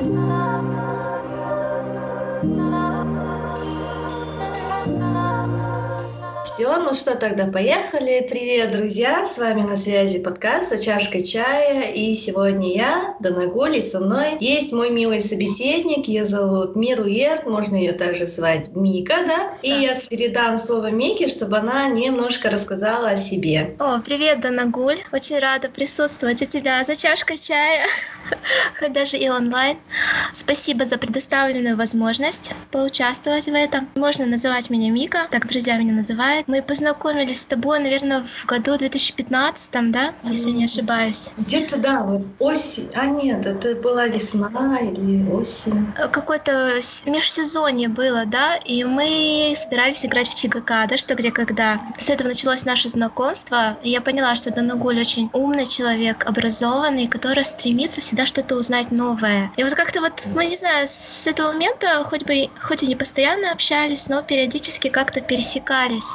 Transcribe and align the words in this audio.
love, 0.00 0.64
love. 2.44 3.17
Все, 6.58 6.76
ну 6.76 6.92
что 6.92 7.14
тогда, 7.14 7.46
поехали. 7.46 8.26
Привет, 8.28 8.72
друзья! 8.72 9.24
С 9.24 9.38
вами 9.38 9.62
на 9.62 9.76
связи 9.76 10.18
подкаст 10.18 10.70
«За 10.70 10.76
чашкой 10.76 11.22
чая». 11.22 11.82
И 11.82 12.12
сегодня 12.14 12.74
я, 12.74 13.16
Дана 13.20 13.46
Гуль, 13.46 13.76
и 13.76 13.80
со 13.80 14.00
мной 14.00 14.38
есть 14.40 14.72
мой 14.72 14.90
милый 14.90 15.20
собеседник. 15.20 16.08
Ее 16.08 16.24
зовут 16.24 16.74
Миру 16.74 17.04
Ерт, 17.04 17.46
можно 17.46 17.76
ее 17.76 17.92
также 17.92 18.26
звать 18.26 18.70
Мика, 18.74 19.24
да? 19.24 19.54
И 19.62 19.70
я 19.70 19.94
передам 19.94 20.58
слово 20.58 20.90
Мике, 20.90 21.28
чтобы 21.28 21.58
она 21.58 21.86
немножко 21.86 22.50
рассказала 22.50 23.10
о 23.10 23.16
себе. 23.16 23.76
О, 23.78 24.00
привет, 24.00 24.40
Дана 24.40 24.64
Гуль. 24.64 24.98
Очень 25.12 25.38
рада 25.38 25.68
присутствовать 25.68 26.42
у 26.42 26.46
тебя 26.46 26.84
за 26.84 26.96
чашкой 26.96 27.38
чая, 27.38 27.86
хоть 28.80 28.92
даже 28.92 29.16
и 29.16 29.28
онлайн. 29.28 29.78
Спасибо 30.32 30.86
за 30.86 30.98
предоставленную 30.98 31.76
возможность 31.76 32.52
поучаствовать 32.72 33.46
в 33.46 33.54
этом. 33.54 33.88
Можно 33.94 34.26
называть 34.26 34.70
меня 34.70 34.90
Мика, 34.90 35.28
так 35.30 35.46
друзья 35.46 35.78
меня 35.78 35.92
называют. 35.92 36.47
Мы 36.48 36.62
познакомились 36.62 37.42
с 37.42 37.44
тобой, 37.44 37.78
наверное, 37.78 38.22
в 38.22 38.46
году 38.46 38.78
2015, 38.78 39.70
да, 39.92 40.14
если 40.22 40.48
не 40.48 40.64
ошибаюсь. 40.64 41.30
Где-то, 41.36 41.76
да, 41.76 42.02
вот 42.02 42.22
осень. 42.38 42.88
А 42.94 43.04
нет, 43.04 43.44
это 43.44 43.74
была 43.74 44.06
весна 44.06 44.78
или 44.78 45.30
осень. 45.30 45.92
Э, 45.98 46.08
какое-то 46.08 46.80
межсезонье 47.04 47.88
было, 47.90 48.24
да, 48.24 48.56
и 48.56 48.82
мы 48.82 49.54
собирались 49.62 50.06
играть 50.06 50.26
в 50.26 50.40
ЧГК, 50.40 50.86
да, 50.88 50.96
что 50.96 51.16
где 51.16 51.30
когда. 51.30 51.82
С 51.98 52.08
этого 52.08 52.28
началось 52.28 52.64
наше 52.64 52.88
знакомство, 52.88 53.76
и 53.82 53.90
я 53.90 54.00
поняла, 54.00 54.34
что 54.34 54.50
Данагуль 54.50 54.98
очень 54.98 55.28
умный 55.34 55.66
человек, 55.66 56.24
образованный, 56.24 57.08
который 57.08 57.44
стремится 57.44 58.00
всегда 58.00 58.24
что-то 58.24 58.56
узнать 58.56 58.90
новое. 58.90 59.52
И 59.58 59.64
вот 59.64 59.74
как-то 59.74 60.00
вот, 60.00 60.24
мы 60.34 60.46
не 60.46 60.56
знаю, 60.56 60.88
с 60.88 61.26
этого 61.26 61.48
момента 61.48 62.02
хоть 62.04 62.24
бы, 62.24 62.48
хоть 62.58 62.82
и 62.82 62.86
не 62.86 62.96
постоянно 62.96 63.52
общались, 63.52 64.08
но 64.08 64.22
периодически 64.22 64.88
как-то 64.88 65.20
пересекались. 65.20 66.06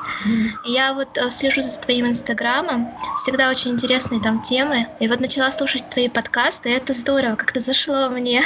Я 0.66 0.93
вот 0.93 1.17
э, 1.17 1.29
слежу 1.29 1.61
за 1.61 1.79
твоим 1.79 2.07
инстаграмом, 2.07 2.89
всегда 3.17 3.49
очень 3.49 3.71
интересные 3.71 4.21
там 4.21 4.41
темы. 4.41 4.88
И 4.99 5.07
вот 5.07 5.19
начала 5.19 5.52
слушать 5.52 5.89
твои 5.89 6.07
подкасты, 6.07 6.69
и 6.69 6.73
это 6.73 6.93
здорово, 6.93 7.35
как-то 7.35 7.59
зашло 7.59 8.09
мне. 8.09 8.41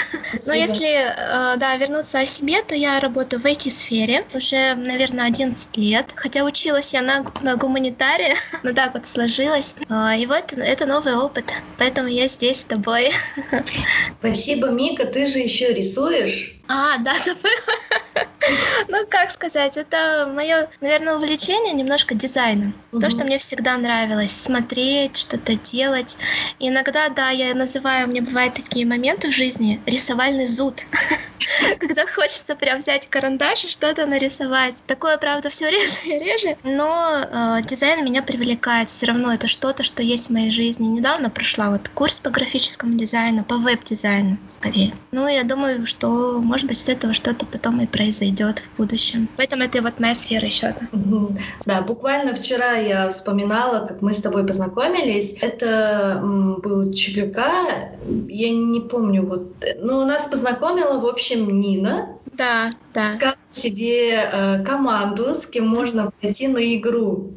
Но 0.46 0.54
если, 0.54 0.88
э, 0.88 1.58
да, 1.58 1.76
вернуться 1.78 2.20
о 2.20 2.26
себе, 2.26 2.62
то 2.64 2.76
я 2.76 3.00
работаю 3.00 3.42
в 3.42 3.46
IT-сфере 3.46 4.26
уже, 4.34 4.76
наверное, 4.76 5.26
11 5.26 5.78
лет. 5.78 6.12
Хотя 6.16 6.44
училась 6.44 6.94
я 6.94 7.02
на, 7.02 7.26
на 7.42 7.56
гуманитаре, 7.56 8.36
но 8.64 8.74
так 8.74 8.94
вот 8.94 9.08
сложилось. 9.08 9.76
А, 9.90 10.16
и 10.16 10.26
вот 10.26 10.54
это 10.54 10.86
новый 10.86 11.16
опыт, 11.16 11.46
поэтому 11.78 12.08
я 12.08 12.28
здесь 12.28 12.62
с 12.62 12.64
тобой. 12.64 13.12
Спасибо, 14.20 14.68
Мика. 14.68 15.06
Ты 15.06 15.26
же 15.26 15.40
еще 15.40 15.74
рисуешь? 15.74 16.58
А, 16.68 16.98
да, 16.98 17.14
Ну, 18.88 19.06
как 19.10 19.32
сказать, 19.32 19.78
это 19.78 20.32
мое, 20.34 20.70
наверное, 20.82 21.16
увлечение 21.16 21.74
немножко 21.74 22.16
дизайном. 22.16 22.74
Угу. 22.92 23.02
То, 23.02 23.10
что 23.10 23.24
мне 23.24 23.38
всегда 23.38 23.78
нравилось, 23.78 24.32
смотреть, 24.32 25.18
что-то 25.18 25.56
делать. 25.56 26.18
И 26.60 26.70
иногда, 26.70 27.10
да, 27.10 27.30
я 27.30 27.54
называю, 27.54 28.08
у 28.08 28.10
меня 28.10 28.22
бывают 28.22 28.56
такие 28.56 28.86
моменты 28.86 29.30
в 29.30 29.36
жизни, 29.36 29.82
рисовальный 29.86 30.48
зуд. 30.48 30.84
Когда 31.80 32.06
хочется 32.08 32.56
прям 32.56 32.80
взять 32.80 33.08
карандаш 33.08 33.66
и 33.66 33.70
что-то 33.70 34.06
нарисовать. 34.06 34.76
Такое, 34.86 35.18
правда, 35.18 35.50
все 35.50 35.70
реже 35.70 35.98
и 36.06 36.20
реже. 36.20 36.58
Но 36.64 37.26
э, 37.30 37.62
дизайн 37.64 38.04
меня 38.04 38.22
привлекает. 38.22 38.90
Все 38.90 39.08
равно 39.08 39.34
это 39.34 39.48
что-то, 39.48 39.84
что 39.84 40.04
есть 40.04 40.28
в 40.28 40.34
моей 40.34 40.50
жизни. 40.50 40.88
Недавно 40.88 41.30
прошла 41.30 41.70
вот 41.70 41.90
курс 41.90 42.20
по 42.20 42.30
графическому 42.30 42.96
дизайну, 42.96 43.44
по 43.44 43.58
веб-дизайну 43.58 44.38
скорее. 44.48 44.94
Ну, 45.12 45.28
я 45.28 45.44
думаю, 45.44 45.86
что, 45.88 46.40
может 46.42 46.68
быть, 46.68 46.80
с 46.80 46.90
этого 46.90 47.14
что-то 47.14 47.46
потом 47.46 47.82
и 47.82 47.88
произойдет 47.88 48.37
в 48.46 48.78
будущем. 48.78 49.28
Поэтому 49.38 49.64
это 49.64 49.82
вот 49.82 50.00
моя 50.00 50.16
сфера 50.16 50.46
еще. 50.46 50.74
Да. 50.92 51.28
да, 51.66 51.82
буквально 51.82 52.34
вчера 52.34 52.74
я 52.74 53.10
вспоминала, 53.10 53.86
как 53.86 54.02
мы 54.02 54.14
с 54.14 54.18
тобой 54.18 54.46
познакомились. 54.46 55.36
Это 55.42 56.22
был 56.24 56.92
ЧГК, 56.92 57.92
я 58.28 58.50
не 58.50 58.82
помню, 58.82 59.26
вот, 59.26 59.54
но 59.80 60.06
нас 60.06 60.28
познакомила, 60.28 61.00
в 61.00 61.06
общем, 61.06 61.60
Нина. 61.60 62.18
Да, 62.34 62.72
да. 62.98 63.12
Сказала 63.12 63.38
себе 63.52 64.28
э, 64.32 64.64
команду, 64.64 65.36
с 65.36 65.46
кем 65.46 65.68
можно 65.68 66.12
пойти 66.20 66.48
на 66.48 66.76
игру. 66.76 67.34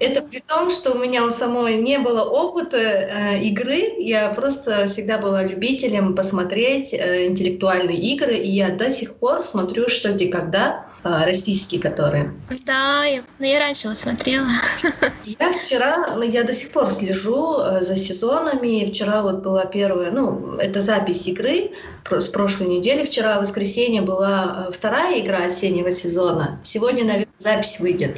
Это 0.00 0.22
при 0.22 0.40
том, 0.40 0.70
что 0.70 0.92
у 0.92 0.98
меня 0.98 1.24
у 1.24 1.30
самой 1.30 1.74
не 1.74 1.98
было 1.98 2.22
опыта 2.22 2.78
э, 2.78 3.42
игры, 3.42 3.96
я 3.98 4.30
просто 4.30 4.86
всегда 4.86 5.18
была 5.18 5.42
любителем 5.42 6.14
посмотреть 6.14 6.94
э, 6.94 7.26
интеллектуальные 7.26 7.98
игры, 7.98 8.38
и 8.38 8.48
я 8.48 8.70
до 8.70 8.90
сих 8.90 9.16
пор 9.16 9.42
смотрю 9.42 9.88
«Что, 9.88 10.14
где, 10.14 10.28
когда», 10.28 10.86
э, 11.04 11.24
российские 11.24 11.80
которые. 11.80 12.32
Да, 12.66 13.04
я, 13.04 13.22
ну, 13.38 13.46
я 13.46 13.58
раньше 13.58 13.88
его 13.88 13.94
смотрела. 13.94 14.46
Я 15.40 15.52
вчера, 15.52 16.14
ну, 16.16 16.22
я 16.22 16.42
до 16.42 16.52
сих 16.52 16.70
пор 16.70 16.86
слежу 16.86 17.58
э, 17.58 17.82
за 17.82 17.96
сезонами, 17.96 18.84
вчера 18.84 19.22
вот 19.22 19.36
была 19.36 19.64
первая, 19.64 20.10
ну, 20.10 20.56
это 20.58 20.80
запись 20.80 21.26
игры 21.26 21.72
с 22.10 22.28
прошлой 22.28 22.66
недели, 22.66 23.04
вчера 23.04 23.36
в 23.36 23.40
воскресенье 23.40 24.02
была 24.02 24.66
э, 24.68 24.72
вторая 24.72 25.20
игра 25.20 25.44
осеннего 25.46 25.90
сезона, 25.90 26.60
сегодня, 26.62 27.04
наверное, 27.04 27.28
запись 27.38 27.80
выйдет. 27.80 28.16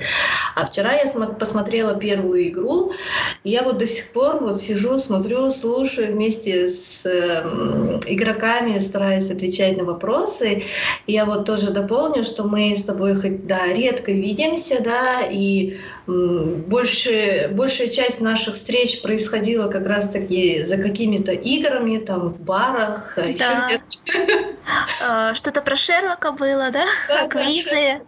А 0.54 0.66
вчера 0.66 0.94
я 0.94 1.06
посмотрела 1.06 1.94
первую 1.94 2.48
игру, 2.48 2.92
и 3.44 3.50
я 3.50 3.62
вот 3.62 3.78
до 3.78 3.86
сих 3.86 4.12
пор 4.12 4.38
вот 4.40 4.60
сижу, 4.60 4.98
смотрю, 4.98 5.50
слушаю 5.50 6.12
вместе 6.12 6.68
с 6.68 7.04
э, 7.06 8.00
игроками, 8.06 8.78
стараюсь 8.78 9.30
отвечать 9.30 9.76
на 9.76 9.84
вопросы. 9.84 10.64
И 11.06 11.12
я 11.12 11.24
вот 11.24 11.44
тоже 11.44 11.70
дополню, 11.70 12.24
что 12.24 12.44
мы 12.44 12.74
с 12.76 12.82
тобой 12.82 13.14
хоть 13.14 13.46
да, 13.46 13.66
редко 13.72 14.12
видимся, 14.12 14.80
да, 14.80 15.22
и 15.22 15.78
больше, 16.06 17.50
большая 17.52 17.88
часть 17.88 18.20
наших 18.20 18.54
встреч 18.54 19.02
происходила 19.02 19.68
как 19.68 19.86
раз-таки 19.86 20.62
за 20.62 20.76
какими-то 20.76 21.32
играми, 21.32 21.98
там, 21.98 22.28
в 22.28 22.40
барах. 22.40 23.18
А 23.18 23.26
да. 23.36 23.70
А, 25.04 25.34
что-то 25.34 25.62
про 25.62 25.74
Шерлока 25.74 26.32
было, 26.32 26.70
да? 26.70 26.84
да 27.08 27.26
Квизы. 27.26 28.00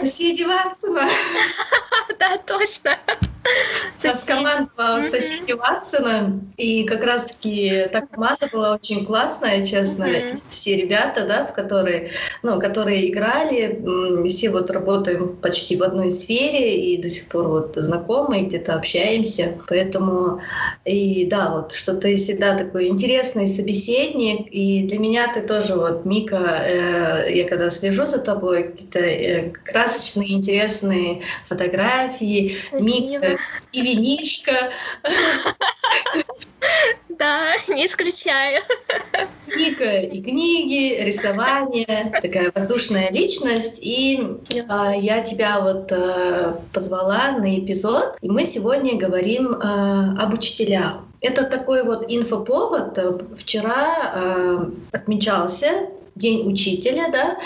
Соседи 0.00 0.42
Ватсона. 0.42 1.08
Да, 2.18 2.36
точно. 2.36 2.98
Нас 4.04 4.24
команда 4.24 5.02
соседи 5.08 5.52
Ватсона, 5.52 6.40
и 6.56 6.84
как 6.84 7.02
раз-таки 7.04 7.86
та 7.92 8.02
команда 8.02 8.48
была 8.52 8.74
очень 8.74 9.06
классная, 9.06 9.64
честно. 9.64 10.08
Все 10.48 10.76
ребята, 10.76 11.24
да, 11.26 11.46
в 11.46 11.52
которые, 11.52 12.10
ну, 12.42 12.60
которые 12.60 13.10
играли, 13.10 13.80
все 14.28 14.50
вот 14.50 14.70
работаем 14.70 15.36
почти 15.36 15.76
в 15.76 15.82
одной 15.82 16.10
сфере 16.10 16.94
и 16.94 17.00
до 17.00 17.08
сих 17.08 17.26
пор 17.26 17.48
вот 17.48 17.76
знакомы, 17.76 18.42
где-то 18.42 18.74
общаемся. 18.74 19.58
Поэтому, 19.68 20.40
и 20.84 21.26
да, 21.26 21.50
вот 21.50 21.72
что 21.72 21.94
ты 21.94 22.16
всегда 22.16 22.56
такой 22.56 22.88
интересный 22.88 23.46
собеседник, 23.46 24.48
и 24.50 24.84
для 24.84 24.98
меня 24.98 25.32
ты 25.32 25.42
тоже 25.42 25.74
вот, 25.74 26.04
Мика, 26.04 26.64
э, 26.66 27.32
я 27.32 27.48
когда 27.48 27.70
слежу 27.70 28.06
за 28.06 28.18
тобой, 28.18 28.64
какие-то 28.64 29.00
э, 29.00 29.50
красочные, 29.50 30.32
интересные 30.32 31.22
фотографии, 31.44 32.56
Спасибо. 32.68 32.84
Мика 32.84 33.36
и 33.72 33.82
винишка. 33.82 34.70
Да, 37.20 37.50
не 37.68 37.86
исключаю. 37.86 38.62
Книга 39.46 40.00
и 40.00 40.22
книги, 40.22 40.98
рисование, 41.02 42.10
такая 42.22 42.50
воздушная 42.54 43.10
личность. 43.10 43.78
И 43.82 44.38
э, 44.48 44.92
я 44.98 45.20
тебя 45.20 45.60
вот 45.60 45.92
э, 45.92 46.54
позвала 46.72 47.32
на 47.32 47.58
эпизод, 47.58 48.16
и 48.22 48.30
мы 48.30 48.46
сегодня 48.46 48.96
говорим 48.96 49.52
э, 49.52 49.58
об 50.18 50.32
учителях. 50.32 51.02
Это 51.20 51.44
такой 51.44 51.82
вот 51.82 52.06
инфоповод. 52.08 52.98
Вчера 53.36 54.12
э, 54.14 54.58
отмечался 54.92 55.90
День 56.14 56.50
учителя, 56.50 57.08
да, 57.10 57.38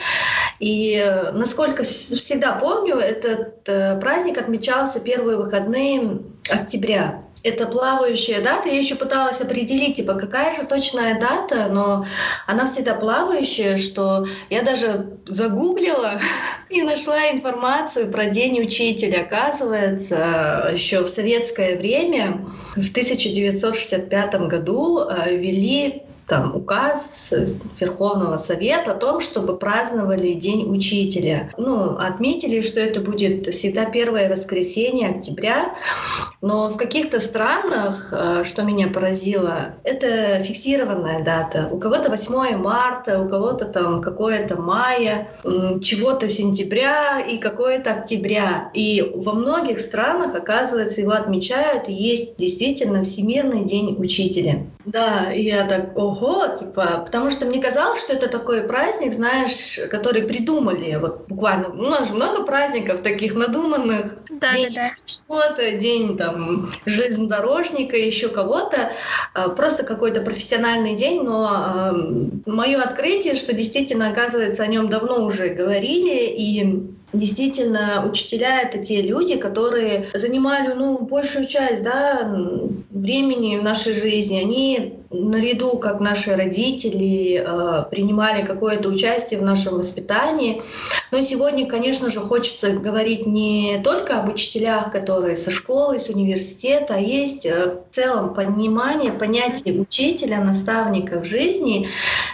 и 0.59 1.31
насколько 1.33 1.83
всегда 1.83 2.53
помню, 2.53 2.97
этот 2.97 3.69
э, 3.69 4.01
праздник 4.01 4.39
отмечался 4.39 5.01
первые 5.01 5.37
выходные 5.37 6.21
октября. 6.51 7.24
Это 7.45 7.67
плавающая 7.67 8.41
дата. 8.41 8.71
Я 8.71 8.79
еще 8.79 8.95
пыталась 8.95 9.43
определить, 9.43 9.97
типа, 9.97 10.15
какая 10.15 10.57
же 10.57 10.67
точная 10.67 11.21
дата, 11.21 11.69
но 11.71 12.07
она 12.47 12.67
всегда 12.67 12.95
плавающая, 12.95 13.77
что 13.77 14.27
я 14.49 14.63
даже 14.63 15.19
загуглила 15.27 16.19
и 16.71 16.81
нашла 16.81 17.31
информацию 17.31 18.11
про 18.11 18.25
День 18.25 18.63
учителя. 18.63 19.21
Оказывается, 19.21 20.71
еще 20.73 21.03
в 21.03 21.09
советское 21.09 21.77
время, 21.77 22.47
в 22.77 22.91
1965 22.91 24.35
году, 24.49 25.01
э, 25.01 25.37
ввели 25.37 26.04
там 26.27 26.55
указ 26.55 27.35
Верховного 27.79 28.37
Совета 28.37 28.93
о 28.93 28.95
том, 28.95 29.21
чтобы 29.21 29.57
праздновали 29.57 30.35
День 30.35 30.71
Учителя. 30.71 31.53
Ну, 31.59 31.97
отметили, 31.97 32.61
что 32.63 32.81
это 32.81 33.01
будет 33.01 33.47
всегда 33.49 33.85
первое 33.87 34.31
воскресенье 34.31 35.11
октября, 35.11 35.75
но 36.41 36.69
в 36.69 36.77
каких-то 36.77 37.21
странах, 37.21 38.09
э, 38.13 38.45
что 38.45 38.63
меня 38.63 38.89
поразило, 38.89 39.75
это 39.83 40.41
фиксированная 40.41 41.25
дата. 41.25 41.69
У 41.71 41.79
кого-то 41.79 42.11
8 42.11 42.57
марта, 42.57 43.21
у 43.21 43.29
кого-то 43.29 43.67
там 43.67 44.01
какое-то 44.01 44.57
мая, 44.61 45.29
чего-то 45.43 46.29
сентября 46.29 47.21
и 47.21 47.39
какое-то 47.39 47.93
октября. 47.93 48.71
И 48.75 49.13
во 49.15 49.33
многих 49.33 49.81
странах, 49.81 50.35
оказывается, 50.35 51.01
его 51.01 51.13
отмечают, 51.13 51.89
и 51.89 51.93
есть 51.93 52.37
действительно 52.37 53.03
Всемирный 53.03 53.65
день 53.65 53.97
учителя. 53.99 54.67
Да, 54.85 55.31
я 55.31 55.65
так, 55.65 55.99
ого, 56.23 56.47
типа, 56.55 57.03
потому 57.05 57.31
что 57.31 57.47
мне 57.47 57.61
казалось, 57.61 58.01
что 58.01 58.13
это 58.13 58.29
такой 58.29 58.63
праздник, 58.63 59.13
знаешь, 59.13 59.79
который 59.91 60.23
придумали, 60.23 60.97
вот 60.97 61.27
буквально, 61.29 61.69
у 61.69 61.89
нас 61.89 62.09
же 62.09 62.15
много 62.15 62.45
праздников 62.45 63.01
таких 63.01 63.35
надуманных. 63.35 64.17
Да, 64.31 64.53
день 64.53 64.75
да, 64.75 64.89
да. 64.89 64.91
Что-то, 65.07 65.73
день 65.73 66.17
там 66.17 66.71
железнодорожника, 66.87 67.97
еще 67.97 68.29
кого-то, 68.29 68.93
а, 69.35 69.51
просто 69.51 69.85
какой-то 69.85 70.21
профессиональный 70.21 70.95
день, 70.95 71.23
но 71.23 71.93
э, 71.93 72.51
мое 72.51 72.81
открытие, 72.81 73.35
что 73.35 73.55
действительно, 73.55 74.09
оказывается, 74.09 74.63
о 74.63 74.67
нем 74.67 74.89
давно 74.89 75.25
уже 75.25 75.49
говорили, 75.49 76.27
и 76.27 76.95
Действительно, 77.15 78.05
учителя— 78.11 78.61
это 78.63 78.79
те 78.79 79.01
люди, 79.01 79.37
которые 79.37 80.09
занимали 80.15 80.73
ну, 80.75 80.99
большую 80.99 81.47
часть 81.47 81.83
да, 81.85 82.29
времени 82.91 83.57
в 83.57 83.63
нашей 83.63 83.95
жизни. 83.95 84.37
Они 84.37 84.99
наряду, 85.11 85.79
как 85.79 86.01
наши 86.01 86.35
родители, 86.35 87.41
э, 87.47 87.85
принимали 87.89 88.45
какое-то 88.45 88.89
участие 88.89 89.39
в 89.39 89.45
нашем 89.45 89.77
воспитании. 89.77 90.63
Но 91.13 91.21
сегодня, 91.21 91.67
конечно 91.67 92.11
же, 92.11 92.19
хочется 92.19 92.71
говорить 92.71 93.27
не 93.27 93.81
только 93.85 94.19
об 94.19 94.29
учителях, 94.29 94.91
которые 94.91 95.37
со 95.37 95.53
школы, 95.53 96.01
с 96.01 96.09
университета, 96.09 96.97
а 96.97 96.99
есть 96.99 97.47
э, 97.47 97.77
целом 97.95 98.35
понимание, 98.35 99.13
понятие 99.13 99.81
учителя, 99.81 100.41
наставника 100.41 101.21
в 101.21 101.25
жизни. 101.25 101.89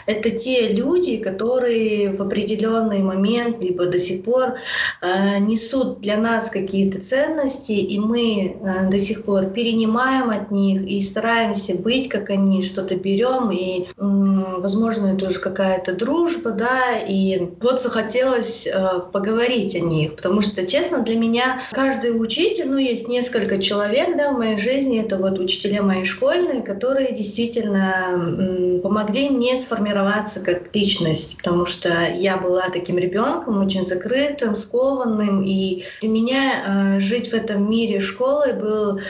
Это 0.07 0.31
те 0.31 0.69
люди, 0.73 1.19
которые 1.19 2.11
в 2.17 2.23
определенный 2.23 3.01
момент, 3.01 3.63
либо 3.63 3.87
до 3.87 3.99
сих 3.99 4.25
пор 4.25 4.55
э, 5.03 5.39
несут 5.39 6.01
для 6.01 6.17
нас 6.17 6.51
какие-то 6.51 7.01
ценности, 7.01 7.73
и 7.73 7.99
мы 7.99 8.57
до 8.91 8.99
сих 8.99 9.25
пор 9.25 9.47
перенимаем 9.47 10.31
от 10.31 10.51
них 10.51 10.83
и 10.83 11.01
стараемся 11.01 11.75
быть 11.75 12.09
как 12.09 12.31
они, 12.31 12.63
что-то 12.63 12.97
берем, 12.97 13.51
и, 13.51 13.87
возможно, 13.97 15.15
это 15.15 15.29
уже 15.29 15.39
какая-то 15.39 15.95
дружба, 15.95 16.53
да, 16.53 16.99
и 16.99 17.49
вот 17.61 17.83
захотелось 17.83 18.67
э, 18.67 19.01
поговорить 19.13 19.75
о 19.77 19.81
них, 19.81 20.17
потому 20.17 20.41
что, 20.43 20.67
честно, 20.67 21.01
для 21.03 21.17
меня 21.17 21.63
каждый 21.73 22.21
учитель, 22.21 22.69
ну, 22.69 22.79
есть 22.79 23.09
несколько 23.09 23.61
человек, 23.61 24.17
да, 24.17 24.33
в 24.33 24.39
моей 24.39 24.59
жизни, 24.59 25.01
это 25.01 25.17
вот 25.17 25.39
учителя 25.51 25.83
мои 25.83 26.05
школьные, 26.05 26.63
которые 26.63 27.13
действительно 27.13 28.81
помогли 28.83 29.31
мне 29.31 29.57
сформироваться 29.57 30.41
как 30.41 30.75
личность, 30.75 31.37
потому 31.39 31.67
что 31.67 31.89
я 32.15 32.37
была 32.37 32.69
таким 32.73 32.99
ребенком, 32.99 33.61
очень 33.65 33.85
закрытым, 33.85 34.55
скованным, 34.55 35.43
и 35.43 35.83
для 36.01 36.09
меня 36.09 36.97
э, 36.97 37.01
жить 37.01 37.31
в 37.31 37.35
этом 37.35 37.69
мире 37.69 38.01
школы 38.01 38.53
был, 38.53 39.01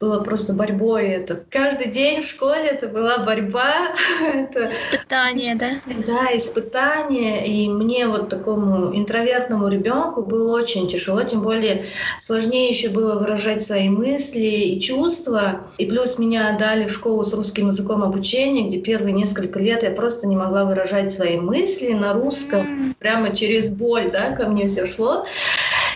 было 0.00 0.20
просто 0.20 0.52
борьбой. 0.52 1.08
Это 1.08 1.42
каждый 1.50 1.90
день 1.90 2.22
в 2.22 2.28
школе 2.28 2.66
это 2.66 2.86
была 2.86 3.18
борьба. 3.18 3.94
это 4.32 4.68
испытание, 4.68 5.56
да? 5.56 5.80
Да, 6.06 6.36
испытание. 6.36 7.46
И 7.46 7.68
мне 7.68 8.06
вот 8.06 8.28
такому 8.28 8.96
интровертному 8.96 9.68
ребенку 9.68 10.22
было 10.22 10.56
очень 10.56 10.88
тяжело, 10.88 11.22
тем 11.24 11.42
более 11.42 11.84
сложнее 12.20 12.68
еще 12.68 12.88
было 12.88 13.18
выражать 13.18 13.62
свои 13.62 13.88
мысли 13.88 14.46
и 14.46 14.80
чувства. 14.80 15.62
И 15.78 15.87
плюс 15.88 16.18
меня 16.18 16.50
отдали 16.50 16.86
в 16.86 16.92
школу 16.92 17.24
с 17.24 17.32
русским 17.32 17.68
языком 17.68 18.02
обучения, 18.02 18.66
где 18.66 18.78
первые 18.78 19.12
несколько 19.12 19.58
лет 19.58 19.82
я 19.82 19.90
просто 19.90 20.26
не 20.26 20.36
могла 20.36 20.64
выражать 20.64 21.12
свои 21.12 21.38
мысли 21.38 21.92
на 21.92 22.12
русском. 22.12 22.94
Прямо 22.98 23.34
через 23.34 23.70
боль, 23.70 24.10
да, 24.12 24.32
ко 24.32 24.46
мне 24.48 24.68
все 24.68 24.86
шло. 24.86 25.24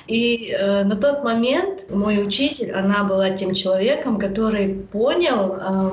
И 0.07 0.55
э, 0.59 0.83
на 0.85 0.97
тот 0.97 1.23
момент 1.23 1.87
мой 1.89 2.25
учитель, 2.25 2.73
она 2.73 3.05
была 3.05 3.31
тем 3.31 3.55
человеком, 3.55 4.19
который 4.19 4.75
понял 4.91 5.57
э, 5.57 5.91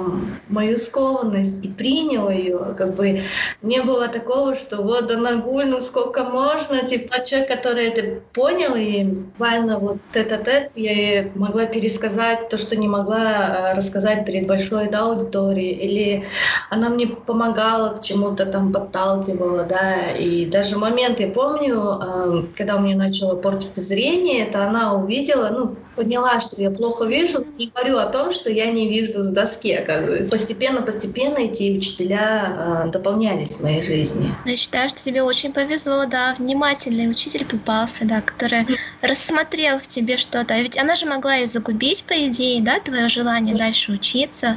мою 0.47 0.77
скованность 0.77 1.63
и 1.63 1.67
принял 1.67 2.29
ее. 2.29 2.73
Как 2.75 2.95
бы 2.95 3.21
не 3.61 3.81
было 3.81 4.07
такого, 4.07 4.56
что 4.56 4.77
вот 4.77 5.07
да 5.07 5.17
нагуль, 5.17 5.67
ну 5.67 5.79
сколько 5.79 6.23
можно, 6.23 6.81
типа 6.88 7.23
человек, 7.23 7.50
который 7.50 7.88
это 7.88 8.21
понял, 8.33 8.75
и 8.75 9.03
буквально 9.03 9.77
вот 9.77 9.97
этот 10.13 10.50
я 10.75 11.29
могла 11.35 11.65
пересказать 11.65 12.50
то, 12.50 12.57
что 12.57 12.75
не 12.75 12.88
могла 12.88 13.71
э, 13.71 13.73
рассказать 13.75 14.25
перед 14.25 14.47
большой 14.47 14.89
да, 14.89 15.01
аудиторией, 15.01 15.73
или 15.73 16.23
она 16.71 16.89
мне 16.89 17.07
помогала 17.07 17.95
к 17.97 18.01
чему-то 18.01 18.47
там 18.47 18.73
подталкивала, 18.73 19.63
да, 19.63 20.11
и 20.17 20.45
даже 20.47 20.77
момент 20.77 21.19
я 21.19 21.27
помню, 21.27 22.00
э, 22.01 22.44
когда 22.57 22.77
у 22.77 22.79
меня 22.79 22.95
начало 22.95 23.35
портиться 23.35 23.81
зрение, 23.81 23.98
зрение, 23.99 24.47
это 24.47 24.65
она 24.65 24.95
увидела, 24.95 25.49
ну, 25.49 25.75
поняла, 25.99 26.39
что 26.39 26.61
я 26.61 26.71
плохо 26.71 27.03
вижу, 27.03 27.45
и 27.57 27.69
говорю 27.75 27.97
о 27.97 28.05
том, 28.05 28.31
что 28.31 28.49
я 28.49 28.71
не 28.71 28.87
вижу 28.87 29.21
с 29.21 29.27
доски, 29.27 29.73
оказывается. 29.73 30.31
Постепенно-постепенно 30.31 31.39
эти 31.39 31.77
учителя 31.77 32.85
э, 32.85 32.89
дополнялись 32.89 33.57
в 33.57 33.63
моей 33.63 33.83
жизни. 33.83 34.33
Я 34.45 34.55
считаю, 34.55 34.89
что 34.89 35.03
тебе 35.03 35.23
очень 35.23 35.51
повезло, 35.51 36.05
да, 36.05 36.35
внимательный 36.37 37.11
учитель 37.11 37.45
попался, 37.45 38.05
да, 38.05 38.21
который 38.21 38.65
рассмотрел 39.01 39.77
в 39.77 39.87
тебе 39.87 40.15
что-то. 40.15 40.53
А 40.53 40.59
ведь 40.59 40.77
она 40.77 40.95
же 40.95 41.05
могла 41.05 41.37
и 41.39 41.45
загубить, 41.45 42.05
по 42.05 42.13
идее, 42.13 42.61
да, 42.61 42.79
твое 42.79 43.09
желание 43.09 43.55
дальше 43.55 43.91
учиться 43.91 44.55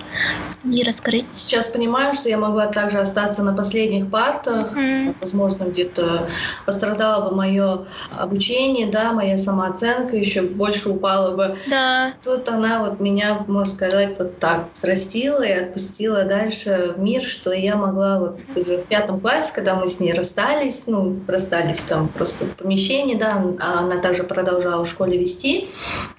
и 0.64 0.84
раскрыть. 0.84 1.26
Сейчас 1.32 1.70
понимаю, 1.70 2.14
что 2.14 2.28
я 2.28 2.38
могла 2.38 2.68
также 2.68 2.98
остаться 2.98 3.42
на 3.42 3.52
последних 3.52 4.08
партах, 4.08 4.76
mm-hmm. 4.76 5.16
возможно, 5.20 5.64
где-то 5.64 6.28
пострадало 6.66 7.30
бы 7.30 7.34
мое 7.34 7.84
обучение, 8.16 8.86
да, 8.86 9.12
моя 9.12 9.31
самооценка 9.36 10.16
еще 10.16 10.42
больше 10.42 10.90
упала 10.90 11.36
бы. 11.36 11.56
Да. 11.68 12.14
Тут 12.22 12.48
она 12.48 12.84
вот 12.84 13.00
меня, 13.00 13.44
можно 13.46 13.74
сказать, 13.74 14.18
вот 14.18 14.38
так 14.38 14.68
срастила 14.72 15.42
и 15.42 15.52
отпустила 15.52 16.24
дальше 16.24 16.94
в 16.96 17.00
мир, 17.00 17.22
что 17.22 17.52
я 17.52 17.76
могла 17.76 18.18
вот 18.18 18.40
уже 18.54 18.78
в 18.78 18.84
пятом 18.84 19.20
классе, 19.20 19.52
когда 19.54 19.74
мы 19.74 19.86
с 19.88 20.00
ней 20.00 20.12
расстались, 20.12 20.84
ну, 20.86 21.20
расстались 21.26 21.80
там 21.80 22.08
просто 22.08 22.44
в 22.44 22.56
помещении, 22.56 23.14
да, 23.14 23.42
а 23.60 23.80
она 23.80 23.98
также 23.98 24.24
продолжала 24.24 24.84
в 24.84 24.88
школе 24.88 25.18
вести. 25.18 25.70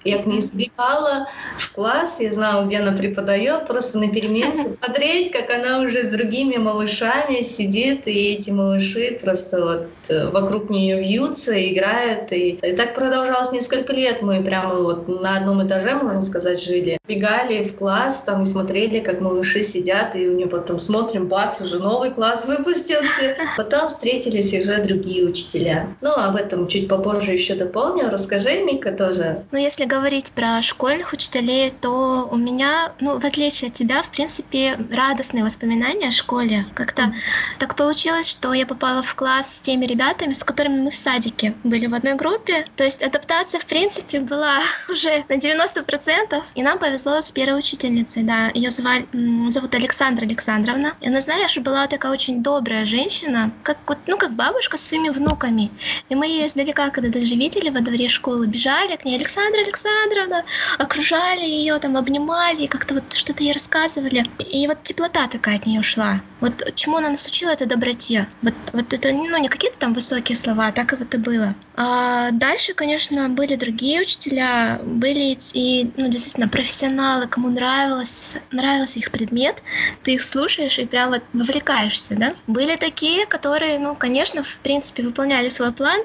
Я 0.04 0.18
к 0.18 0.26
ней 0.26 0.40
сбегала 0.40 1.28
в 1.58 1.72
класс, 1.72 2.18
я 2.20 2.32
знала, 2.32 2.64
где 2.64 2.78
она 2.78 2.92
преподает, 2.92 3.66
просто 3.66 3.98
на 3.98 4.08
перемене 4.08 4.76
смотреть, 4.82 5.32
как 5.32 5.50
она 5.50 5.80
уже 5.80 6.04
с 6.04 6.10
другими 6.10 6.56
малышами 6.56 7.42
сидит, 7.42 8.06
и 8.06 8.32
эти 8.32 8.50
малыши 8.50 9.18
просто 9.22 9.64
вот 9.64 9.88
э, 10.08 10.30
вокруг 10.30 10.70
нее 10.70 11.00
вьются, 11.00 11.52
играют, 11.72 12.32
и, 12.32 12.50
и 12.50 12.72
так 12.72 12.94
продолжалось 13.04 13.52
несколько 13.52 13.92
лет. 13.92 14.22
Мы 14.22 14.42
прямо 14.42 14.76
вот 14.76 15.08
на 15.08 15.36
одном 15.36 15.66
этаже, 15.66 15.94
можно 15.94 16.22
сказать, 16.22 16.62
жили. 16.62 16.96
Бегали 17.06 17.64
в 17.64 17.76
класс 17.76 18.22
там 18.24 18.40
и 18.40 18.44
смотрели, 18.46 19.00
как 19.00 19.20
малыши 19.20 19.62
сидят, 19.62 20.16
и 20.16 20.26
у 20.26 20.34
нее 20.34 20.46
потом 20.46 20.80
смотрим, 20.80 21.26
бац, 21.26 21.60
уже 21.60 21.78
новый 21.78 22.10
класс 22.10 22.46
выпустился. 22.46 23.36
Потом 23.58 23.88
встретились 23.88 24.54
уже 24.54 24.82
другие 24.82 25.26
учителя. 25.26 25.88
Ну, 26.00 26.12
об 26.12 26.36
этом 26.36 26.66
чуть 26.66 26.88
попозже 26.88 27.32
еще 27.32 27.54
дополню. 27.54 28.08
Расскажи, 28.08 28.62
Мика, 28.62 28.90
тоже. 28.90 29.44
Ну, 29.50 29.58
если 29.58 29.84
говорить 29.84 30.32
про 30.32 30.62
школьных 30.62 31.12
учителей, 31.12 31.72
то 31.78 32.26
у 32.30 32.36
меня, 32.36 32.92
ну, 33.00 33.18
в 33.18 33.24
отличие 33.24 33.68
от 33.68 33.74
тебя, 33.74 34.02
в 34.02 34.08
принципе, 34.08 34.78
радостные 34.90 35.44
воспоминания 35.44 36.08
о 36.08 36.10
школе. 36.10 36.64
Как-то 36.74 37.12
так 37.58 37.74
получилось, 37.76 38.28
что 38.28 38.54
я 38.54 38.64
попала 38.64 39.02
в 39.02 39.14
класс 39.14 39.56
с 39.56 39.60
теми 39.60 39.84
ребятами, 39.84 40.32
с 40.32 40.42
которыми 40.42 40.80
мы 40.80 40.90
в 40.90 40.96
садике 40.96 41.52
были 41.64 41.86
в 41.86 41.92
одной 41.92 42.14
группе. 42.14 42.64
То 42.76 42.84
есть 42.84 42.93
адаптация, 43.02 43.60
в 43.60 43.66
принципе, 43.66 44.20
была 44.20 44.60
уже 44.88 45.24
на 45.28 45.34
90%. 45.34 46.42
И 46.54 46.62
нам 46.62 46.78
повезло 46.78 47.20
с 47.20 47.32
первой 47.32 47.58
учительницей, 47.58 48.22
да. 48.22 48.50
Ее 48.54 48.70
звали, 48.70 49.06
зовут 49.50 49.74
Александра 49.74 50.24
Александровна. 50.24 50.94
И 51.00 51.08
она, 51.08 51.20
знаешь, 51.20 51.56
была 51.58 51.86
такая 51.86 52.12
очень 52.12 52.42
добрая 52.42 52.86
женщина, 52.86 53.50
как 53.62 53.78
вот, 53.86 53.98
ну, 54.06 54.16
как 54.16 54.32
бабушка 54.32 54.76
со 54.76 54.88
своими 54.88 55.08
внуками. 55.08 55.70
И 56.08 56.14
мы 56.14 56.26
ее 56.26 56.46
издалека, 56.46 56.90
когда 56.90 57.08
даже 57.08 57.34
видели 57.34 57.70
во 57.70 57.80
дворе 57.80 58.08
школы, 58.08 58.46
бежали 58.46 58.96
к 58.96 59.04
ней, 59.04 59.16
Александра 59.16 59.60
Александровна, 59.60 60.44
окружали 60.78 61.44
ее, 61.44 61.78
там, 61.78 61.96
обнимали, 61.96 62.66
как-то 62.66 62.94
вот 62.94 63.12
что-то 63.12 63.42
ей 63.42 63.52
рассказывали. 63.52 64.24
И 64.38 64.66
вот 64.66 64.82
теплота 64.82 65.26
такая 65.28 65.56
от 65.56 65.66
нее 65.66 65.80
ушла. 65.80 66.20
Вот 66.40 66.72
чему 66.74 66.98
она 66.98 67.10
нас 67.10 67.26
учила, 67.26 67.50
это 67.50 67.66
доброте. 67.66 68.28
Вот, 68.42 68.54
вот 68.72 68.92
это, 68.92 69.12
ну, 69.12 69.38
не 69.38 69.48
какие-то 69.48 69.78
там 69.78 69.94
высокие 69.94 70.36
слова, 70.36 70.68
а 70.68 70.72
так 70.72 70.92
и 70.92 70.96
вот 70.96 71.14
и 71.14 71.18
было. 71.18 71.54
А 71.76 72.30
дальше, 72.30 72.74
конечно, 72.74 72.83
были 73.28 73.56
другие 73.56 74.00
учителя, 74.00 74.80
были 74.84 75.36
и 75.54 75.90
ну, 75.96 76.08
действительно 76.08 76.48
профессионалы, 76.48 77.26
кому 77.26 77.48
нравилось, 77.48 78.36
нравился 78.50 78.98
их 78.98 79.10
предмет, 79.10 79.62
ты 80.02 80.14
их 80.14 80.22
слушаешь 80.22 80.78
и 80.78 80.86
прям 80.86 81.10
вот 81.10 81.22
вовлекаешься, 81.32 82.14
да. 82.16 82.34
Были 82.46 82.76
такие, 82.76 83.26
которые, 83.26 83.78
ну, 83.78 83.94
конечно, 83.94 84.42
в 84.42 84.58
принципе, 84.60 85.02
выполняли 85.02 85.48
свой 85.48 85.72
план, 85.72 86.00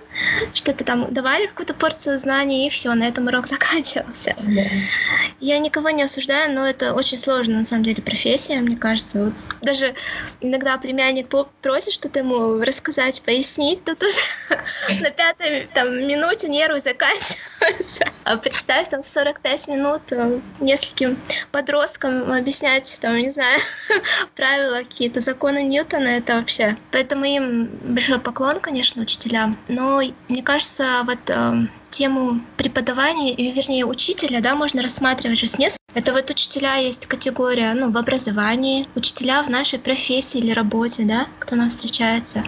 что-то 0.53 0.83
там 0.83 1.13
давали 1.13 1.45
какую-то 1.47 1.73
порцию 1.73 2.19
знаний, 2.19 2.67
и 2.67 2.69
все, 2.69 2.93
на 2.93 3.07
этом 3.07 3.27
урок 3.27 3.47
заканчивался. 3.47 4.35
Да. 4.37 4.61
Я 5.39 5.59
никого 5.59 5.89
не 5.89 6.03
осуждаю, 6.03 6.53
но 6.53 6.65
это 6.65 6.93
очень 6.93 7.17
сложно, 7.17 7.59
на 7.59 7.65
самом 7.65 7.83
деле, 7.83 8.01
профессия, 8.01 8.59
мне 8.59 8.77
кажется. 8.77 9.25
Вот 9.25 9.33
даже 9.61 9.93
иногда 10.41 10.77
племянник 10.77 11.27
просит 11.61 11.93
что-то 11.93 12.19
ему 12.19 12.59
рассказать, 12.61 13.21
пояснить, 13.21 13.83
тут 13.83 14.03
уже 14.03 14.19
на 15.01 15.09
пятой 15.11 15.67
там, 15.73 15.95
минуте 15.95 16.47
нервы 16.69 16.81
заканчиваются. 16.81 18.05
А 18.25 18.37
представь, 18.37 18.89
там 18.89 19.01
45 19.03 19.69
минут 19.69 20.01
нескольким 20.59 21.17
подросткам 21.51 22.31
объяснять, 22.31 22.99
там, 23.01 23.17
не 23.17 23.31
знаю, 23.31 23.59
правила 24.35 24.77
какие-то, 24.83 25.19
законы 25.19 25.63
Ньютона, 25.63 26.09
это 26.09 26.35
вообще. 26.35 26.77
Поэтому 26.91 27.25
им 27.25 27.69
большой 27.81 28.19
поклон, 28.19 28.59
конечно, 28.59 29.01
учителям. 29.01 29.57
Но 29.67 30.01
мне 30.27 30.43
кажется, 30.43 31.01
вот 31.05 31.17
э, 31.29 31.53
тему 31.89 32.39
преподавания, 32.55 33.33
и, 33.33 33.51
вернее, 33.51 33.85
учителя, 33.85 34.41
да, 34.41 34.53
можно 34.53 34.83
рассматривать 34.83 35.39
же 35.39 35.47
с 35.47 35.57
нескольких. 35.57 35.79
Это 35.95 36.13
вот 36.13 36.29
учителя 36.29 36.75
есть 36.75 37.07
категория, 37.07 37.73
ну, 37.73 37.89
в 37.89 37.97
образовании, 37.97 38.87
учителя 38.93 39.41
в 39.41 39.49
нашей 39.49 39.79
профессии 39.79 40.37
или 40.37 40.51
работе, 40.51 41.03
да, 41.03 41.25
кто 41.39 41.55
нам 41.55 41.69
встречается, 41.69 42.43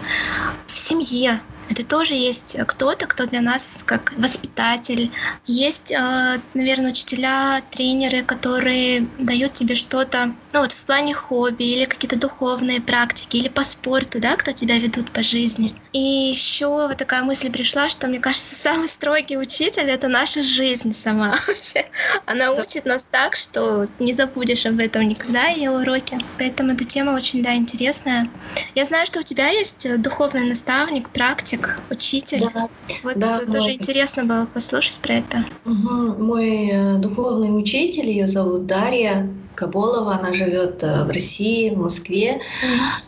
в 0.68 0.78
семье, 0.78 1.40
это 1.72 1.84
тоже 1.84 2.14
есть 2.14 2.56
кто-то, 2.66 3.06
кто 3.06 3.26
для 3.26 3.40
нас 3.40 3.82
как 3.84 4.12
воспитатель. 4.16 5.10
Есть, 5.46 5.90
э, 5.90 6.40
наверное, 6.54 6.90
учителя, 6.90 7.62
тренеры, 7.70 8.22
которые 8.22 9.06
дают 9.18 9.54
тебе 9.54 9.74
что-то, 9.74 10.34
ну 10.52 10.60
вот 10.60 10.72
в 10.72 10.84
плане 10.84 11.14
хобби 11.14 11.64
или 11.64 11.84
какие-то 11.84 12.16
духовные 12.16 12.80
практики, 12.80 13.36
или 13.36 13.48
по 13.48 13.62
спорту, 13.62 14.20
да, 14.20 14.36
кто 14.36 14.52
тебя 14.52 14.78
ведут 14.78 15.10
по 15.10 15.22
жизни. 15.22 15.74
И 15.92 15.98
еще 15.98 16.66
вот 16.66 16.96
такая 16.96 17.22
мысль 17.22 17.50
пришла, 17.50 17.88
что 17.88 18.06
мне 18.06 18.18
кажется, 18.18 18.54
самый 18.62 18.88
строгий 18.88 19.36
учитель 19.36 19.88
это 19.88 20.08
наша 20.08 20.42
жизнь 20.42 20.94
сама 20.94 21.34
вообще. 21.46 21.86
Она 22.26 22.52
учит 22.52 22.84
нас 22.84 23.06
так, 23.10 23.36
что 23.36 23.86
не 23.98 24.12
забудешь 24.12 24.66
об 24.66 24.78
этом 24.78 25.02
никогда 25.02 25.46
ее 25.46 25.70
уроки. 25.70 26.18
Поэтому 26.38 26.72
эта 26.72 26.84
тема 26.84 27.12
очень, 27.12 27.42
да, 27.42 27.54
интересная. 27.54 28.28
Я 28.74 28.84
знаю, 28.84 29.06
что 29.06 29.20
у 29.20 29.22
тебя 29.22 29.48
есть 29.48 29.86
духовный 30.00 30.46
наставник, 30.48 31.10
практик, 31.10 31.61
наставник, 31.62 31.82
учитель. 31.90 32.44
Да, 32.54 32.66
вот 33.02 33.18
да, 33.18 33.40
тоже 33.40 33.60
мой... 33.60 33.74
интересно 33.74 34.24
было 34.24 34.46
послушать 34.46 34.98
про 34.98 35.14
это. 35.14 35.44
Угу. 35.64 36.22
Мой 36.22 36.70
э, 36.72 36.98
духовный 36.98 37.56
учитель, 37.56 38.08
ее 38.08 38.26
зовут 38.26 38.66
Дарья. 38.66 39.28
Каболова, 39.54 40.14
она 40.14 40.32
живет 40.32 40.82
э, 40.82 41.04
в 41.04 41.08
России, 41.08 41.70
в 41.70 41.78
Москве. 41.78 42.40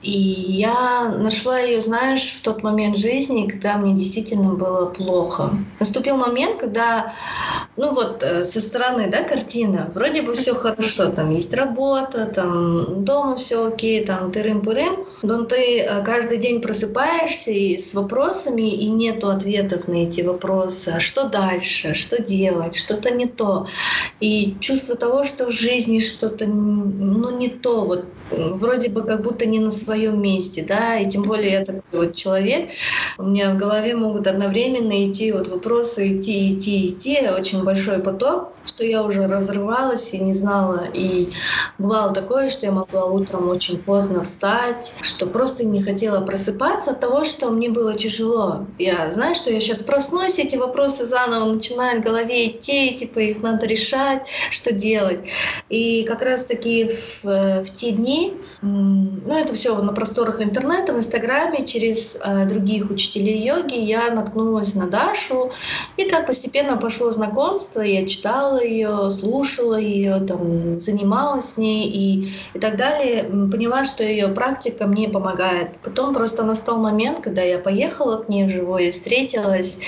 И 0.02 0.10
я 0.10 1.08
нашла 1.08 1.58
ее, 1.58 1.80
знаешь, 1.80 2.36
в 2.38 2.42
тот 2.42 2.62
момент 2.62 2.96
жизни, 2.96 3.48
когда 3.48 3.76
мне 3.76 3.94
действительно 3.94 4.54
было 4.54 4.86
плохо. 4.86 5.50
Наступил 5.80 6.16
момент, 6.16 6.60
когда, 6.60 7.14
ну 7.76 7.94
вот, 7.94 8.22
э, 8.22 8.44
со 8.44 8.60
стороны, 8.60 9.08
да, 9.10 9.22
картина, 9.22 9.90
вроде 9.94 10.22
бы 10.22 10.34
все 10.34 10.54
хорошо, 10.54 11.06
там 11.06 11.30
есть 11.30 11.54
работа, 11.54 12.26
там 12.26 13.04
дома 13.04 13.36
все 13.36 13.66
окей, 13.68 14.04
там 14.04 14.30
тырым-пырым, 14.30 15.06
но 15.22 15.44
ты 15.44 15.80
э, 15.80 16.04
каждый 16.04 16.38
день 16.38 16.60
просыпаешься 16.60 17.50
и 17.50 17.78
с 17.78 17.94
вопросами, 17.94 18.70
и 18.70 18.88
нету 18.88 19.28
ответов 19.28 19.88
на 19.88 20.04
эти 20.04 20.20
вопросы. 20.20 20.90
А 20.90 21.00
что 21.00 21.28
дальше? 21.28 21.94
Что 21.94 22.22
делать? 22.22 22.76
Что-то 22.76 23.10
не 23.10 23.26
то. 23.26 23.66
И 24.20 24.56
чувство 24.60 24.94
того, 24.94 25.24
что 25.24 25.46
в 25.46 25.50
жизни 25.50 25.98
что-то 25.98 26.33
что-то 26.34 26.46
ну, 26.46 27.36
не 27.36 27.48
то, 27.48 27.84
вот 27.84 28.04
вроде 28.30 28.88
бы 28.88 29.02
как 29.02 29.22
будто 29.22 29.46
не 29.46 29.58
на 29.58 29.70
своем 29.70 30.20
месте, 30.20 30.64
да, 30.66 30.96
и 30.96 31.08
тем 31.08 31.22
более 31.22 31.52
я 31.52 31.64
такой 31.64 32.06
вот 32.06 32.14
человек, 32.14 32.70
у 33.18 33.24
меня 33.24 33.50
в 33.50 33.58
голове 33.58 33.94
могут 33.94 34.26
одновременно 34.26 35.04
идти 35.04 35.32
вот 35.32 35.48
вопросы, 35.48 36.16
идти, 36.16 36.50
идти, 36.50 36.86
идти, 36.86 37.28
очень 37.28 37.62
большой 37.62 37.98
поток, 37.98 38.52
что 38.66 38.84
я 38.84 39.02
уже 39.02 39.26
разрывалась 39.26 40.14
и 40.14 40.18
не 40.18 40.32
знала. 40.32 40.88
И 40.92 41.30
бывало 41.78 42.12
такое, 42.12 42.48
что 42.48 42.66
я 42.66 42.72
могла 42.72 43.04
утром 43.04 43.48
очень 43.48 43.78
поздно 43.78 44.22
встать, 44.22 44.94
что 45.02 45.26
просто 45.26 45.64
не 45.64 45.82
хотела 45.82 46.20
просыпаться 46.24 46.92
от 46.92 47.00
того, 47.00 47.24
что 47.24 47.50
мне 47.50 47.68
было 47.68 47.94
тяжело. 47.94 48.66
Я 48.78 49.10
знаю, 49.10 49.34
что 49.34 49.50
я 49.50 49.60
сейчас 49.60 49.78
проснусь, 49.78 50.38
эти 50.38 50.56
вопросы 50.56 51.04
заново 51.04 51.52
начинают 51.52 52.02
в 52.02 52.06
голове 52.06 52.48
идти, 52.48 52.96
типа 52.96 53.18
их 53.18 53.42
надо 53.42 53.66
решать, 53.66 54.26
что 54.50 54.72
делать. 54.72 55.20
И 55.68 56.04
как 56.04 56.22
раз-таки 56.24 56.86
в, 56.86 57.24
в 57.24 57.66
те 57.74 57.92
дни, 57.92 58.34
ну 58.62 59.36
это 59.36 59.54
все 59.54 59.76
на 59.76 59.92
просторах 59.92 60.40
интернета, 60.40 60.92
в 60.92 60.98
Инстаграме, 60.98 61.66
через 61.66 62.18
э, 62.22 62.46
других 62.46 62.90
учителей 62.90 63.44
йоги 63.44 63.78
я 63.78 64.10
наткнулась 64.10 64.74
на 64.74 64.86
Дашу, 64.86 65.52
и 65.96 66.04
так 66.04 66.26
постепенно 66.26 66.76
пошло 66.76 67.10
знакомство, 67.10 67.80
я 67.80 68.06
читала 68.06 68.62
ее, 68.62 69.10
слушала 69.10 69.78
ее, 69.78 70.20
там, 70.20 70.80
занималась 70.80 71.54
с 71.54 71.56
ней 71.56 71.88
и, 71.88 72.28
и 72.54 72.58
так 72.58 72.76
далее, 72.76 73.24
поняла, 73.24 73.84
что 73.84 74.02
ее 74.02 74.28
практика 74.28 74.86
мне 74.86 75.08
помогает. 75.08 75.78
Потом 75.82 76.14
просто 76.14 76.44
настал 76.44 76.78
момент, 76.78 77.20
когда 77.20 77.42
я 77.42 77.58
поехала 77.58 78.22
к 78.22 78.28
ней 78.28 78.44
вживую, 78.44 78.92
встретилась, 78.92 79.78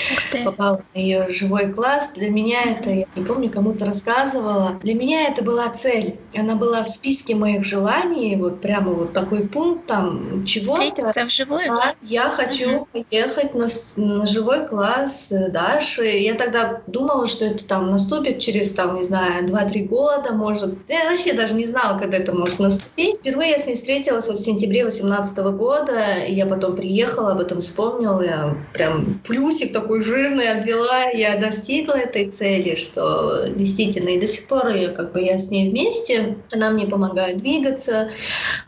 попала 0.45 0.83
на 0.95 0.99
ее 0.99 1.27
живой 1.29 1.73
класс. 1.73 2.13
Для 2.15 2.31
меня 2.31 2.63
это, 2.65 2.91
я 2.91 3.07
не 3.15 3.25
помню, 3.25 3.51
кому-то 3.51 3.85
рассказывала, 3.85 4.79
для 4.83 4.95
меня 4.95 5.29
это 5.29 5.43
была 5.43 5.69
цель. 5.71 6.19
Она 6.35 6.55
была 6.55 6.83
в 6.83 6.89
списке 6.89 7.35
моих 7.35 7.65
желаний, 7.65 8.37
вот 8.37 8.61
прямо 8.61 8.93
вот 8.93 9.13
такой 9.13 9.47
пункт 9.47 9.87
там 9.87 10.45
чего-то. 10.45 10.83
Встретиться 10.83 11.25
вживую? 11.25 11.67
Да, 11.69 11.95
я 12.03 12.31
хочу 12.31 12.67
uh 12.67 12.87
поехать 13.11 13.55
на, 13.55 13.69
на 13.97 14.27
живой 14.27 14.67
класс 14.67 15.33
Даши. 15.51 16.07
Я 16.07 16.35
тогда 16.35 16.83
думала, 16.87 17.27
что 17.27 17.45
это 17.45 17.65
там 17.65 17.91
наступит 17.91 18.39
через 18.39 18.67
через, 18.67 18.73
там, 18.73 18.97
не 18.97 19.03
знаю, 19.03 19.45
2-3 19.47 19.87
года, 19.87 20.33
может. 20.33 20.75
Я 20.89 21.11
вообще 21.11 21.33
даже 21.33 21.55
не 21.55 21.65
знала, 21.65 21.99
когда 21.99 22.17
это 22.17 22.33
может 22.33 22.59
наступить. 22.59 23.17
Впервые 23.17 23.51
я 23.51 23.59
с 23.59 23.67
ней 23.67 23.75
встретилась 23.75 24.29
вот 24.29 24.39
в 24.39 24.45
сентябре 24.45 24.83
2018 24.83 25.39
года, 25.57 26.01
и 26.27 26.35
я 26.35 26.47
потом 26.47 26.77
приехала, 26.77 27.33
об 27.33 27.41
этом 27.41 27.61
вспомнила, 27.61 28.23
я 28.23 28.57
прям 28.73 29.21
плюсик 29.27 29.73
такой 29.73 30.01
жирный 30.01 30.53
обвела, 30.53 31.05
я 31.11 31.37
достигла 31.37 31.95
этой 31.95 32.31
цели, 32.31 32.77
что 32.77 33.47
действительно, 33.55 34.11
и 34.11 34.21
до 34.21 34.27
сих 34.27 34.47
пор 34.47 34.69
я, 34.69 34.89
как 34.89 35.13
бы, 35.13 35.23
я 35.23 35.39
с 35.39 35.51
ней 35.51 35.71
вместе, 35.71 36.16
она 36.53 36.71
мне 36.71 36.87
помогает 36.87 37.39
двигаться. 37.39 38.11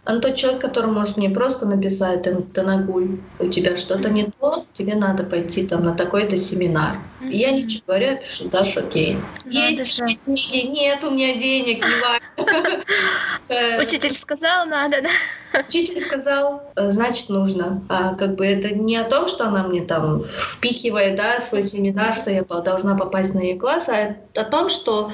Она 0.04 0.20
тот 0.20 0.36
человек, 0.36 0.60
который 0.60 0.90
может 0.90 1.16
мне 1.16 1.30
просто 1.30 1.66
написать, 1.66 2.22
там, 2.22 2.42
Танагуль, 2.42 3.18
у 3.38 3.48
тебя 3.48 3.76
что-то 3.76 4.10
не 4.10 4.30
то, 4.40 4.66
тебе 4.76 4.94
надо 4.94 5.24
пойти 5.24 5.66
там 5.66 5.84
на 5.84 5.94
такой-то 5.94 6.36
семинар. 6.36 6.96
И 7.22 7.38
я 7.38 7.50
ничего 7.50 7.82
говорю, 7.86 8.06
я 8.06 8.14
пишу, 8.16 8.48
Даша, 8.48 8.80
окей. 8.80 9.18
Есть 9.44 9.96
же. 9.96 10.04
Нет 10.26 11.04
у 11.04 11.10
меня 11.10 11.34
денег, 11.38 11.84
не. 11.84 12.44
Э, 13.48 13.80
Учитель 13.80 14.14
сказал, 14.14 14.66
надо, 14.66 14.98
да? 15.00 15.60
Учитель 15.60 16.04
сказал, 16.04 16.70
э, 16.76 16.90
значит, 16.90 17.30
нужно. 17.30 17.82
А 17.88 18.14
как 18.14 18.36
бы 18.36 18.46
это 18.46 18.74
не 18.74 18.96
о 18.96 19.04
том, 19.04 19.26
что 19.26 19.46
она 19.46 19.66
мне 19.66 19.80
там 19.80 20.24
впихивает, 20.24 21.16
да, 21.16 21.40
свой 21.40 21.62
семинар, 21.62 22.14
что 22.14 22.30
я 22.30 22.42
должна 22.42 22.94
попасть 22.94 23.34
на 23.34 23.40
ее 23.40 23.58
класс, 23.58 23.88
а 23.88 24.16
о 24.34 24.44
том, 24.44 24.68
что 24.68 25.10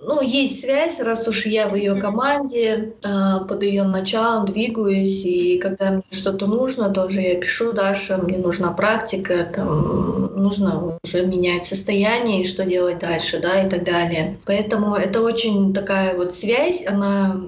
ну, 0.00 0.20
есть 0.20 0.60
связь, 0.60 1.00
раз 1.00 1.26
уж 1.26 1.46
я 1.46 1.68
в 1.68 1.74
ее 1.74 1.94
команде, 1.96 2.94
а, 3.02 3.40
под 3.40 3.62
ее 3.62 3.84
началом 3.84 4.46
двигаюсь, 4.46 5.24
и 5.24 5.58
когда 5.58 5.90
мне 5.90 6.02
что-то 6.10 6.46
нужно, 6.46 6.90
тоже 6.90 7.20
я 7.20 7.34
пишу, 7.36 7.72
Даша, 7.72 8.18
мне 8.18 8.38
нужна 8.38 8.72
практика, 8.72 9.48
там, 9.52 10.32
нужно 10.36 10.98
уже 11.02 11.26
менять 11.26 11.64
состояние, 11.64 12.42
и 12.42 12.46
что 12.46 12.64
делать 12.64 12.98
дальше, 12.98 13.40
да, 13.40 13.62
и 13.62 13.68
так 13.68 13.84
далее. 13.84 14.38
Поэтому 14.44 14.94
это 14.94 15.22
очень 15.22 15.72
такая 15.72 16.14
вот 16.14 16.34
связь, 16.34 16.84
она, 16.86 17.40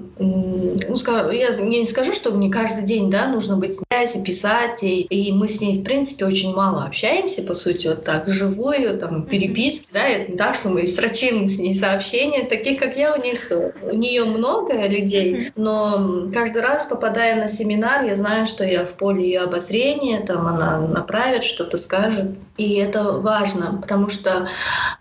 ну, 0.87 1.31
я 1.31 1.51
не 1.51 1.85
скажу, 1.85 2.13
что 2.13 2.31
мне 2.31 2.49
каждый 2.49 2.83
день, 2.83 3.09
да, 3.09 3.27
нужно 3.27 3.57
быть 3.57 3.77
в 3.77 3.83
связи, 3.91 4.23
писать, 4.23 4.83
и, 4.83 5.01
и 5.01 5.31
мы 5.31 5.47
с 5.47 5.61
ней, 5.61 5.79
в 5.79 5.83
принципе, 5.83 6.25
очень 6.25 6.53
мало 6.53 6.83
общаемся, 6.83 7.43
по 7.43 7.53
сути, 7.53 7.87
вот 7.87 8.03
так, 8.03 8.27
вживую, 8.27 8.97
там, 8.97 9.23
переписки, 9.23 9.87
да, 9.93 10.07
это 10.07 10.37
так, 10.37 10.55
что 10.55 10.69
мы 10.69 10.85
строчим 10.87 11.47
с 11.47 11.57
ней 11.59 11.73
сообщения, 11.73 12.43
таких, 12.43 12.79
как 12.79 12.97
я, 12.97 13.15
у 13.15 13.21
них 13.21 13.51
у 13.83 13.95
нее 13.95 14.25
много 14.25 14.87
людей, 14.87 15.51
но 15.55 16.29
каждый 16.33 16.61
раз, 16.61 16.85
попадая 16.85 17.35
на 17.35 17.47
семинар, 17.47 18.05
я 18.05 18.15
знаю, 18.15 18.45
что 18.45 18.63
я 18.63 18.85
в 18.85 18.93
поле 18.93 19.23
ее 19.23 19.41
обозрения, 19.41 20.21
там 20.21 20.47
она 20.47 20.79
направит, 20.79 21.43
что-то 21.43 21.77
скажет. 21.77 22.31
И 22.59 22.73
это 22.73 23.13
важно, 23.13 23.79
потому 23.81 24.09
что 24.09 24.49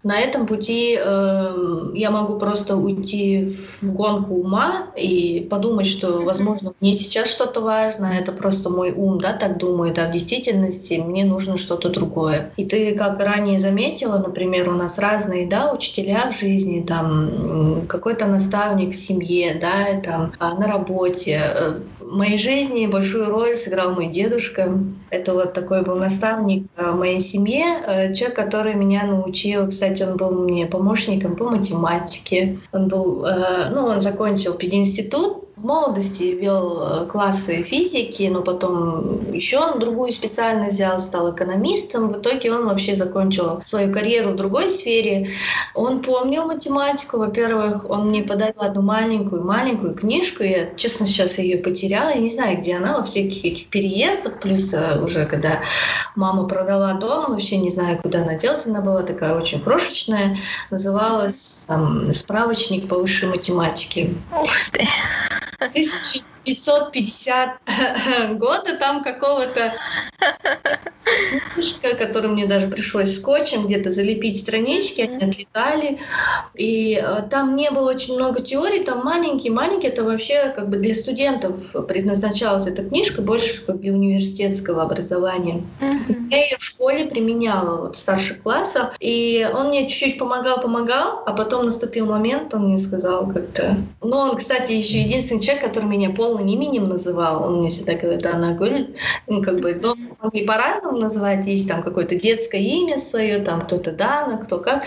на 0.04 0.20
этом 0.20 0.46
пути 0.46 0.96
э, 0.96 1.90
я 1.92 2.12
могу 2.12 2.38
просто 2.38 2.76
уйти 2.76 3.52
в 3.82 3.92
гонку 3.92 4.34
ума 4.34 4.86
и 4.96 5.44
подумать, 5.50 5.88
что, 5.88 6.22
возможно, 6.22 6.72
мне 6.80 6.94
сейчас 6.94 7.26
что-то 7.28 7.60
важно, 7.60 8.06
это 8.06 8.30
просто 8.30 8.70
мой 8.70 8.92
ум, 8.92 9.20
да, 9.20 9.32
так 9.32 9.58
думает, 9.58 9.98
а 9.98 10.06
в 10.06 10.12
действительности 10.12 10.94
мне 11.04 11.24
нужно 11.24 11.58
что-то 11.58 11.88
другое. 11.88 12.52
И 12.56 12.64
ты, 12.64 12.94
как 12.94 13.18
ранее 13.18 13.58
заметила, 13.58 14.18
например, 14.18 14.68
у 14.68 14.72
нас 14.74 14.96
разные, 14.96 15.48
да, 15.48 15.72
учителя 15.72 16.30
в 16.30 16.38
жизни, 16.38 16.80
там, 16.86 17.82
какой-то 17.88 18.26
наставник 18.26 18.94
в 18.94 18.96
семье, 18.96 19.58
да, 19.60 20.00
там, 20.00 20.32
а, 20.38 20.54
на 20.54 20.68
работе. 20.68 21.42
Э, 22.08 22.10
в 22.10 22.16
моей 22.16 22.38
жизни 22.38 22.86
большую 22.86 23.26
роль 23.26 23.54
сыграл 23.54 23.92
мой 23.92 24.06
дедушка. 24.06 24.78
Это 25.10 25.34
вот 25.34 25.52
такой 25.52 25.82
был 25.82 25.96
наставник 25.96 26.66
в 26.76 26.94
моей 26.94 27.20
семье, 27.20 27.82
э, 27.86 28.14
человек, 28.14 28.36
который 28.36 28.74
меня 28.74 29.04
научил, 29.04 29.68
кстати, 29.68 30.02
он 30.02 30.16
был 30.16 30.30
мне 30.30 30.66
помощником 30.66 31.36
по 31.36 31.50
математике. 31.50 32.58
Он 32.72 32.88
был, 32.88 33.24
э, 33.24 33.70
ну, 33.70 33.86
он 33.86 34.00
закончил 34.00 34.54
пединститут, 34.54 35.47
в 35.58 35.64
молодости 35.64 36.22
вел 36.22 36.82
э, 36.82 37.06
классы 37.06 37.62
физики, 37.64 38.22
но 38.32 38.42
потом 38.42 39.32
еще 39.32 39.58
он 39.58 39.80
другую 39.80 40.12
специальность 40.12 40.74
взял, 40.74 41.00
стал 41.00 41.34
экономистом. 41.34 42.12
В 42.12 42.18
итоге 42.18 42.52
он 42.52 42.66
вообще 42.66 42.94
закончил 42.94 43.60
свою 43.64 43.92
карьеру 43.92 44.30
в 44.30 44.36
другой 44.36 44.70
сфере. 44.70 45.30
Он 45.74 46.00
помнил 46.00 46.44
математику. 46.44 47.18
Во-первых, 47.18 47.90
он 47.90 48.08
мне 48.08 48.22
подарил 48.22 48.60
одну 48.60 48.82
маленькую-маленькую 48.82 49.94
книжку. 49.94 50.44
Я, 50.44 50.68
честно, 50.76 51.06
сейчас 51.06 51.38
ее 51.38 51.58
потеряла. 51.58 52.10
Я 52.10 52.20
не 52.20 52.30
знаю, 52.30 52.58
где 52.58 52.76
она 52.76 52.96
во 52.96 53.02
всех 53.02 53.26
этих 53.44 53.68
переездах. 53.68 54.38
Плюс 54.40 54.72
э, 54.72 55.02
уже 55.02 55.26
когда 55.26 55.60
мама 56.14 56.46
продала 56.46 56.94
дом, 56.94 57.32
вообще 57.32 57.56
не 57.56 57.70
знаю, 57.70 57.98
куда 58.00 58.22
она 58.22 58.34
делась. 58.34 58.64
Она 58.66 58.80
была 58.80 59.02
такая 59.02 59.34
очень 59.34 59.60
крошечная. 59.60 60.36
Называлась 60.70 61.64
там, 61.66 62.12
«Справочник 62.12 62.88
по 62.88 62.96
высшей 62.96 63.28
математике». 63.28 64.10
Ух 64.32 64.50
ты! 64.70 64.86
1950 65.80 67.61
года 68.38 68.76
там 68.76 69.02
какого-то 69.02 69.73
книжка, 71.54 71.94
которую 71.96 72.34
мне 72.34 72.46
даже 72.46 72.68
пришлось 72.68 73.16
скотчем 73.16 73.66
где-то 73.66 73.90
залепить 73.90 74.40
странички, 74.40 75.02
они 75.02 75.24
отлетали. 75.24 75.98
И 76.54 77.00
э, 77.02 77.22
там 77.30 77.56
не 77.56 77.70
было 77.70 77.90
очень 77.90 78.14
много 78.14 78.42
теорий, 78.42 78.82
там 78.84 79.04
маленький-маленький, 79.04 79.88
это 79.88 80.04
вообще 80.04 80.52
как 80.54 80.68
бы 80.68 80.76
для 80.76 80.94
студентов 80.94 81.54
предназначалась 81.86 82.66
эта 82.66 82.82
книжка, 82.84 83.22
больше 83.22 83.64
как 83.64 83.80
для 83.80 83.92
университетского 83.92 84.82
образования. 84.82 85.62
Я 86.30 86.44
ее 86.44 86.56
в 86.58 86.64
школе 86.64 87.06
применяла 87.06 87.82
вот, 87.82 87.96
в 87.96 87.98
старших 87.98 88.42
классах, 88.42 88.94
и 89.00 89.48
он 89.52 89.68
мне 89.68 89.88
чуть-чуть 89.88 90.18
помогал-помогал, 90.18 91.22
а 91.26 91.32
потом 91.32 91.64
наступил 91.64 92.06
момент, 92.06 92.54
он 92.54 92.68
мне 92.68 92.78
сказал 92.78 93.28
как-то... 93.28 93.76
Ну, 94.02 94.16
он, 94.16 94.36
кстати, 94.36 94.72
еще 94.72 95.00
единственный 95.00 95.40
человек, 95.40 95.64
который 95.64 95.86
меня 95.86 96.10
полным 96.10 96.46
именем 96.46 96.88
называл, 96.88 97.44
он 97.44 97.60
мне 97.60 97.70
всегда 97.70 97.94
говорит, 97.94 98.26
она 98.26 98.52
говорит, 98.52 98.96
ну, 99.26 99.42
как 99.42 99.60
бы, 99.60 99.80
могли 100.20 100.46
по-разному 100.46 100.97
называть, 100.98 101.46
есть 101.46 101.68
там 101.68 101.82
какое-то 101.82 102.16
детское 102.16 102.60
имя 102.60 102.98
свое, 102.98 103.38
там 103.38 103.62
кто-то 103.62 103.92
Дана, 103.92 104.38
кто 104.38 104.58
как. 104.58 104.84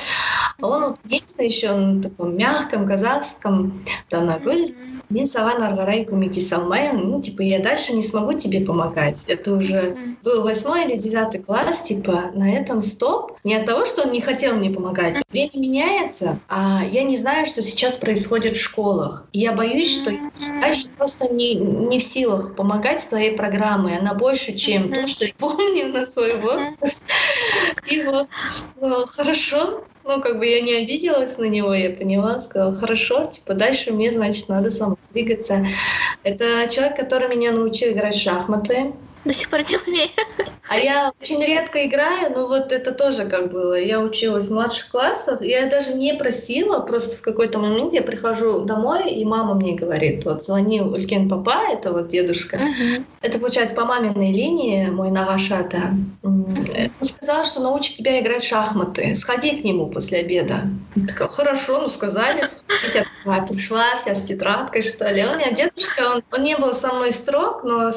А 0.60 0.68
он 0.68 0.84
вот 0.84 1.00
единственный 1.06 1.48
еще 1.48 1.74
на 1.74 2.02
таком 2.02 2.38
мягком 2.38 2.88
казахском, 2.88 3.84
Дана 4.10 4.40
говорит, 4.40 4.76
мен 5.12 5.28
саған 5.30 5.64
ары 5.66 5.78
қарай 5.78 6.04
көмектесе 6.10 6.56
алмаймын 6.58 7.04
ну 7.12 7.22
типа 7.22 7.42
я 7.44 7.60
дальше 7.60 7.94
не 7.94 8.04
смогу 8.04 8.34
тебе 8.34 8.62
помогать. 8.62 9.24
Это 9.28 9.54
уже 9.54 9.96
был 10.24 10.44
восьмой 10.44 10.86
или 10.86 10.98
девятый 10.98 11.42
класс 11.42 11.82
типа 11.84 12.32
на 12.34 12.52
этом 12.54 12.82
стоп. 12.82 13.38
Не 13.44 13.56
от 13.56 13.66
того 13.66 13.86
что 13.86 14.04
он 14.04 14.12
не 14.12 14.22
хотел 14.22 14.56
мне 14.56 14.70
помогать. 14.70 15.18
Время 15.32 15.52
меняется 15.56 16.40
а 16.50 16.82
я 16.90 17.04
не 17.04 17.18
знаю 17.18 17.46
что 17.46 17.62
сейчас 17.62 17.98
происходит 17.98 18.56
в 18.56 18.62
школах. 18.62 19.28
И 19.34 19.40
я 19.40 19.52
боюсь 19.52 20.02
что 20.02 20.12
дальше 20.62 20.88
просто 20.98 21.34
не 21.34 21.56
не 21.56 22.00
в 22.00 22.04
силах 22.04 22.56
помогать 22.56 23.02
своей 23.02 23.36
программой. 23.36 23.98
Она 23.98 24.14
больше 24.14 24.54
чем 24.54 24.92
то 24.94 25.08
что 25.08 25.26
я 25.26 25.34
помню 25.38 25.88
на 25.90 26.06
свой 26.06 26.38
возраст. 26.38 27.04
И 27.88 28.02
вот 28.04 28.28
хорошо 29.10 29.84
ну, 30.04 30.22
как 30.22 30.40
бы 30.40 30.46
я 30.46 30.62
не 30.62 30.74
обиделась 30.74 31.38
на 31.38 31.46
него, 31.46 31.74
я 31.74 31.90
поняла, 31.90 32.40
сказала, 32.40 32.76
хорошо, 32.76 33.26
типа 33.26 33.54
дальше 33.54 33.92
мне, 33.92 34.12
значит, 34.12 34.50
надо 34.50 34.70
сама 34.70 34.96
двигаться. 35.12 35.66
Это 36.24 36.68
человек, 36.70 36.96
который 36.96 37.30
меня 37.30 37.52
научил 37.52 37.92
играть 37.92 38.16
в 38.16 38.22
шахматы. 38.22 38.94
До 39.26 39.34
сих 39.34 39.50
пор 39.50 39.60
не 39.70 39.78
умею. 39.78 40.10
А 40.72 40.78
я 40.78 41.12
очень 41.22 41.44
редко 41.44 41.86
играю, 41.86 42.34
но 42.34 42.48
вот 42.48 42.72
это 42.72 42.94
тоже 42.94 43.26
как 43.26 43.52
было. 43.52 43.78
Я 43.78 44.00
училась 44.00 44.48
в 44.48 44.54
младших 44.54 44.90
классах, 44.90 45.42
я 45.42 45.68
даже 45.68 45.94
не 45.94 46.14
просила, 46.14 46.80
просто 46.80 47.18
в 47.18 47.22
какой-то 47.22 47.60
момент 47.60 47.92
я 47.92 48.02
прихожу 48.02 48.62
домой, 48.62 49.12
и 49.12 49.26
мама 49.26 49.54
мне 49.56 49.74
говорит, 49.74 50.24
вот 50.24 50.44
звонил 50.44 50.94
Улькен 50.94 51.28
Папа, 51.28 51.64
это 51.70 51.92
вот 51.92 52.08
дедушка, 52.08 52.56
uh-huh. 52.56 53.04
это 53.22 53.40
получается 53.40 53.76
по 53.76 53.84
маминой 53.84 54.32
линии, 54.32 54.86
мой 54.86 55.12
Нагашата, 55.12 55.94
uh-huh. 56.24 56.92
он 57.02 57.06
сказал, 57.06 57.44
что 57.44 57.60
научит 57.60 57.98
тебя 57.98 58.22
играть 58.22 58.44
в 58.44 58.48
шахматы, 58.48 59.14
сходи 59.16 59.58
к 59.58 59.66
нему 59.66 59.88
после 59.88 60.20
обеда. 60.20 60.62
Я 60.96 61.08
такая, 61.08 61.28
хорошо, 61.28 61.82
ну 61.82 61.90
сказали, 61.90 62.46
сходить, 62.46 63.06
я 63.26 63.42
пришла 63.42 63.98
вся 63.98 64.16
с 64.16 64.24
тетрадкой, 64.24 64.84
что 64.84 65.10
ли. 65.12 65.26
Он, 65.26 65.38
меня 65.38 65.52
дедушка, 65.52 66.14
он, 66.16 66.24
он 66.32 66.44
не 66.44 66.56
был 66.58 66.74
со 66.74 66.94
мной 66.94 67.12
строг, 67.12 67.64
но 67.66 67.92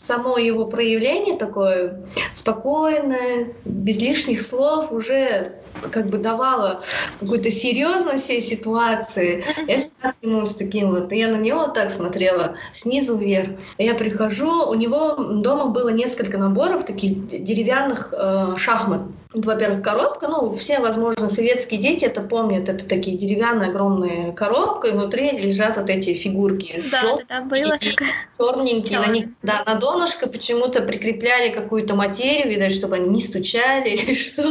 само 0.00 0.38
его 0.38 0.66
проявление 0.66 1.36
такое 1.36 2.00
спокойное, 2.34 3.48
без 3.64 4.00
лишних 4.00 4.40
слов 4.40 4.90
уже 4.92 5.56
как 5.90 6.06
бы 6.06 6.18
давала 6.18 6.82
какую-то 7.20 7.50
серьезность 7.50 8.24
всей 8.24 8.40
ситуации. 8.40 9.44
Я 9.66 9.76
всегда 9.76 10.12
к 10.12 10.22
нему 10.22 10.46
с 10.46 10.54
таким 10.54 10.90
вот, 10.90 11.12
я 11.12 11.28
на 11.28 11.36
него 11.36 11.68
так 11.68 11.90
смотрела 11.90 12.56
снизу 12.72 13.16
вверх. 13.16 13.50
Я 13.78 13.94
прихожу, 13.94 14.68
у 14.68 14.74
него 14.74 15.16
дома 15.16 15.66
было 15.66 15.90
несколько 15.90 16.38
наборов 16.38 16.86
таких 16.86 17.28
деревянных 17.28 18.14
э, 18.16 18.56
шахмат. 18.56 19.02
Во-первых, 19.32 19.84
коробка, 19.84 20.26
ну, 20.26 20.54
все, 20.54 20.80
возможно, 20.80 21.28
советские 21.28 21.80
дети 21.80 22.04
это 22.04 22.20
помнят, 22.20 22.68
это 22.68 22.84
такие 22.84 23.16
деревянные 23.16 23.70
огромные 23.70 24.32
коробка, 24.32 24.88
и 24.88 24.90
внутри 24.92 25.30
лежат 25.30 25.76
вот 25.76 25.88
эти 25.88 26.14
фигурки. 26.14 26.82
Да, 26.90 27.00
желтые, 27.00 27.26
да, 27.28 27.40
было 27.42 27.78
такое. 27.78 28.08
Черненькие, 28.36 28.98
на 28.98 29.06
них, 29.06 29.26
да, 29.42 29.62
на 29.64 29.76
донышко 29.76 30.28
почему-то 30.28 30.82
прикрепляли 30.82 31.52
какую-то 31.52 31.94
материю, 31.94 32.50
видать, 32.50 32.74
чтобы 32.74 32.96
они 32.96 33.08
не 33.08 33.20
стучали 33.20 33.90
или 33.94 34.14
что. 34.14 34.42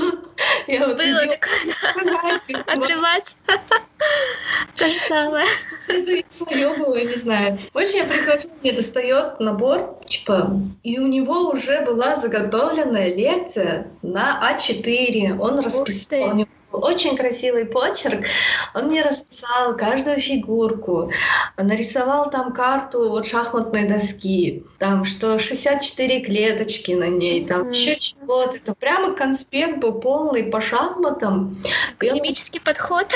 Я 0.68 0.88
вот 0.88 0.98
было 0.98 1.26
такое, 1.26 2.40
да. 2.48 2.64
Отрывать. 2.74 3.36
То 4.76 4.88
же 4.88 5.00
самое. 5.08 5.46
Это 5.88 6.24
свое 6.30 6.76
было, 6.78 7.04
не 7.04 7.16
знаю. 7.16 7.58
Очень 7.74 8.00
я 8.00 8.04
прихожу, 8.06 8.50
мне 8.62 8.72
достает 8.72 9.40
набор, 9.40 9.98
типа, 10.06 10.52
и 10.84 11.00
у 11.00 11.08
него 11.08 11.50
уже 11.50 11.82
была 11.82 12.16
заготовленная 12.16 13.14
лекция 13.14 13.88
на 14.02 14.54
А4. 14.54 15.40
Он 15.40 15.60
расписал, 15.60 16.46
очень 16.72 17.18
красивый 17.18 17.66
почерк. 17.66 18.26
Он 18.74 18.88
мне 18.88 19.02
расписал 19.02 19.76
каждую 19.76 20.18
фигурку, 20.18 21.12
нарисовал 21.58 22.30
там 22.30 22.54
карту 22.54 23.10
вот 23.10 23.26
шахматной 23.26 23.88
доски, 23.88 24.64
там 24.78 25.06
что 25.06 25.40
64 25.40 26.22
клеточки 26.22 26.92
на 26.92 27.08
ней, 27.08 27.46
там 27.46 27.64
mm-hmm. 27.64 27.72
еще 27.72 27.96
чего-то. 27.96 28.58
Это 28.58 28.76
прямо 28.76 29.14
конспект 29.14 29.80
был 29.80 30.00
полный 30.00 30.44
по 30.44 30.62
шахматам. 30.62 31.62
Академический 31.98 32.60
он... 32.60 32.66
подход. 32.66 33.08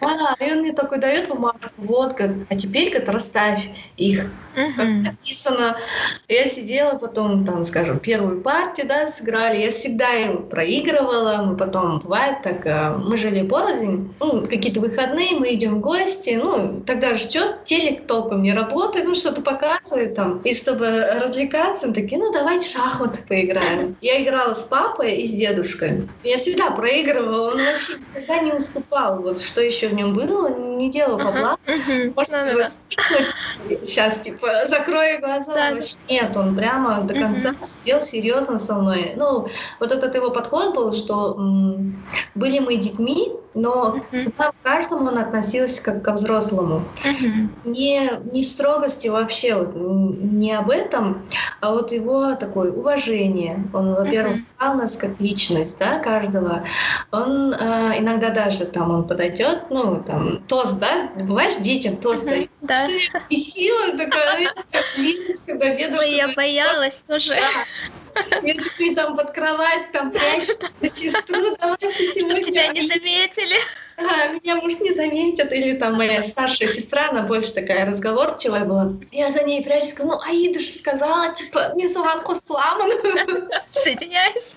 Да, 0.00 0.36
и 0.44 0.52
он 0.52 0.58
мне 0.58 0.72
такой 0.72 0.98
дает 0.98 1.28
бумажку, 1.28 1.70
вот, 1.78 2.14
как, 2.14 2.30
а 2.48 2.56
теперь 2.56 2.92
как 2.92 3.08
расставь 3.08 3.70
их. 3.96 4.30
Mm-hmm. 4.56 4.72
Как 4.76 4.86
написано. 4.86 5.76
Я 6.28 6.46
сидела 6.46 6.98
потом, 6.98 7.46
там, 7.46 7.64
скажем, 7.64 7.98
первую 7.98 8.40
партию, 8.42 8.86
да, 8.86 9.06
сыграли. 9.06 9.62
Я 9.62 9.70
всегда 9.70 10.12
им 10.12 10.48
проигрывала. 10.48 11.42
Мы 11.42 11.56
потом, 11.56 12.00
бывает 12.00 12.42
так, 12.42 12.66
мы 13.02 13.16
жили 13.16 13.46
порознь, 13.46 14.12
ну, 14.20 14.42
какие-то 14.42 14.80
выходные, 14.80 15.32
мы 15.32 15.54
идем 15.54 15.76
в 15.76 15.80
гости, 15.80 16.38
ну, 16.42 16.82
тогда 16.86 17.14
ждет, 17.14 17.64
телек 17.64 18.06
толком 18.06 18.42
не 18.42 18.52
работает, 18.52 19.06
ну, 19.06 19.14
что-то 19.14 19.42
показывает 19.42 20.14
там. 20.14 20.38
И 20.38 20.54
чтобы 20.54 21.06
развлекаться, 21.20 21.88
мы 21.88 21.94
такие, 21.94 22.20
ну, 22.20 22.32
давайте 22.32 22.68
шахматы 22.68 23.20
поиграем. 23.26 23.96
Я 24.00 24.22
играла 24.22 24.54
с 24.54 24.64
папой 24.64 25.16
и 25.16 25.26
с 25.26 25.32
дедушкой. 25.32 26.08
Я 26.22 26.38
всегда 26.38 26.70
проигрывала, 26.70 27.52
он 27.52 27.58
вообще 27.58 27.94
никогда 27.94 28.38
не 28.40 28.52
уступал. 28.52 29.22
Вот 29.22 29.40
что 29.40 29.60
еще 29.60 29.88
в 29.88 29.94
нем 29.94 30.14
было, 30.14 30.46
он 30.46 30.78
не 30.78 30.90
делал 30.90 31.18
по 31.18 31.32
блату. 31.32 31.60
Можно 32.16 32.46
сейчас, 33.84 34.20
типа, 34.20 34.66
закрою 34.66 35.20
глаза. 35.20 35.72
Нет, 36.08 36.36
он 36.36 36.56
прямо 36.56 37.00
до 37.02 37.14
конца 37.14 37.54
сидел 37.62 38.00
серьезно 38.00 38.58
со 38.58 38.74
мной. 38.74 39.12
Ну, 39.16 39.48
вот 39.80 39.92
этот 39.92 40.14
его 40.14 40.30
подход 40.30 40.74
был, 40.74 40.92
что 40.92 41.38
были 42.34 42.58
мы 42.58 42.76
детьми, 42.92 43.32
но 43.54 43.96
uh-huh. 44.12 44.32
к 44.36 44.54
каждому 44.62 45.06
он 45.06 45.18
относился 45.18 45.82
как 45.82 46.02
ко 46.02 46.12
взрослому. 46.12 46.82
Uh-huh. 47.04 47.48
Не, 47.64 48.12
не 48.32 48.42
в 48.42 48.46
строгости 48.46 49.08
вообще, 49.08 49.54
вот, 49.54 49.74
не 49.74 50.52
об 50.52 50.70
этом, 50.70 51.22
а 51.60 51.72
вот 51.72 51.92
его 51.92 52.34
такое 52.34 52.72
уважение. 52.72 53.62
Он, 53.72 53.94
во-первых, 53.94 54.36
uh-huh. 54.58 54.74
нас 54.74 54.96
как 54.96 55.20
личность, 55.20 55.78
да, 55.78 55.98
каждого. 55.98 56.62
Он 57.10 57.52
э, 57.52 57.98
иногда 57.98 58.30
даже 58.30 58.64
там 58.64 58.90
он 58.90 59.04
подойдет, 59.04 59.64
ну, 59.70 60.02
там, 60.06 60.40
тост, 60.48 60.78
да, 60.78 61.08
бываешь, 61.16 61.56
детям 61.56 61.96
тост 61.96 62.26
uh-huh. 62.26 62.48
Да. 62.62 62.86
Я 62.86 63.20
бесила, 63.28 63.96
такая, 63.98 64.52
когда 65.46 65.74
дедушка... 65.74 65.98
Ой, 65.98 66.14
я 66.14 66.28
боялась 66.28 67.02
тоже. 67.06 67.40
Я 68.42 68.54
чуть 68.54 68.94
там 68.94 69.16
под 69.16 69.32
кровать, 69.32 69.90
там 69.90 70.12
прячешься 70.12 70.70
сестру, 70.82 71.56
давайте 71.58 71.92
сегодня. 71.92 72.20
Чтобы 72.20 72.42
тебя 72.42 72.68
не 72.68 72.86
заметили. 72.86 73.56
А, 73.96 74.28
меня, 74.28 74.56
может, 74.56 74.80
не 74.80 74.92
заметят. 74.92 75.52
Или 75.52 75.76
там 75.76 75.94
моя 75.94 76.22
старшая 76.22 76.68
сестра, 76.68 77.08
она 77.10 77.22
больше 77.22 77.52
такая 77.52 77.84
разговорчивая 77.84 78.64
была. 78.64 78.92
Я 79.10 79.30
за 79.30 79.42
ней 79.42 79.64
прячусь, 79.64 79.98
ну, 79.98 80.20
Аида 80.20 80.60
же 80.60 80.72
сказала, 80.72 81.34
типа, 81.34 81.72
мне 81.74 81.88
салатку 81.88 82.36
сламан. 82.46 82.92
Соединяйся. 83.68 84.56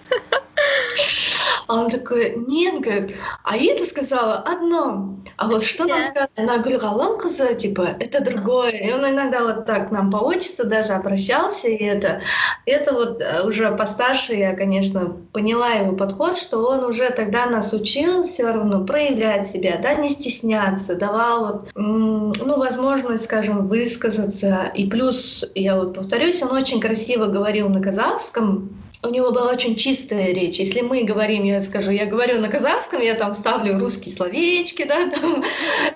А 1.68 1.76
он 1.76 1.90
такой, 1.90 2.36
нет, 2.48 2.82
говорит, 2.82 3.16
Аида 3.44 3.86
сказала 3.86 4.36
одно, 4.36 5.18
а 5.38 5.48
вот 5.48 5.64
что 5.64 5.86
нам 5.86 6.04
сказала? 6.04 6.30
Она 6.36 6.60
Гульгалам 6.60 7.18
кызы, 7.18 7.56
типа, 7.56 7.96
это 8.00 8.24
другое. 8.24 8.70
И 8.70 8.92
он 8.94 9.08
иногда 9.08 9.44
вот 9.44 9.66
так 9.66 9.92
нам 9.92 10.12
по 10.12 10.18
отчеству 10.18 10.66
даже 10.66 10.94
обращался, 10.94 11.68
и 11.68 11.84
это, 11.84 12.22
это 12.66 12.94
вот 12.94 13.22
э, 13.22 13.48
уже 13.48 13.72
постарше 13.76 14.34
я, 14.34 14.56
конечно, 14.56 15.18
поняла 15.34 15.72
его 15.72 15.96
подход, 15.96 16.38
что 16.38 16.60
он 16.68 16.84
уже 16.84 17.10
тогда 17.10 17.48
нас 17.48 17.74
учил 17.74 18.24
все 18.24 18.52
равно 18.52 18.86
проявлять 18.86 19.48
себя, 19.48 19.80
да, 19.82 19.96
не 19.96 20.10
стесняться, 20.10 20.96
давал 20.96 21.46
вот, 21.46 21.70
ну, 21.76 22.58
возможность, 22.58 23.26
скажем, 23.26 23.68
высказаться. 23.68 24.72
И 24.76 24.88
плюс, 24.88 25.44
я 25.56 25.76
вот 25.76 25.96
повторюсь, 25.96 26.44
он 26.44 26.52
очень 26.52 26.80
красиво 26.80 27.26
говорил 27.26 27.70
на 27.70 27.82
казахском, 27.82 28.70
у 29.04 29.10
него 29.10 29.32
была 29.32 29.52
очень 29.52 29.76
чистая 29.76 30.34
речь. 30.34 30.58
Если 30.60 30.82
мы 30.82 31.04
говорим, 31.04 31.44
я 31.44 31.62
скажу, 31.62 31.92
я 31.92 32.06
говорю 32.06 32.40
на 32.40 32.50
казахском, 32.50 33.02
я 33.02 33.16
там 33.16 33.36
ставлю 33.36 33.80
русские 33.80 34.16
словечки, 34.16 34.86
да, 34.88 35.10
там, 35.10 35.44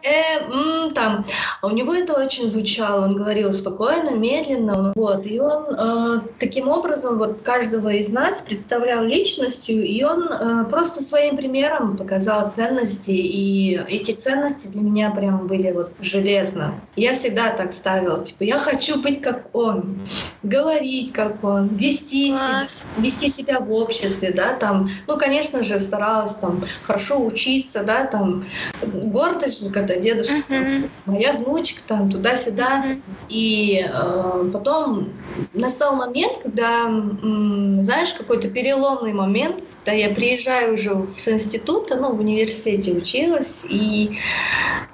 э, 0.04 0.40
м, 0.52 0.94
там. 0.94 1.26
А 1.62 1.68
у 1.68 1.72
него 1.72 1.94
это 1.94 2.14
очень 2.14 2.50
звучало. 2.50 3.06
Он 3.06 3.16
говорил 3.16 3.52
спокойно, 3.54 4.12
медленно, 4.12 4.94
вот. 4.96 5.26
И 5.26 5.40
он 5.40 5.66
э, 5.70 6.22
таким 6.40 6.68
образом 6.68 7.18
вот 7.18 7.42
каждого 7.42 7.90
из 7.90 8.10
нас 8.10 8.42
представлял 8.42 9.04
личностью, 9.04 9.84
и 9.84 10.04
он 10.04 10.28
э, 10.32 10.66
просто 10.70 11.02
своим 11.02 11.38
примером 11.38 11.98
показал 11.98 12.50
ценности, 12.50 13.12
и 13.12 13.80
эти 13.88 14.12
ценности 14.12 14.68
для 14.68 14.82
меня 14.82 15.12
прям 15.12 15.48
были 15.48 15.72
вот 15.72 15.92
железно. 16.00 16.80
Я 16.96 17.14
всегда 17.14 17.52
так 17.52 17.74
ставила, 17.74 18.24
типа, 18.24 18.44
я 18.44 18.60
хочу 18.60 19.02
быть 19.02 19.22
как 19.22 19.50
он, 19.54 20.00
говорить 20.44 21.12
как 21.14 21.44
он, 21.44 21.68
вести 21.76 22.32
себя 22.32 22.68
вести 22.98 23.28
себя 23.28 23.60
в 23.60 23.72
обществе, 23.72 24.32
да, 24.32 24.54
там, 24.54 24.90
ну, 25.08 25.18
конечно 25.18 25.64
же, 25.64 25.80
старалась 25.80 26.36
там 26.36 26.64
хорошо 26.84 27.24
учиться, 27.24 27.84
да, 27.84 28.06
там, 28.06 28.44
гордость 28.82 29.64
же, 29.64 29.72
когда 29.72 29.96
дедушка, 29.96 30.36
uh-huh. 30.50 30.82
там, 30.82 30.90
моя 31.06 31.34
внучка, 31.34 31.82
там, 31.88 32.10
туда-сюда, 32.10 32.86
uh-huh. 32.86 33.02
и 33.30 33.88
э, 33.90 34.50
потом 34.52 35.10
настал 35.54 35.96
момент, 35.96 36.40
когда, 36.44 36.86
м, 36.86 37.84
знаешь, 37.84 38.14
какой-то 38.14 38.50
переломный 38.50 39.14
момент, 39.14 39.56
когда 39.90 40.02
я 40.02 40.14
приезжаю 40.14 40.76
уже 40.76 41.08
с 41.18 41.28
института, 41.28 41.96
ну, 41.96 42.14
в 42.14 42.20
университете 42.20 42.92
училась, 42.92 43.66
и 43.68 44.20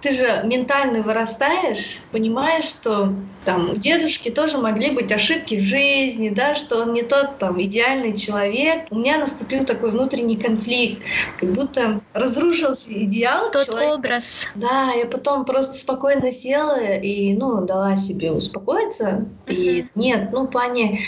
ты 0.02 0.12
же 0.12 0.42
ментально 0.46 1.02
вырастаешь, 1.02 2.00
понимаешь, 2.14 2.64
что 2.64 3.14
там 3.44 3.72
у 3.72 3.76
дедушки 3.76 4.30
тоже 4.30 4.58
могли 4.58 4.92
быть 4.92 5.12
ошибки 5.12 5.56
в 5.56 5.64
жизни, 5.64 6.30
да, 6.30 6.56
что 6.56 6.82
он 6.82 6.94
не 6.94 7.04
тот 7.04 7.38
там 7.38 7.62
идеальный 7.62 8.18
человек. 8.18 8.88
У 8.90 8.96
меня 8.96 9.20
наступил 9.20 9.66
такой 9.66 9.92
внутренний 9.92 10.36
конфликт, 10.36 11.04
как 11.40 11.50
будто 11.50 12.02
разрушился 12.14 12.92
идеал. 12.92 13.52
Тот 13.52 13.68
человека. 13.68 13.94
образ. 13.96 14.48
Да, 14.56 14.92
я 14.94 15.06
потом 15.06 15.46
просто 15.46 15.78
спокойно 15.78 16.32
села 16.32 16.80
и, 16.80 17.36
ну, 17.36 17.66
дала 17.66 17.98
себе 17.98 18.32
успокоиться. 18.32 19.26
Uh-huh. 19.46 19.54
И 19.54 19.86
нет, 19.94 20.30
ну, 20.32 20.44
в 20.44 20.48
плане 20.48 21.02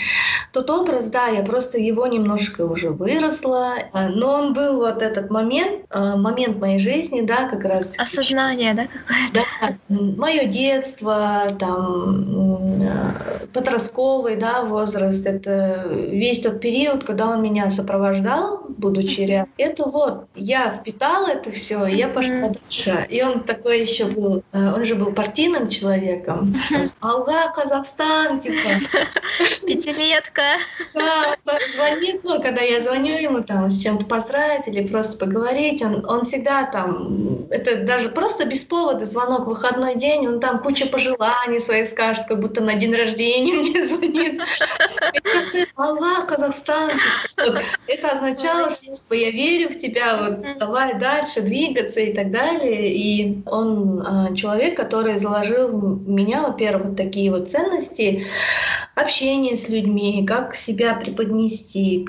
тот 0.52 0.70
образ, 0.70 1.10
да, 1.10 1.26
я 1.26 1.42
просто 1.42 1.78
его 1.78 2.06
немножко 2.06 2.66
уже 2.66 2.90
выросла, 2.90 3.74
а, 3.92 4.08
но 4.08 4.34
он 4.34 4.52
был 4.52 4.76
вот 4.76 5.02
этот 5.02 5.30
момент, 5.30 5.84
а, 5.90 6.16
момент 6.16 6.58
моей 6.58 6.78
жизни, 6.78 7.22
да, 7.22 7.48
как 7.48 7.64
раз. 7.64 7.94
Осознание, 7.98 8.74
да, 8.74 8.86
какое-то? 8.86 9.48
Да, 9.60 9.76
мое 9.88 10.44
детство, 10.44 11.48
там, 11.58 12.82
а, 12.82 13.46
подростковый, 13.52 14.36
да, 14.36 14.62
возраст, 14.62 15.26
это 15.26 15.86
весь 15.90 16.40
тот 16.40 16.60
период, 16.60 17.04
когда 17.04 17.28
он 17.28 17.42
меня 17.42 17.70
сопровождал, 17.70 18.66
будучи 18.68 19.20
рядом. 19.22 19.52
Это 19.58 19.88
вот, 19.88 20.26
я 20.34 20.70
впитала 20.70 21.28
это 21.28 21.50
все, 21.50 21.86
и 21.86 21.96
я 21.96 22.08
пошла 22.08 22.50
дальше. 22.50 23.06
И 23.08 23.22
он 23.22 23.40
такой 23.40 23.80
еще 23.80 24.06
был, 24.06 24.42
он 24.52 24.84
же 24.84 24.94
был 24.94 25.12
партийным 25.12 25.68
человеком. 25.68 26.54
Алга, 27.00 27.52
Казахстан, 27.54 28.40
типа. 28.40 28.56
Пятилетка. 29.66 30.42
Да, 30.94 31.36
звонит, 31.74 32.20
ну, 32.24 32.40
когда 32.40 32.62
я 32.62 32.80
звоню 32.80 33.14
ему 33.18 33.42
там 33.68 33.70
с 33.70 33.82
чем-то 33.82 34.06
поздравить 34.06 34.66
или 34.66 34.86
просто 34.86 35.18
поговорить, 35.18 35.82
он, 35.82 36.04
он 36.06 36.24
всегда 36.24 36.66
там, 36.66 37.46
это 37.50 37.76
даже 37.84 38.08
просто 38.08 38.46
без 38.46 38.60
повода 38.60 39.04
звонок 39.04 39.46
в 39.46 39.50
выходной 39.50 39.96
день, 39.96 40.26
он 40.26 40.40
там 40.40 40.60
куча 40.60 40.86
пожеланий 40.86 41.60
своих 41.60 41.88
скажет, 41.88 42.24
как 42.26 42.40
будто 42.40 42.62
на 42.62 42.74
день 42.74 42.94
рождения 42.94 43.54
мне 43.54 43.86
звонит. 43.86 44.42
Аллах, 45.76 46.26
Казахстан. 46.26 46.90
Это 47.86 48.10
означало, 48.10 48.70
что 48.70 48.94
типа, 48.94 49.14
я 49.14 49.30
верю 49.30 49.70
в 49.70 49.78
тебя, 49.78 50.16
вот 50.16 50.58
давай 50.58 50.98
дальше 50.98 51.42
двигаться 51.42 52.00
и 52.00 52.12
так 52.12 52.30
далее. 52.30 52.94
И 52.94 53.42
он 53.46 54.02
а, 54.06 54.34
человек, 54.34 54.76
который 54.76 55.18
заложил 55.18 55.68
в 55.68 56.08
меня, 56.08 56.42
во-первых, 56.42 56.96
такие 56.96 57.30
вот 57.30 57.50
ценности, 57.50 58.26
общение 58.94 59.56
с 59.56 59.68
людьми, 59.68 60.24
как 60.26 60.54
себя 60.54 60.94
преподнести, 60.94 62.08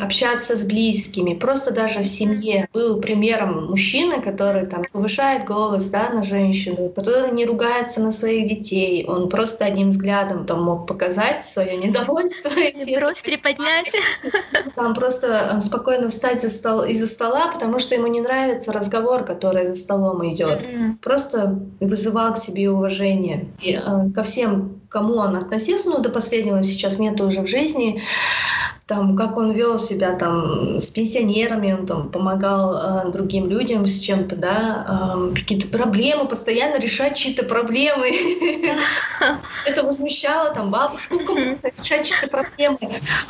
общаться 0.00 0.56
с 0.56 0.64
близкими, 0.64 1.34
просто 1.34 1.72
даже 1.72 2.00
в 2.00 2.06
семье. 2.06 2.68
Был 2.72 3.00
примером 3.00 3.66
мужчины, 3.66 4.20
который 4.20 4.66
там 4.66 4.84
повышает 4.92 5.44
голос 5.44 5.88
да, 5.90 6.10
на 6.10 6.22
женщину, 6.22 6.88
который 6.90 7.32
не 7.32 7.46
ругается 7.46 8.00
на 8.00 8.10
своих 8.10 8.48
детей, 8.48 9.04
он 9.06 9.28
просто 9.28 9.64
одним 9.64 9.90
взглядом 9.90 10.46
там 10.46 10.62
мог 10.62 10.86
показать 10.86 11.44
свое 11.44 11.76
недовольство. 11.76 12.50
Бровь 12.98 13.22
приподнять. 13.22 13.92
Там 14.74 14.94
просто 14.94 15.56
э, 15.56 15.60
спокойно 15.60 16.08
встать 16.08 16.40
за 16.40 16.50
стол, 16.50 16.82
из-за 16.84 17.06
стола, 17.06 17.48
потому 17.48 17.78
что 17.78 17.94
ему 17.94 18.06
не 18.06 18.20
нравится 18.20 18.72
разговор, 18.72 19.24
который 19.24 19.66
за 19.66 19.74
столом 19.74 20.26
идет. 20.32 20.64
Просто 21.00 21.58
вызывал 21.80 22.34
к 22.34 22.38
себе 22.38 22.70
уважение. 22.70 23.46
И 23.60 23.74
э, 23.74 24.10
ко 24.14 24.22
всем, 24.22 24.80
кому 24.88 25.14
он 25.14 25.36
относился, 25.36 25.90
ну, 25.90 25.98
до 26.00 26.10
последнего 26.10 26.62
сейчас 26.62 26.98
нет 26.98 27.20
уже 27.20 27.42
в 27.42 27.46
жизни, 27.46 28.02
там, 28.86 29.16
как 29.16 29.38
он 29.38 29.52
вел 29.52 29.78
себя 29.78 30.12
там 30.12 30.78
с 30.78 30.88
пенсионерами, 30.88 31.72
он 31.72 31.86
там 31.86 32.10
помогал 32.10 33.06
э, 33.06 33.12
другим 33.12 33.48
людям 33.48 33.86
с 33.86 33.98
чем-то, 33.98 34.36
да, 34.36 35.14
э, 35.16 35.34
какие-то 35.34 35.68
проблемы, 35.68 36.28
постоянно 36.28 36.78
решать 36.78 37.16
чьи-то 37.16 37.46
проблемы. 37.46 38.10
Это 39.66 39.84
возмущало 39.84 40.50
там 40.50 40.70
бабушку, 40.70 41.18
решать 41.18 42.06
чьи-то 42.06 42.28
проблемы. 42.28 42.78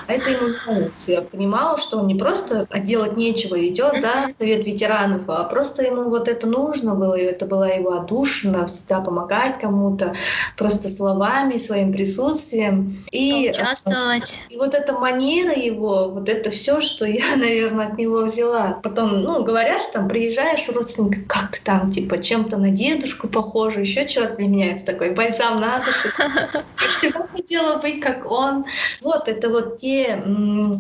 А 0.07 0.13
это 0.13 0.31
ему 0.31 0.49
нравится. 0.49 1.13
Я 1.13 1.23
понимала, 1.23 1.79
что 1.79 1.99
он 1.99 2.09
не 2.09 2.17
просто 2.17 2.67
делать 2.81 3.17
нечего 3.17 3.57
идет, 3.69 4.01
да, 4.01 4.31
совет 4.39 4.67
ветеранов, 4.67 5.23
а 5.29 5.45
просто 5.45 5.85
ему 5.85 6.11
вот 6.11 6.29
это 6.29 6.47
нужно 6.49 6.95
было, 6.95 7.15
и 7.15 7.23
это 7.23 7.47
была 7.47 7.69
его 7.69 7.93
отдушина, 7.93 8.67
всегда 8.67 9.01
помогать 9.01 9.61
кому-то, 9.61 10.15
просто 10.57 10.89
словами, 10.89 11.57
своим 11.57 11.93
присутствием. 11.93 12.97
И, 13.13 13.51
Участвовать. 13.51 14.43
И 14.49 14.57
вот 14.57 14.75
эта 14.75 14.93
манера 14.95 15.44
мира 15.45 15.59
его, 15.59 16.09
вот 16.09 16.29
это 16.29 16.51
все, 16.51 16.81
что 16.81 17.07
я, 17.07 17.25
наверное, 17.37 17.89
от 17.89 17.99
него 17.99 18.23
взяла. 18.23 18.79
Потом, 18.83 19.23
ну, 19.23 19.43
говорят, 19.45 19.81
что 19.81 19.95
там 19.95 20.09
приезжаешь, 20.09 20.69
родственник, 20.69 21.27
как 21.27 21.51
ты 21.53 21.63
там, 21.63 21.91
типа, 21.91 22.19
чем-то 22.19 22.57
на 22.57 22.71
дедушку 22.71 23.29
похожа, 23.29 23.81
еще 23.81 24.07
что-то 24.07 24.37
для 24.37 24.49
меня 24.49 24.73
это 24.73 24.85
такой 24.85 25.11
бальзам 25.11 25.61
на 25.61 25.79
душу. 25.79 26.09
Я 26.81 26.89
всегда 26.89 27.27
хотела 27.27 27.77
быть 27.79 28.01
как 28.01 28.31
он. 28.31 28.65
Вот, 29.01 29.29
это 29.29 29.49
вот 29.49 29.79
те 29.79 30.23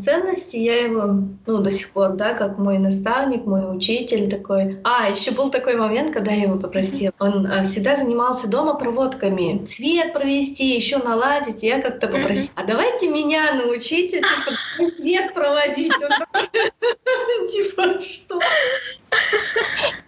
ценности, 0.02 0.56
я 0.56 0.84
его, 0.84 1.22
ну, 1.46 1.58
до 1.58 1.70
сих 1.70 1.90
пор, 1.90 2.12
да, 2.12 2.34
как 2.34 2.58
мой 2.58 2.78
наставник, 2.78 3.46
мой 3.46 3.74
учитель 3.74 4.28
такой. 4.28 4.78
А, 4.84 5.08
еще 5.08 5.30
был 5.30 5.50
такой 5.50 5.76
момент, 5.76 6.12
когда 6.12 6.32
я 6.32 6.42
его 6.42 6.58
попросила. 6.58 7.12
Он 7.18 7.46
а, 7.46 7.64
всегда 7.64 7.96
занимался 7.96 8.48
дома 8.48 8.74
проводками. 8.74 9.64
Свет 9.66 10.12
провести, 10.12 10.74
еще 10.74 10.98
наладить. 10.98 11.62
Я 11.62 11.80
как-то 11.80 12.08
попросила, 12.08 12.52
а 12.56 12.64
давайте 12.64 13.08
меня 13.08 13.54
научите, 13.54 14.18
типа, 14.18 14.53
свет 14.88 15.34
проводить. 15.34 15.92
Типа, 17.50 18.00
что? 18.00 18.40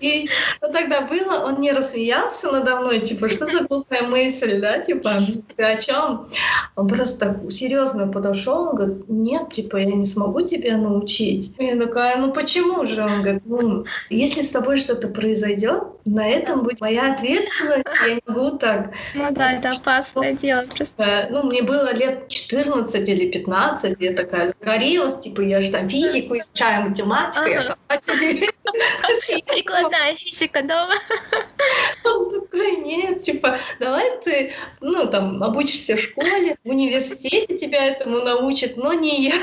И 0.01 0.29
что 0.57 0.69
тогда 0.69 1.03
было, 1.03 1.45
он 1.45 1.61
не 1.61 1.73
рассмеялся 1.73 2.51
надо 2.51 2.77
мной, 2.81 3.01
типа, 3.01 3.29
что 3.29 3.47
за 3.47 3.65
глупая 3.65 4.03
мысль, 4.03 4.61
да, 4.61 4.79
типа, 4.79 5.11
ты 5.57 5.63
о 5.63 5.77
чем? 5.77 6.29
Он 6.77 6.89
просто 6.89 7.27
так 7.27 7.51
серьезно 7.51 8.07
подошел, 8.07 8.69
он 8.69 8.77
говорит, 8.77 9.09
нет, 9.09 9.53
типа, 9.53 9.79
я 9.79 9.87
не 9.87 10.05
смогу 10.05 10.43
тебя 10.43 10.77
научить. 10.77 11.55
И 11.59 11.65
я 11.65 11.77
такая, 11.77 12.19
ну 12.19 12.33
почему 12.33 12.87
же? 12.87 13.03
Он 13.03 13.23
говорит, 13.23 13.43
ну, 13.47 13.87
если 14.11 14.43
с 14.43 14.51
тобой 14.51 14.77
что-то 14.77 15.09
произойдет, 15.09 15.83
на 16.05 16.29
этом 16.29 16.63
будет 16.63 16.81
моя 16.81 17.13
ответственность, 17.13 17.87
я 18.07 18.15
не 18.15 18.23
могу 18.27 18.57
так. 18.59 18.93
Ну 19.15 19.25
да, 19.31 19.53
это 19.53 19.71
опасное 19.71 20.35
дело 20.35 20.65
просто. 20.77 21.29
Ну, 21.31 21.43
мне 21.45 21.63
было 21.63 21.93
лет 21.95 22.29
14 22.29 23.09
или 23.09 23.31
15, 23.31 23.97
я 23.99 24.15
такая 24.15 24.49
загорелась, 24.49 25.19
типа, 25.19 25.41
я 25.41 25.61
же 25.61 25.73
там 25.73 25.89
физику 25.89 26.37
изучаю, 26.37 26.91
математику, 26.91 27.47
я 27.47 27.77
Прикладная 29.47 30.15
физика 30.15 30.63
дома. 30.63 30.95
Он 32.05 32.41
такой, 32.41 32.77
нет, 32.77 33.23
типа, 33.23 33.59
давай 33.81 34.11
ты, 34.23 34.53
ну, 34.81 35.07
там, 35.07 35.43
обучишься 35.43 35.97
в 35.97 36.01
школе, 36.01 36.57
в 36.65 36.69
университете 36.69 37.59
тебя 37.59 37.87
этому 37.87 38.21
научат, 38.21 38.77
но 38.77 38.93
не 38.93 39.29
я. 39.29 39.35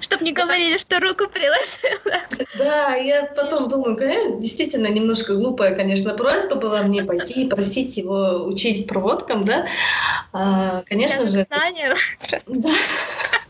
Чтоб 0.00 0.20
не 0.22 0.32
говорили, 0.32 0.76
что 0.76 0.98
руку 0.98 1.28
приложила. 1.28 2.20
Да, 2.58 2.96
я 2.96 3.24
потом 3.24 3.68
думаю, 3.68 3.96
конечно, 3.96 4.40
действительно 4.40 4.88
немножко 4.88 5.34
глупая, 5.34 5.74
конечно, 5.74 6.14
просьба 6.14 6.56
была 6.56 6.82
мне 6.82 7.04
пойти 7.04 7.44
и 7.44 7.48
просить 7.48 7.96
его 7.96 8.44
учить 8.46 8.86
проводкам, 8.86 9.44
да. 9.44 9.66
А, 10.32 10.82
конечно 10.88 11.26
же. 11.28 11.46
Да. 12.46 12.70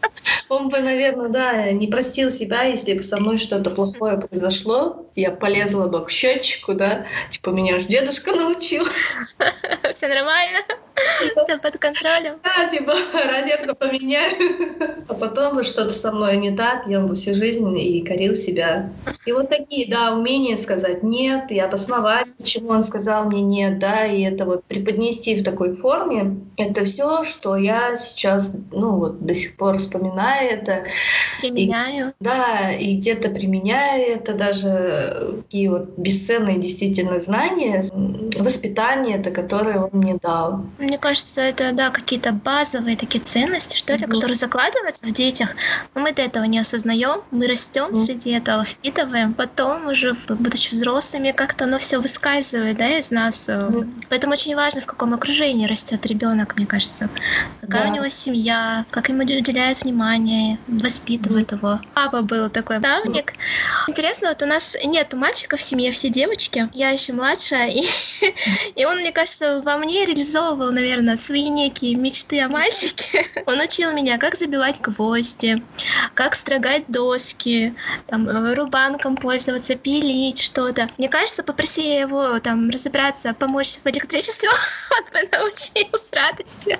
Он 0.48 0.68
бы, 0.68 0.80
наверное, 0.80 1.28
да, 1.28 1.70
не 1.72 1.86
простил 1.86 2.30
себя, 2.30 2.62
если 2.62 2.94
бы 2.94 3.02
со 3.02 3.18
мной 3.20 3.36
что-то 3.36 3.70
плохое 3.70 4.18
произошло. 4.18 5.06
Я 5.14 5.30
полезла 5.30 5.86
бы 5.86 6.04
к 6.04 6.10
счетчику, 6.10 6.74
да, 6.74 7.06
типа 7.30 7.50
меня 7.50 7.78
же 7.80 7.86
дедушка 7.86 8.32
научил. 8.32 8.84
Все 9.94 10.08
нормально? 10.08 10.58
Все 11.44 11.58
под 11.58 11.78
контролем? 11.78 12.34
Да, 12.42 12.68
типа 12.68 12.92
розетку 13.12 13.74
поменяю. 13.74 14.30
А 15.08 15.14
потом 15.14 15.56
бы 15.56 15.64
что-то 15.64 15.90
со 15.90 16.12
мной 16.12 16.36
не 16.36 16.54
так, 16.54 16.86
я 16.86 17.00
бы 17.00 17.14
всю 17.14 17.34
жизнь 17.34 17.76
и 17.78 18.02
корил 18.02 18.34
себя. 18.34 18.92
И 19.26 19.32
вот 19.32 19.48
такие, 19.48 19.90
да, 19.90 20.14
умения 20.14 20.56
сказать 20.56 21.02
«нет», 21.02 21.50
и 21.50 21.58
обосновать, 21.58 22.26
почему 22.36 22.70
он 22.70 22.82
сказал 22.82 23.24
мне 23.24 23.42
«нет», 23.42 23.78
да, 23.78 24.06
и 24.06 24.22
это 24.22 24.44
вот 24.44 24.64
преподнести 24.64 25.34
в 25.34 25.44
такой 25.44 25.74
форме, 25.74 26.36
это 26.56 26.84
все, 26.84 27.24
что 27.24 27.56
я 27.56 27.96
сейчас, 27.96 28.52
ну 28.70 28.96
вот, 28.96 29.24
до 29.24 29.34
сих 29.34 29.56
пор 29.56 29.78
вспоминаю 29.90 30.50
это. 30.50 30.84
Применяю. 31.40 32.10
И, 32.10 32.12
да, 32.20 32.70
и 32.70 32.96
где-то 32.96 33.30
применяю 33.30 34.14
это 34.14 34.34
даже 34.34 35.42
такие 35.42 35.70
вот 35.70 35.90
бесценные 35.96 36.58
действительно 36.58 37.18
знания, 37.20 37.84
воспитание, 38.38 39.18
это 39.18 39.30
которое 39.30 39.80
он 39.80 39.90
мне 39.92 40.16
дал. 40.22 40.64
Мне 40.78 40.98
кажется, 40.98 41.40
это, 41.40 41.72
да, 41.72 41.90
какие-то 41.90 42.32
базовые 42.32 42.96
такие 42.96 43.22
ценности, 43.22 43.76
что 43.76 43.94
ли, 43.94 44.04
mm 44.04 44.10
которые 44.20 44.34
закладываются 44.34 45.06
в 45.06 45.12
детях. 45.12 45.54
Но 45.94 46.02
мы 46.02 46.12
до 46.12 46.22
этого 46.22 46.44
не 46.44 46.58
осознаем, 46.58 47.22
мы 47.30 47.46
растем 47.46 47.90
mm 47.90 48.04
среди 48.04 48.30
этого, 48.32 48.64
впитываем, 48.64 49.34
потом 49.34 49.88
уже, 49.88 50.16
будучи 50.28 50.74
взрослыми, 50.74 51.30
как-то 51.30 51.64
оно 51.64 51.78
все 51.78 51.98
выскальзывает, 51.98 52.76
да, 52.76 52.98
из 52.98 53.10
нас. 53.10 53.48
mm 53.48 53.88
Поэтому 54.08 54.34
очень 54.34 54.54
важно, 54.54 54.80
в 54.80 54.86
каком 54.86 55.14
окружении 55.14 55.66
растет 55.66 56.04
ребенок, 56.06 56.56
мне 56.56 56.66
кажется. 56.66 57.08
Какая 57.60 57.84
да. 57.84 57.90
у 57.90 57.94
него 57.94 58.08
семья, 58.08 58.84
как 58.90 59.08
ему 59.08 59.22
уделяют 59.22 59.79
внимание, 59.82 60.58
воспитывают 60.66 61.52
его. 61.52 61.80
Папа 61.94 62.22
был 62.22 62.50
такой 62.50 62.76
mm 62.76 63.30
Интересно, 63.88 64.28
вот 64.28 64.42
у 64.42 64.46
нас 64.46 64.76
нет 64.84 65.12
мальчиков 65.12 65.60
в 65.60 65.62
семье, 65.62 65.92
все 65.92 66.08
девочки. 66.08 66.68
Я 66.74 66.90
еще 66.90 67.12
младшая, 67.12 67.70
и, 67.70 67.84
и 68.76 68.84
он, 68.84 68.98
мне 68.98 69.12
кажется, 69.12 69.60
во 69.64 69.76
мне 69.78 70.04
реализовывал, 70.04 70.72
наверное, 70.72 71.16
свои 71.16 71.48
некие 71.48 71.94
мечты 71.94 72.40
о 72.40 72.48
мальчике. 72.48 73.26
Он 73.46 73.60
учил 73.60 73.92
меня, 73.92 74.18
как 74.18 74.36
забивать 74.36 74.80
гвозди, 74.80 75.62
как 76.14 76.34
строгать 76.34 76.84
доски, 76.88 77.74
там, 78.06 78.28
э, 78.28 78.54
рубанком 78.54 79.16
пользоваться, 79.16 79.74
пилить 79.74 80.40
что-то. 80.40 80.88
Мне 80.98 81.08
кажется, 81.08 81.42
попроси 81.42 81.94
я 81.94 82.00
его 82.00 82.38
там 82.40 82.70
разобраться, 82.70 83.34
помочь 83.34 83.78
в 83.82 83.86
электричестве, 83.88 84.48
он 84.98 85.04
бы 85.12 85.36
научил 85.36 85.88
с 85.92 86.14
радостью. 86.14 86.78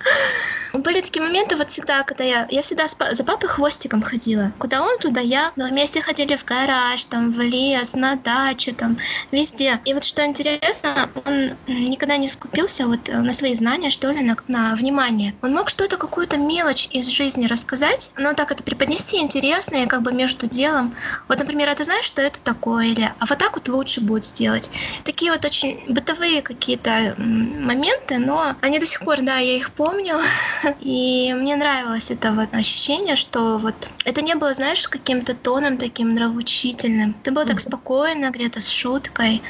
Были 0.73 1.01
такие 1.01 1.25
моменты 1.25 1.57
вот 1.57 1.71
всегда, 1.71 2.03
когда 2.03 2.25
я, 2.25 2.47
я 2.51 2.63
всегда 2.63 2.89
за 3.13 3.25
папой 3.25 3.49
хвостиком 3.49 4.03
ходила. 4.03 4.53
Куда 4.59 4.83
он, 4.83 4.99
туда 4.99 5.21
я. 5.21 5.53
Мы 5.57 5.69
вместе 5.69 6.01
ходили 6.01 6.37
в 6.37 6.45
гараж, 6.45 7.05
там, 7.05 7.33
в 7.33 7.41
лес, 7.41 7.95
на 7.95 8.17
дачу, 8.17 8.75
там, 8.75 8.99
везде. 9.31 9.81
И 9.85 9.95
вот 9.95 10.05
что 10.05 10.25
интересно, 10.25 11.11
он 11.25 11.53
никогда 11.67 12.17
не 12.17 12.29
скупился 12.29 12.87
вот 12.87 13.09
на 13.09 13.33
свои 13.33 13.55
знания, 13.55 13.91
что 13.91 14.11
ли, 14.11 14.23
на, 14.23 14.37
на 14.49 14.75
внимание. 14.75 15.35
Он 15.43 15.53
мог 15.53 15.69
что-то, 15.69 15.97
какую-то 15.97 16.39
мелочь 16.39 16.89
из 16.91 17.07
жизни 17.09 17.47
рассказать, 17.47 18.11
но 18.17 18.33
так 18.35 18.51
это 18.53 18.63
преподнести 18.63 19.19
интересно 19.19 19.77
и 19.77 19.87
как 19.87 20.03
бы 20.03 20.13
между 20.13 20.47
делом. 20.47 20.95
Вот, 21.29 21.39
например, 21.39 21.69
а 21.69 21.75
ты 21.75 21.85
знаешь, 21.85 22.05
что 22.05 22.23
это 22.23 22.41
такое? 22.41 22.87
Или 22.87 23.13
а 23.19 23.27
вот 23.27 23.39
так 23.39 23.55
вот 23.55 23.69
лучше 23.69 24.01
будет 24.01 24.25
сделать. 24.25 24.71
Такие 25.05 25.31
вот 25.31 25.45
очень 25.45 25.83
бытовые 25.89 26.43
какие-то 26.43 27.15
моменты, 27.19 28.19
но 28.19 28.57
они 28.61 28.79
до 28.79 28.87
сих 28.87 29.01
пор, 29.01 29.21
да, 29.23 29.37
я 29.37 29.57
их 29.57 29.71
помню. 29.73 30.19
И 30.81 31.33
мне 31.35 31.57
нравилось 31.57 32.11
это 32.11 32.33
вот 32.33 32.53
ощущение, 32.53 32.80
что 33.17 33.59
вот 33.59 33.75
это 34.05 34.23
не 34.23 34.35
было, 34.35 34.55
знаешь, 34.55 34.89
каким-то 34.89 35.35
тоном 35.35 35.77
таким 35.77 36.15
нравоучительным. 36.15 37.15
Это 37.23 37.33
было 37.33 37.45
так 37.45 37.61
спокойно, 37.61 38.31
где-то 38.31 38.61
с 38.61 38.69
шуткой, 38.69 39.43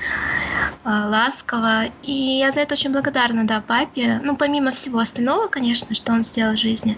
а, 0.84 1.08
ласково. 1.08 1.84
И 2.02 2.12
я 2.12 2.52
за 2.52 2.60
это 2.60 2.74
очень 2.74 2.92
благодарна, 2.92 3.46
да, 3.46 3.62
папе. 3.66 4.20
Ну, 4.24 4.36
помимо 4.36 4.72
всего 4.72 4.98
остального, 4.98 5.46
конечно, 5.46 5.94
что 5.94 6.12
он 6.12 6.24
сделал 6.24 6.54
в 6.54 6.58
жизни. 6.58 6.96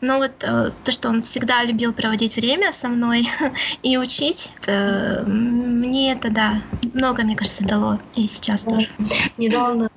Но 0.00 0.18
вот 0.18 0.32
э, 0.42 0.70
то, 0.84 0.92
что 0.92 1.08
он 1.08 1.22
всегда 1.22 1.64
любил 1.64 1.92
проводить 1.92 2.36
время 2.36 2.72
со 2.72 2.88
мной 2.88 3.28
и 3.82 3.96
учить, 3.96 4.52
это, 4.60 5.24
мне 5.26 6.12
это, 6.12 6.30
да, 6.30 6.62
много, 6.92 7.22
мне 7.22 7.36
кажется, 7.36 7.64
дало. 7.64 7.98
И 8.16 8.26
сейчас 8.26 8.64
тоже. 8.64 8.88
Недавно, 9.38 9.88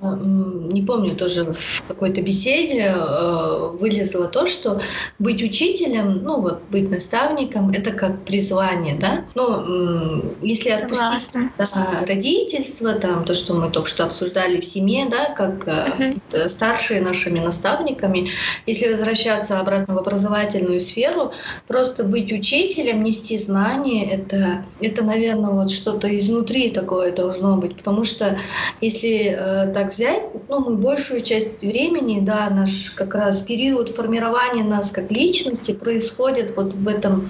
не 0.72 0.82
помню, 0.82 1.14
тоже 1.16 1.44
в 1.44 1.82
какой-то 1.88 2.22
беседе 2.22 2.94
э, 2.96 3.68
вылезло 3.80 4.26
то, 4.26 4.46
что 4.46 4.80
быть 5.18 5.42
учителем, 5.42 5.73
ну 6.22 6.40
вот 6.40 6.62
быть 6.70 6.90
наставником, 6.90 7.70
это 7.70 7.90
как 7.92 8.22
призвание, 8.24 8.96
да? 8.96 9.24
Но 9.34 10.22
если 10.40 10.70
отпустить 10.70 11.30
да, 11.58 11.68
родительство, 12.06 12.92
там 12.92 13.24
то, 13.24 13.34
что 13.34 13.54
мы 13.54 13.70
только 13.70 13.88
что 13.88 14.04
обсуждали 14.04 14.60
в 14.60 14.64
семье, 14.64 15.06
да, 15.10 15.34
как 15.34 15.66
uh-huh. 15.66 16.48
старшие 16.48 17.00
нашими 17.00 17.40
наставниками, 17.40 18.30
если 18.66 18.88
возвращаться 18.88 19.60
обратно 19.60 19.94
в 19.94 19.98
образовательную 19.98 20.80
сферу, 20.80 21.32
просто 21.66 22.04
быть 22.04 22.32
учителем, 22.32 23.02
нести 23.02 23.38
знания, 23.38 24.10
это, 24.10 24.64
это 24.80 25.04
наверное, 25.04 25.50
вот 25.50 25.70
что-то 25.70 26.16
изнутри 26.16 26.70
такое 26.70 27.12
должно 27.12 27.56
быть, 27.56 27.76
потому 27.76 28.04
что 28.04 28.38
если 28.80 29.36
э, 29.38 29.72
так 29.72 29.88
взять, 29.88 30.22
ну, 30.48 30.60
мы 30.60 30.76
большую 30.76 31.22
часть 31.22 31.62
времени, 31.62 32.20
да, 32.20 32.48
наш 32.50 32.90
как 32.94 33.14
раз 33.14 33.40
период 33.40 33.90
формирования 33.90 34.64
нас 34.64 34.90
как 34.90 35.10
личности 35.10 35.63
происходит 35.72 36.56
вот 36.56 36.74
в 36.74 36.88
этом 36.88 37.28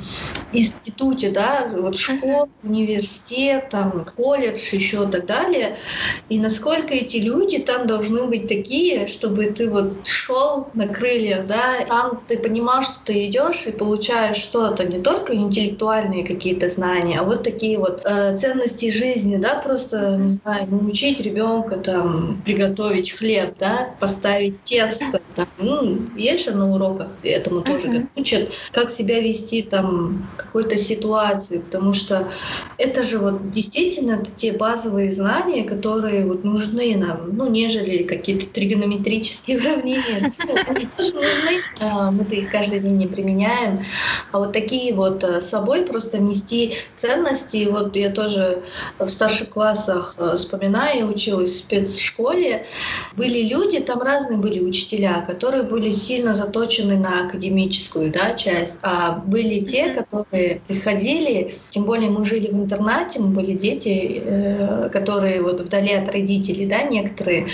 институте, 0.53 1.31
да, 1.31 1.71
вот 1.73 1.97
школа, 1.97 2.49
университет, 2.63 3.69
там, 3.71 4.07
колледж, 4.17 4.61
еще 4.73 5.09
так 5.09 5.27
далее. 5.27 5.77
И 6.29 6.39
насколько 6.39 6.95
эти 6.95 7.19
люди 7.19 7.59
там 7.59 7.87
должны 7.87 8.25
быть 8.27 8.49
такие, 8.49 9.07
чтобы 9.07 9.47
ты 9.47 9.69
вот 9.69 10.07
шел 10.07 10.69
на 10.75 10.89
крыльях, 10.89 11.47
да, 11.47 11.85
там 11.89 12.21
ты 12.27 12.39
понимал, 12.39 12.83
что 12.83 12.95
ты 13.05 13.27
идешь 13.27 13.65
и 13.67 13.73
получаешь 13.73 14.37
что-то, 14.37 14.85
не 14.85 15.01
только 15.01 15.35
интеллектуальные 15.35 16.25
какие-то 16.25 16.69
знания, 16.69 17.21
а 17.21 17.25
вот 17.25 17.43
такие 17.43 17.79
вот 17.79 18.03
э, 18.05 18.37
ценности 18.37 18.91
жизни, 18.91 19.37
да, 19.37 19.57
просто, 19.57 20.17
не 20.17 20.31
знаю, 20.31 20.67
научить 20.71 21.21
ребенка 21.21 21.77
там 21.77 22.43
приготовить 22.45 23.13
хлеб, 23.13 23.55
да, 23.59 23.95
поставить 24.01 24.63
тесто, 24.65 25.21
там, 25.35 25.47
ну, 25.59 25.99
есть 26.17 26.45
же 26.45 26.53
на 26.53 26.73
уроках 26.75 27.09
этому 27.23 27.63
тоже 27.63 27.89
uh-huh. 27.89 28.09
Учат, 28.17 28.51
как 28.73 28.91
себя 28.91 29.21
вести 29.21 29.63
там 29.63 30.27
какой-то 30.37 30.77
ситуации, 30.77 31.59
потому 31.59 31.93
что 31.93 32.29
это 32.79 33.03
же 33.03 33.19
вот 33.19 33.51
действительно 33.51 34.23
те 34.37 34.53
базовые 34.53 35.11
знания, 35.11 35.65
которые 35.65 36.27
вот 36.27 36.45
нужны 36.45 36.97
нам, 36.97 37.37
ну, 37.37 37.49
нежели 37.49 38.03
какие-то 38.03 38.47
тригонометрические 38.47 39.59
уравнения. 39.61 40.33
Они 40.67 40.89
тоже 40.97 41.15
нужны, 41.15 41.61
а, 41.81 42.11
мы-то 42.11 42.35
их 42.35 42.51
каждый 42.51 42.81
день 42.81 42.97
не 42.97 43.07
применяем. 43.07 43.85
А 44.33 44.39
вот 44.39 44.53
такие 44.53 44.93
вот 44.95 45.25
а, 45.25 45.41
с 45.41 45.49
собой 45.49 45.83
просто 45.83 46.19
нести 46.19 46.75
ценности. 46.97 47.69
Вот 47.71 47.97
я 47.97 48.11
тоже 48.11 48.35
тоже 48.35 48.63
в 48.99 49.09
старших 49.09 49.51
классах 49.51 50.15
э, 50.19 50.37
вспоминаю, 50.37 50.99
я 50.99 51.07
училась 51.07 51.51
в 51.51 51.57
спецшколе, 51.59 52.67
были 53.17 53.43
люди, 53.43 53.81
там 53.81 54.01
разные 54.01 54.39
были 54.39 54.61
учителя, 54.61 55.25
которые 55.27 55.63
были 55.63 55.91
сильно 55.91 56.35
заточены 56.35 56.97
на 56.97 57.27
академическую 57.27 58.04
да, 58.11 58.35
часть, 58.35 58.79
а 58.83 59.13
были 59.13 59.61
те, 59.61 59.95
которые 59.95 60.61
приходили, 60.67 61.59
тем 61.71 61.85
более 61.85 62.11
мы 62.11 62.25
жили 62.25 62.49
в 62.49 62.57
интернате, 62.57 63.21
мы 63.21 63.29
были 63.29 63.53
дети, 63.53 64.23
э, 64.25 64.89
которые 64.93 65.43
вот 65.43 65.61
вдали 65.61 65.93
от 65.93 66.11
родителей, 66.11 66.67
да, 66.67 66.83
некоторые. 66.83 67.49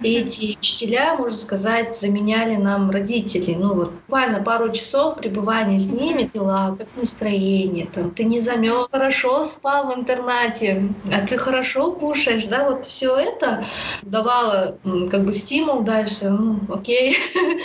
И 0.00 0.14
эти 0.14 0.56
учителя, 0.58 1.14
можно 1.14 1.36
сказать, 1.36 1.98
заменяли 1.98 2.56
нам 2.56 2.90
родителей. 2.90 3.56
Ну 3.56 3.74
вот 3.74 3.92
буквально 3.92 4.42
пару 4.42 4.72
часов 4.72 5.16
пребывания 5.16 5.78
с 5.78 5.88
ними, 5.88 6.30
дела, 6.32 6.76
как 6.78 6.88
настроение, 6.96 7.86
там, 7.86 8.10
ты 8.10 8.24
не 8.24 8.40
замел, 8.40 8.88
хорошо 8.90 9.44
спал 9.44 9.90
в 9.90 9.98
интернате, 9.98 10.88
а 11.12 11.26
ты 11.26 11.36
хорошо 11.36 11.92
кушаешь, 11.92 12.46
да, 12.46 12.68
вот 12.70 12.86
все 12.86 13.16
это 13.16 13.64
давало 14.02 14.78
как 15.10 15.24
бы 15.24 15.32
стимул 15.32 15.80
дальше, 15.80 16.30
ну, 16.30 16.60
окей. 16.72 17.16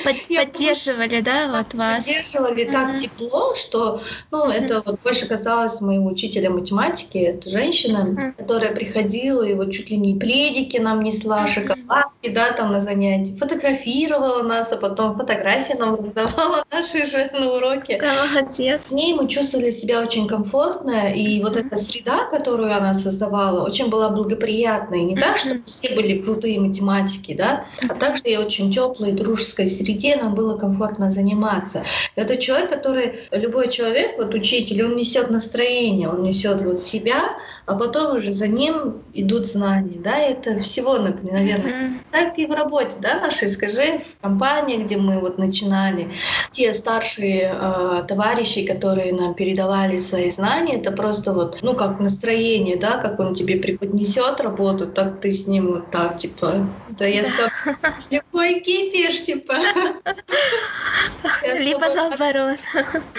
Поддерживали, 0.04 1.22
да, 1.22 1.48
вот 1.48 1.74
вас? 1.74 2.06
Поддерживали 2.16 2.66
так 2.66 3.00
тепло, 3.00 3.54
что, 3.56 4.02
ну, 4.32 4.50
это 4.50 4.82
вот 4.86 5.00
больше 5.04 5.28
казалось 5.28 5.82
моего 5.82 6.08
учителя 6.08 6.50
математики, 6.50 7.18
это 7.18 7.50
женщина, 7.50 8.34
которая 8.38 8.74
приходила 8.74 9.44
и 9.44 9.54
вот 9.54 9.72
чуть 9.72 9.90
ли 9.90 9.98
не 9.98 10.16
пледики 10.16 10.78
нам 10.78 11.04
несла, 11.04 11.48
шоколадки, 11.48 12.30
да, 12.30 12.52
там 12.52 12.72
на 12.72 12.82
занятия, 12.82 13.36
фотографировала 13.36 14.44
нас, 14.44 14.72
а 14.72 14.78
потом 14.78 15.16
фотографии 15.16 15.74
нам 15.74 15.96
раздавала 15.96 16.64
наши 16.72 17.06
же 17.06 17.30
на 17.38 17.54
уроке. 17.54 18.02
Молодец. 18.02 18.82
С 18.88 18.92
ней 18.92 19.14
мы 19.14 19.28
чувствовали 19.28 19.72
себя 19.72 20.02
очень 20.02 20.28
комфортно, 20.28 21.12
и 21.14 21.42
вот 21.42 21.58
эта 21.58 21.78
среда, 21.78 22.26
которую 22.26 22.76
она 22.76 22.94
создавала, 22.94 23.66
очень 23.66 23.90
была 23.90 24.10
благоприятной. 24.10 25.02
Не 25.04 25.16
так, 25.16 25.38
что 25.38 25.60
все 25.66 25.94
были 25.96 26.20
крутые 26.20 26.60
математики, 26.60 27.34
да, 27.34 27.66
а 27.88 27.94
также 27.94 28.24
и 28.26 28.38
очень 28.38 28.72
теплой, 28.72 29.12
дружеской 29.12 29.68
среде 29.68 30.16
нам 30.16 30.36
было 30.36 30.58
комфортно 30.58 31.12
заниматься. 31.12 31.84
Это 32.16 32.38
человек, 32.38 32.70
который, 32.70 33.28
любой 33.32 33.70
человек, 33.70 34.18
вот 34.18 34.34
учитель, 34.34 34.86
он 34.86 34.96
несет 34.96 35.30
настроение, 35.30 36.10
он 36.10 36.24
несет 36.24 36.62
вот 36.62 36.80
себя, 36.80 37.36
а 37.66 37.76
потом 37.76 38.18
уже 38.18 38.32
за 38.32 38.48
ним 38.48 39.02
идут 39.14 39.48
знания, 39.48 39.98
да, 39.98 40.18
это 40.18 40.58
всего, 40.60 40.98
например, 40.98 41.34
наверное, 41.34 41.72
mm-hmm. 41.72 41.98
так 42.12 42.38
и 42.38 42.46
в 42.46 42.52
работе, 42.52 42.96
да, 43.00 43.20
нашей, 43.20 43.50
скажи, 43.50 44.00
в 44.00 44.22
компании, 44.22 44.78
где 44.78 44.98
мы 44.98 45.20
вот 45.20 45.38
начинали, 45.38 46.12
те 46.52 46.74
старшие 46.74 47.54
э, 47.54 48.04
товарищи, 48.08 48.66
которые 48.66 49.14
нам 49.14 49.34
передавали 49.34 50.00
свои 50.00 50.32
знания, 50.32 50.78
это 50.78 50.92
просто 50.92 51.34
вот, 51.34 51.60
ну, 51.62 51.74
как 51.74 52.00
настроение, 52.00 52.78
да, 52.78 52.98
как 52.98 53.20
он 53.20 53.34
тебе 53.34 53.58
преподнесет 53.58 54.42
работу, 54.42 54.86
так 54.86 55.20
ты 55.20 55.32
с 55.32 55.48
ним 55.48 55.68
вот 55.68 55.92
так, 55.92 56.18
типа, 56.18 56.68
да 56.90 57.06
я 57.06 57.24
скажу, 57.24 57.78
какой 58.10 58.60
кипиш, 58.60 59.24
типа. 59.24 59.56
Либо 61.60 61.90
наоборот. 61.96 62.58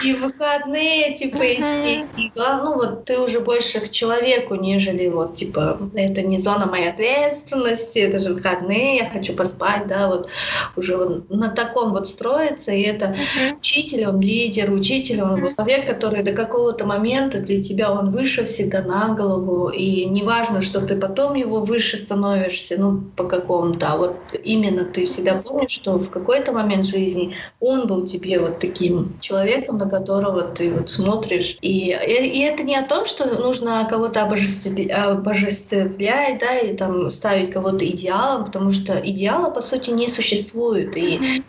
И 0.04 0.12
выходные, 0.14 1.16
типа, 1.16 1.42
и, 1.42 2.04
ну, 2.34 2.74
вот 2.74 3.04
ты 3.04 3.18
уже 3.18 3.40
больше 3.40 3.80
к 3.80 3.90
человеку 3.90 4.16
человеку, 4.26 4.54
нежели 4.54 5.08
вот, 5.08 5.36
типа, 5.36 5.78
это 5.94 6.22
не 6.22 6.38
зона 6.38 6.66
моей 6.66 6.90
ответственности, 6.90 7.98
это 7.98 8.18
же 8.18 8.34
выходные, 8.34 8.96
я 8.96 9.08
хочу 9.08 9.34
поспать, 9.34 9.86
да, 9.86 10.08
вот 10.08 10.28
уже 10.76 10.96
вот 10.96 11.30
на 11.30 11.48
таком 11.48 11.92
вот 11.92 12.08
строится, 12.08 12.72
и 12.72 12.82
это 12.82 13.06
uh-huh. 13.06 13.58
учитель, 13.58 14.06
он 14.06 14.20
лидер, 14.20 14.72
учитель, 14.72 15.22
он 15.22 15.34
uh-huh. 15.34 15.54
человек, 15.54 15.86
который 15.86 16.22
до 16.22 16.32
какого-то 16.32 16.86
момента 16.86 17.38
для 17.38 17.62
тебя 17.62 17.92
он 17.92 18.10
выше 18.10 18.44
всегда 18.44 18.82
на 18.82 19.14
голову, 19.14 19.68
и 19.68 20.04
неважно, 20.04 20.62
что 20.62 20.80
ты 20.80 20.96
потом 20.96 21.34
его 21.34 21.60
выше 21.60 21.96
становишься, 21.96 22.76
ну, 22.78 23.02
по 23.16 23.24
какому-то, 23.24 23.86
а 23.88 23.96
вот 23.96 24.16
именно 24.44 24.84
ты 24.84 25.06
всегда 25.06 25.34
помнишь, 25.34 25.70
что 25.70 25.98
в 25.98 26.10
какой-то 26.10 26.52
момент 26.52 26.86
жизни 26.86 27.34
он 27.60 27.86
был 27.86 28.06
тебе 28.06 28.38
вот 28.38 28.58
таким 28.66 29.18
человеком, 29.20 29.78
на 29.78 29.88
которого 29.88 30.42
ты 30.42 30.70
вот 30.70 30.90
смотришь, 30.90 31.56
и, 31.60 31.90
и, 31.90 32.26
и 32.26 32.40
это 32.40 32.62
не 32.62 32.76
о 32.76 32.82
том, 32.82 33.06
что 33.06 33.26
нужно 33.38 33.86
кого-то 33.88 34.22
обожествлять, 34.22 36.40
да, 36.40 36.58
и 36.58 36.76
там 36.76 37.10
ставить 37.10 37.50
кого-то 37.50 37.86
идеалом, 37.86 38.46
потому 38.46 38.72
что 38.72 39.00
идеала, 39.02 39.50
по 39.50 39.60
сути, 39.60 39.90
не 39.90 40.08
существует. 40.08 40.96
И 40.96 41.42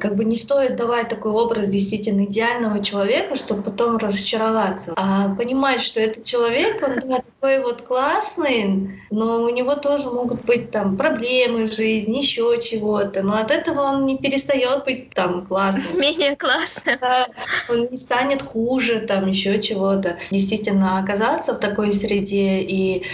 как 0.00 0.16
бы 0.16 0.24
не 0.24 0.36
стоит 0.36 0.76
давать 0.76 1.08
такой 1.08 1.32
образ 1.32 1.68
действительно 1.68 2.24
идеального 2.24 2.84
человека, 2.84 3.36
чтобы 3.36 3.62
потом 3.62 3.96
разочароваться. 3.96 4.92
А 4.96 5.34
понимать, 5.34 5.80
что 5.80 6.00
этот 6.00 6.24
человек, 6.24 6.82
он 6.82 7.08
да, 7.08 7.22
такой 7.40 7.62
вот 7.62 7.82
классный, 7.82 9.00
но 9.10 9.42
у 9.42 9.48
него 9.48 9.76
тоже 9.76 10.10
могут 10.10 10.44
быть 10.44 10.70
там 10.70 10.96
проблемы 10.96 11.68
в 11.68 11.74
жизни, 11.74 12.18
еще 12.18 12.58
чего-то. 12.60 13.22
Но 13.22 13.38
от 13.38 13.50
этого 13.50 13.82
он 13.82 14.06
не 14.06 14.18
перестает 14.18 14.84
быть 14.84 15.10
там 15.14 15.46
классным. 15.46 16.00
Менее 16.00 16.36
классным. 16.36 16.57
Да, 17.00 17.28
он 17.68 17.88
не 17.90 17.96
станет 17.96 18.42
хуже, 18.42 19.00
там 19.00 19.28
еще 19.28 19.60
чего-то. 19.60 20.18
Действительно, 20.30 20.98
оказаться 20.98 21.54
в 21.54 21.58
такой 21.58 21.92
среде 21.92 22.60
и, 22.60 23.04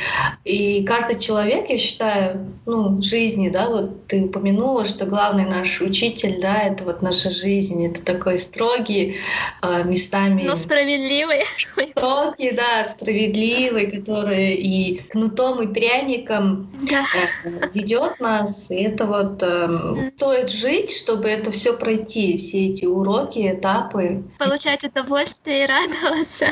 и 0.45 0.85
каждый 0.85 1.19
человек, 1.19 1.69
я 1.69 1.79
считаю, 1.79 2.47
ну, 2.67 3.03
жизни, 3.03 3.49
да, 3.49 3.69
вот 3.69 4.07
ты 4.07 4.23
упомянула, 4.23 4.85
что 4.85 5.07
главный 5.07 5.45
наш 5.45 5.81
учитель, 5.81 6.41
да, 6.41 6.63
это 6.63 6.85
вот 6.85 7.03
наша 7.03 7.31
жизнь, 7.31 7.87
это 7.87 8.03
такой 8.03 8.39
строгий, 8.39 9.17
э, 9.63 9.85
местами... 9.85 10.45
Но 10.45 10.57
справедливый. 10.57 11.43
Строгий, 11.91 12.53
да, 12.53 12.85
справедливый, 12.85 13.91
который 13.91 14.55
и 14.55 14.99
кнутом, 15.11 15.63
и 15.63 15.73
пряником 15.73 16.71
да. 16.89 17.05
Э, 17.45 17.69
ведет 17.75 18.21
нас, 18.21 18.71
и 18.71 18.77
это 18.77 19.07
вот 19.07 19.43
э, 19.43 20.11
стоит 20.17 20.51
жить, 20.51 20.91
чтобы 20.91 21.29
это 21.29 21.51
все 21.51 21.77
пройти, 21.77 22.37
все 22.37 22.67
эти 22.69 22.85
уроки, 22.85 23.34
этапы. 23.37 24.23
Получать 24.39 24.85
удовольствие 24.85 25.65
и 25.65 25.67
радоваться. 25.67 26.47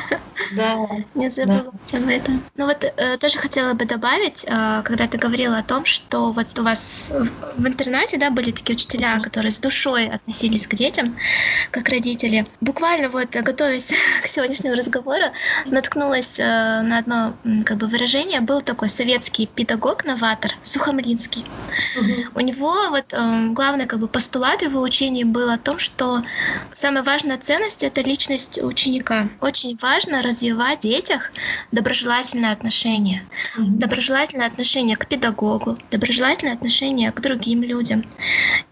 Да. 0.53 0.89
Не 1.15 1.31
забывать 1.31 1.65
да. 1.93 1.99
об 1.99 2.09
этом. 2.09 2.43
Ну 2.57 2.67
вот 2.67 2.85
э, 2.85 3.17
тоже 3.19 3.39
хотела 3.39 3.75
бы 3.75 3.85
добавить, 3.85 4.45
э, 4.47 4.83
когда 4.85 5.07
ты 5.07 5.19
говорила 5.19 5.59
о 5.59 5.63
том, 5.63 5.85
что 5.85 6.33
вот 6.33 6.59
у 6.59 6.63
вас 6.63 7.13
в, 7.15 7.63
в 7.63 7.67
интернате, 7.67 8.19
да, 8.19 8.31
были 8.31 8.51
такие 8.51 8.75
учителя, 8.75 9.19
которые 9.21 9.51
с 9.51 9.59
душой 9.59 10.09
относились 10.09 10.67
к 10.67 10.75
детям, 10.75 11.17
как 11.71 11.89
родители. 11.89 12.47
Буквально 12.61 13.09
вот 13.09 13.31
готовясь 13.31 13.89
к 14.23 14.27
сегодняшнему 14.27 14.77
разговору, 14.77 15.27
наткнулась 15.67 16.39
э, 16.39 16.45
на 16.83 16.99
одно 16.99 17.35
как 17.65 17.79
бы 17.79 17.87
выражение. 17.87 18.41
Был 18.41 18.61
такой 18.61 18.89
советский 18.89 19.47
педагог-новатор 19.47 20.53
Сухомлинский. 20.63 21.45
Угу. 21.99 22.41
У 22.41 22.41
него 22.41 22.75
вот 22.91 23.13
э, 23.13 23.49
главный 23.51 23.87
как 23.87 23.99
бы 23.99 24.09
постулат 24.09 24.63
его 24.63 24.81
учении 24.81 25.25
был 25.25 25.51
о 25.51 25.59
том, 25.59 25.79
что 25.79 26.23
самая 26.73 27.03
важная 27.03 27.39
ценность 27.39 27.83
это 27.83 28.01
личность 28.03 28.63
ученика. 28.63 29.29
Очень 29.41 29.77
важно 29.81 30.23
развивать 30.23 30.81
в 30.81 30.83
детях 30.83 31.31
доброжелательное 31.73 32.53
отношение. 32.53 33.27
Доброжелательное 33.57 34.47
отношение 34.47 34.97
к 34.97 35.07
педагогу, 35.07 35.77
доброжелательное 35.91 36.55
отношение 36.55 37.13
к 37.13 37.21
другим 37.21 37.63
людям. 37.63 38.05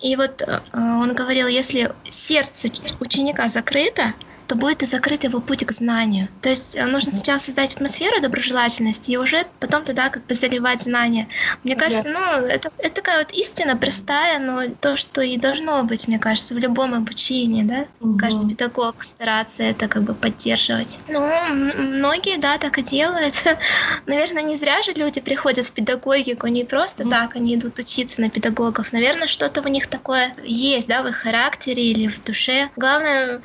И 0.00 0.16
вот 0.16 0.42
э, 0.42 0.61
он 0.72 1.14
говорил, 1.14 1.46
если 1.46 1.92
сердце 2.09 2.68
ученика 3.00 3.48
закрыто, 3.48 4.14
то 4.50 4.56
будет 4.56 4.82
и 4.82 4.86
закрыт 4.86 5.22
его 5.22 5.40
путь 5.40 5.64
к 5.64 5.70
знанию. 5.70 6.28
То 6.42 6.48
есть 6.48 6.74
э, 6.74 6.84
нужно 6.84 7.12
сначала 7.12 7.38
создать 7.38 7.76
атмосферу 7.76 8.20
доброжелательности 8.20 9.12
и 9.12 9.16
уже 9.16 9.46
потом 9.60 9.84
туда 9.84 10.08
как 10.08 10.26
бы 10.26 10.34
заливать 10.34 10.82
знания. 10.82 11.28
Мне 11.62 11.76
кажется, 11.76 12.08
ну, 12.08 12.46
это, 12.46 12.72
это 12.78 12.96
такая 12.96 13.18
вот 13.18 13.30
истина 13.30 13.76
простая, 13.76 14.40
но 14.40 14.74
то, 14.80 14.96
что 14.96 15.20
и 15.20 15.36
должно 15.36 15.84
быть, 15.84 16.08
мне 16.08 16.18
кажется, 16.18 16.54
в 16.54 16.58
любом 16.58 16.94
обучении, 16.94 17.62
да. 17.62 17.84
Угу. 18.00 18.18
Каждый 18.18 18.50
педагог 18.50 19.04
стараться 19.04 19.62
это 19.62 19.86
как 19.86 20.02
бы 20.02 20.14
поддерживать. 20.14 20.98
Ну, 21.06 21.20
многие, 21.52 22.36
да, 22.36 22.58
так 22.58 22.76
и 22.78 22.82
делают. 22.82 23.34
Наверное, 24.06 24.42
не 24.42 24.56
зря 24.56 24.82
же 24.82 24.94
люди 24.94 25.20
приходят 25.20 25.64
в 25.64 25.70
педагогику, 25.70 26.48
не 26.48 26.64
просто 26.64 27.04
угу. 27.04 27.10
так, 27.10 27.36
они 27.36 27.54
идут 27.54 27.78
учиться 27.78 28.20
на 28.20 28.30
педагогов. 28.30 28.92
Наверное, 28.92 29.28
что-то 29.28 29.62
у 29.62 29.68
них 29.68 29.86
такое 29.86 30.32
есть, 30.42 30.88
да, 30.88 31.04
в 31.04 31.06
их 31.06 31.14
характере 31.18 31.84
или 31.84 32.08
в 32.08 32.24
душе. 32.24 32.68
Главное, 32.74 33.40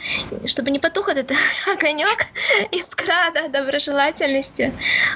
чтобы 0.47 0.71
не 0.71 0.79
потом 0.79 0.94
потух 0.95 1.09
этот 1.09 1.31
огонек, 1.73 2.27
искра 2.71 3.31
да, 3.33 3.47
доброжелательности, 3.47 4.71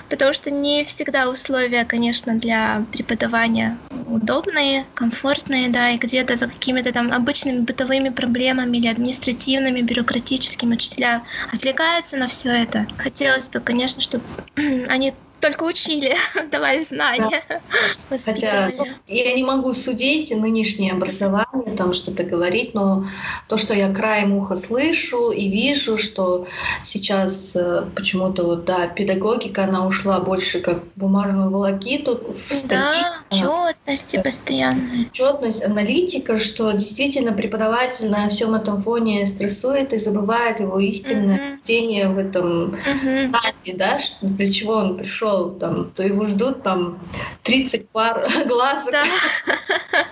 потому 0.10 0.34
что 0.34 0.52
не 0.52 0.84
всегда 0.84 1.30
условия, 1.30 1.86
конечно, 1.86 2.36
для 2.36 2.86
преподавания 2.92 3.78
удобные, 4.08 4.86
комфортные, 4.96 5.70
да, 5.70 5.92
и 5.92 5.98
где-то 5.98 6.36
за 6.36 6.48
какими-то 6.48 6.92
там 6.92 7.12
обычными 7.12 7.62
бытовыми 7.62 8.10
проблемами 8.10 8.78
или 8.78 8.88
административными, 8.88 9.82
бюрократическими 9.82 10.74
учителя 10.76 11.24
отвлекаются 11.54 12.18
на 12.18 12.28
все 12.28 12.50
это. 12.50 12.88
Хотелось 12.98 13.50
бы, 13.50 13.60
конечно, 13.60 14.02
чтобы 14.02 14.24
они 14.90 15.14
только 15.40 15.64
учили, 15.64 16.16
давали 16.52 16.84
знания. 16.84 17.42
Да. 17.50 18.18
Хотя 18.24 18.72
я 19.08 19.34
не 19.34 19.44
могу 19.44 19.74
судить 19.74 20.32
нынешнее 20.32 20.94
образование, 20.94 21.76
там 21.76 21.94
что-то 21.94 22.24
говорить, 22.24 22.74
но 22.74 23.06
то, 23.48 23.58
что 23.58 23.74
я 23.74 23.94
краем 23.94 24.36
уха 24.36 24.56
слышу 24.56 25.32
и 25.32 25.48
вижу, 25.48 25.98
что 25.98 26.48
сейчас 26.84 27.56
э, 27.56 27.86
почему-то 27.96 28.44
вот, 28.44 28.66
да, 28.66 28.88
педагогика, 28.88 29.64
она 29.64 29.86
ушла 29.86 30.20
больше 30.20 30.60
как 30.60 30.84
бумажную 30.96 31.50
волокиту 31.50 32.22
в 32.34 32.40
статистику. 32.40 33.10
Да, 33.32 33.38
четности 33.38 34.22
постоянно. 34.22 34.82
Четность, 35.12 35.64
аналитика, 35.64 36.40
что 36.40 36.72
действительно 36.72 37.32
преподаватель 37.32 38.10
на 38.10 38.28
всем 38.30 38.56
этом 38.56 38.82
фоне 38.82 39.26
стрессует 39.26 39.94
и 39.94 39.98
забывает 39.98 40.60
его 40.60 40.80
истинное 40.80 41.60
uh-huh. 41.66 42.14
в 42.14 42.18
этом 42.18 42.76
uh-huh. 42.76 43.30
знании, 43.30 43.78
да, 43.78 44.00
для 44.22 44.52
чего 44.52 44.74
он 44.74 44.98
пришел, 44.98 45.29
там, 45.60 45.92
то 45.96 46.04
его 46.04 46.26
ждут 46.26 46.64
там 46.64 47.00
30 47.44 47.90
пар 47.90 48.28
глазок. 48.48 48.92
Да. 48.92 49.04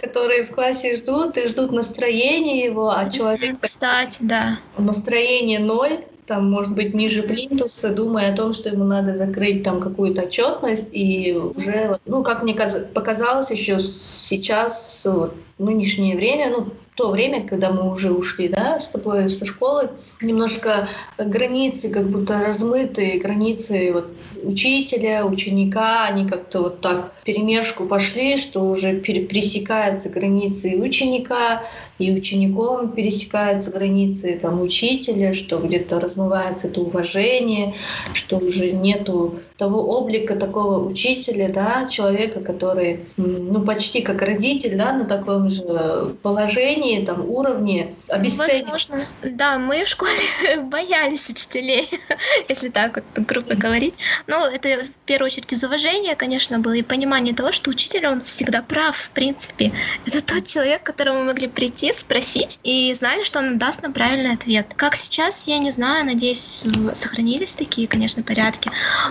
которые 0.00 0.42
в 0.42 0.50
классе 0.50 0.96
ждут 0.96 1.38
и 1.38 1.46
ждут 1.46 1.72
настроения 1.72 2.64
его, 2.64 2.90
а 2.90 3.08
человек... 3.08 3.56
Кстати, 3.60 4.18
да. 4.20 4.58
Настроение 4.76 5.58
ноль, 5.58 6.04
там, 6.26 6.50
может 6.50 6.74
быть, 6.74 6.92
ниже 6.92 7.22
плинтуса, 7.22 7.90
думая 7.90 8.32
о 8.32 8.36
том, 8.36 8.52
что 8.52 8.68
ему 8.68 8.84
надо 8.84 9.16
закрыть 9.16 9.62
там 9.62 9.80
какую-то 9.80 10.22
отчетность, 10.22 10.88
и 10.92 11.34
уже, 11.34 11.98
ну, 12.04 12.22
как 12.22 12.42
мне 12.42 12.54
показалось, 12.54 13.50
еще 13.50 13.78
сейчас, 13.80 15.02
вот, 15.04 15.34
нынешнее 15.58 16.16
время, 16.16 16.50
ну, 16.50 16.66
то 16.94 17.10
время, 17.10 17.46
когда 17.46 17.70
мы 17.70 17.90
уже 17.90 18.12
ушли, 18.12 18.48
да, 18.48 18.78
с 18.78 18.90
тобой 18.90 19.28
со 19.28 19.46
школы, 19.46 19.90
немножко 20.20 20.88
границы 21.16 21.88
как 21.88 22.08
будто 22.08 22.38
размытые, 22.40 23.18
границы 23.18 23.92
вот 23.92 24.08
учителя, 24.42 25.24
ученика, 25.24 26.04
они 26.04 26.28
как-то 26.28 26.62
вот 26.62 26.80
так 26.80 27.12
перемешку 27.24 27.86
пошли, 27.86 28.36
что 28.36 28.68
уже 28.68 29.00
пересекаются 29.00 30.10
границы 30.10 30.76
ученика, 30.76 31.62
и 32.02 32.12
учеником 32.12 32.92
пересекаются 32.92 33.70
границы 33.70 34.38
там, 34.40 34.60
учителя, 34.60 35.34
что 35.34 35.58
где-то 35.58 36.00
размывается 36.00 36.66
это 36.66 36.80
уважение, 36.80 37.74
что 38.12 38.38
уже 38.38 38.72
нету 38.72 39.40
того 39.62 39.96
облика 39.96 40.34
такого 40.34 40.84
учителя, 40.84 41.48
да, 41.48 41.86
человека, 41.86 42.40
который 42.40 43.04
ну, 43.16 43.62
почти 43.62 44.02
как 44.02 44.20
родитель, 44.22 44.76
да, 44.76 44.92
на 44.92 45.04
таком 45.04 45.50
же 45.50 46.16
положении, 46.22 47.04
там, 47.04 47.28
уровне, 47.28 47.94
обесценивает. 48.08 48.66
Возможно, 48.66 48.98
да, 49.34 49.58
мы 49.58 49.84
в 49.84 49.88
школе 49.88 50.10
боялись 50.64 51.28
учителей, 51.28 51.88
если 52.48 52.70
так 52.70 52.96
вот 52.96 53.24
грубо 53.24 53.54
говорить. 53.54 53.94
Но 54.26 54.48
это 54.48 54.84
в 54.84 55.06
первую 55.06 55.26
очередь 55.26 55.52
из 55.52 55.62
уважения, 55.62 56.16
конечно, 56.16 56.58
было, 56.58 56.72
и 56.72 56.82
понимание 56.82 57.32
того, 57.32 57.52
что 57.52 57.70
учитель, 57.70 58.06
он 58.08 58.22
всегда 58.22 58.62
прав, 58.62 58.96
в 58.96 59.10
принципе. 59.10 59.70
Это 60.06 60.24
тот 60.24 60.44
человек, 60.44 60.82
к 60.82 60.86
которому 60.86 61.20
мы 61.20 61.26
могли 61.26 61.46
прийти, 61.46 61.91
спросить, 61.94 62.58
и 62.62 62.92
знали, 62.94 63.24
что 63.24 63.38
он 63.38 63.58
даст 63.58 63.82
нам 63.82 63.92
правильный 63.92 64.32
ответ. 64.32 64.66
Как 64.76 64.96
сейчас, 64.96 65.46
я 65.46 65.58
не 65.58 65.70
знаю, 65.70 66.04
надеюсь, 66.04 66.58
сохранились 66.94 67.54
такие, 67.54 67.88
конечно, 67.88 68.22
порядки. 68.22 68.70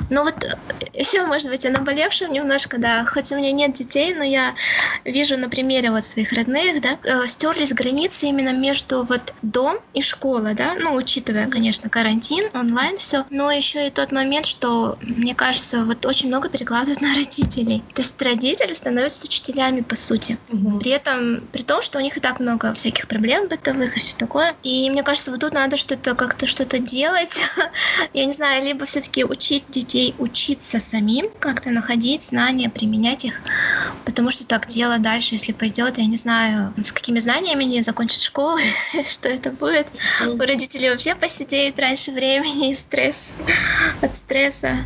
Но 0.10 0.24
вот 0.24 0.36
еще, 0.94 1.26
может 1.26 1.50
быть, 1.50 1.64
я 1.64 1.72
наболевшая 1.72 2.30
немножко, 2.30 2.78
да, 2.78 3.06
хоть 3.06 3.32
у 3.32 3.36
меня 3.36 3.52
нет 3.52 3.74
детей, 3.74 4.14
но 4.14 4.24
я 4.24 4.56
вижу 5.06 5.38
на 5.38 5.50
примере 5.50 5.92
вот 5.92 6.06
своих 6.06 6.34
родных, 6.34 6.82
да, 6.82 6.98
э, 7.04 7.28
стерлись 7.28 7.74
границы 7.74 8.28
именно 8.28 8.54
между 8.54 9.04
вот 9.04 9.34
дом 9.42 9.78
и 9.94 10.02
школа, 10.02 10.54
да, 10.54 10.76
ну, 10.80 10.94
учитывая, 10.94 11.48
конечно, 11.48 11.90
карантин, 11.90 12.50
онлайн 12.54 12.98
все, 12.98 13.26
но 13.30 13.52
еще 13.52 13.88
и 13.88 13.92
тот 13.92 14.12
момент, 14.12 14.46
что, 14.46 14.98
мне 15.02 15.36
кажется, 15.36 15.84
вот 15.86 16.06
очень 16.06 16.28
много 16.28 16.50
перекладывают 16.50 17.02
на 17.02 17.16
родителей. 17.16 17.84
То 17.94 18.02
есть 18.02 18.22
родители 18.22 18.74
становятся 18.74 19.26
учителями, 19.26 19.82
по 19.82 19.96
сути. 19.96 20.38
Угу. 20.50 20.80
При 20.80 20.92
этом, 20.92 21.42
при 21.52 21.64
том, 21.64 21.82
что 21.82 22.00
у 22.00 22.02
них 22.02 22.18
и 22.18 22.20
так 22.20 22.40
много 22.40 22.61
всяких 22.74 23.08
проблем 23.08 23.48
бытовых 23.48 23.98
и 23.98 24.00
все 24.00 24.16
такое. 24.18 24.54
И 24.64 24.90
мне 24.90 25.04
кажется, 25.04 25.32
вот 25.32 25.40
тут 25.40 25.54
надо 25.54 25.78
что-то 25.78 26.16
как-то 26.16 26.48
что-то 26.48 26.80
делать. 26.80 27.42
я 28.14 28.26
не 28.26 28.34
знаю, 28.34 28.64
либо 28.64 28.86
все-таки 28.86 29.24
учить 29.24 29.66
детей 29.70 30.16
учиться 30.20 30.80
самим, 30.80 31.28
как-то 31.40 31.70
находить 31.70 32.24
знания, 32.24 32.70
применять 32.70 33.26
их, 33.26 33.42
потому 34.06 34.32
что 34.32 34.46
так 34.46 34.68
дело 34.68 34.98
дальше, 35.00 35.36
если 35.36 35.52
пойдет, 35.52 35.98
я 35.98 36.06
не 36.06 36.18
знаю, 36.18 36.74
с 36.82 36.92
какими 36.92 37.20
знаниями 37.20 37.66
они 37.66 37.84
закончат 37.84 38.22
школу, 38.22 38.58
что 39.06 39.30
это 39.30 39.52
будет. 39.52 39.88
У 40.26 40.38
родителей 40.38 40.90
вообще 40.90 41.16
посидеют 41.16 41.80
раньше 41.80 42.12
времени 42.12 42.72
и 42.72 42.76
стресс 42.76 43.34
от 44.02 44.14
стресса. 44.14 44.78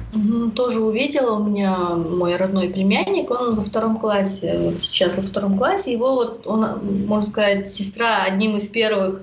Тоже 0.56 0.82
увидела 0.82 1.38
у 1.38 1.44
меня 1.44 1.76
мой 1.76 2.36
родной 2.36 2.70
племянник, 2.70 3.32
он 3.32 3.56
во 3.56 3.64
втором 3.64 3.98
классе, 3.98 4.58
вот 4.60 4.80
сейчас 4.80 5.16
во 5.16 5.22
втором 5.22 5.58
классе, 5.58 5.92
его 5.92 6.16
вот, 6.16 6.46
он, 6.46 7.06
можно 7.06 7.30
сказать, 7.30 7.65
сестра 7.74 8.24
одним 8.24 8.58
из 8.58 8.68
первых 8.68 9.22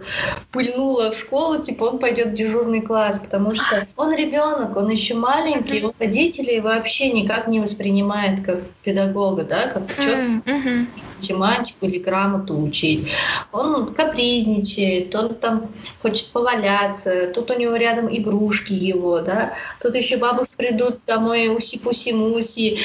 пыльнула 0.51 1.13
в 1.13 1.17
школу, 1.17 1.63
типа 1.63 1.85
он 1.85 1.99
пойдет 1.99 2.29
в 2.29 2.35
дежурный 2.35 2.81
класс, 2.81 3.21
потому 3.21 3.55
что 3.55 3.87
он 3.97 4.15
ребенок, 4.15 4.77
он 4.77 4.91
еще 4.91 5.15
маленький, 5.15 5.79
его 5.79 5.95
родители 5.99 6.59
вообще 6.59 7.13
никак 7.13 7.49
не 7.49 7.61
воспринимает 7.61 8.45
как 8.45 8.61
педагога, 8.83 9.45
да, 9.45 9.69
как 9.69 9.85
учет. 9.85 10.19
Mm-hmm 10.45 10.87
математику 11.23 11.87
или 11.87 11.99
грамоту 11.99 12.61
учить. 12.61 13.09
Он 13.53 13.95
капризничает, 13.95 15.15
он 15.15 15.35
там 15.35 15.69
хочет 16.03 16.29
поваляться, 16.29 17.29
тут 17.29 17.51
у 17.51 17.59
него 17.59 17.77
рядом 17.77 18.09
игрушки 18.15 18.73
его, 18.73 19.21
да, 19.21 19.55
тут 19.81 19.95
еще 19.95 20.17
бабушки 20.17 20.57
придут 20.57 20.99
домой 21.07 21.49
уси-пуси-муси. 21.49 22.79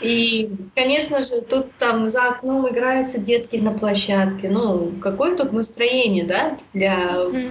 И, 0.00 0.50
конечно 0.74 1.22
же, 1.22 1.40
тут 1.40 1.72
там 1.78 2.08
за 2.08 2.28
окном 2.28 2.68
играются 2.68 3.18
детки 3.18 3.56
на 3.56 3.72
площадке. 3.72 4.48
Ну, 4.48 4.92
какое 5.00 5.36
тут 5.36 5.52
настроение, 5.52 6.24
да, 6.24 6.56
для 6.74 6.96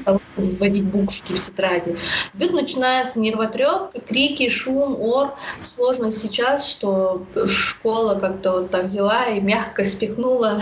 того, 0.06 0.20
чтобы 0.34 0.52
вводить 0.52 0.84
буквки 0.84 1.34
в 1.34 1.42
тетради. 1.42 1.98
Тут 2.40 2.54
начинается 2.54 3.20
нервотрепка, 3.20 4.00
крики, 4.02 4.50
шум, 4.50 5.00
ор. 5.00 5.34
Сложно 5.62 6.12
сейчас, 6.12 6.70
что 6.70 7.24
школа 7.48 8.16
как-то 8.20 8.52
вот 8.52 8.70
так 8.70 8.86
взяла 8.86 9.26
и 9.26 9.40
мягко 9.40 9.84
спихнула 9.84 10.27
спихнула 10.28 10.62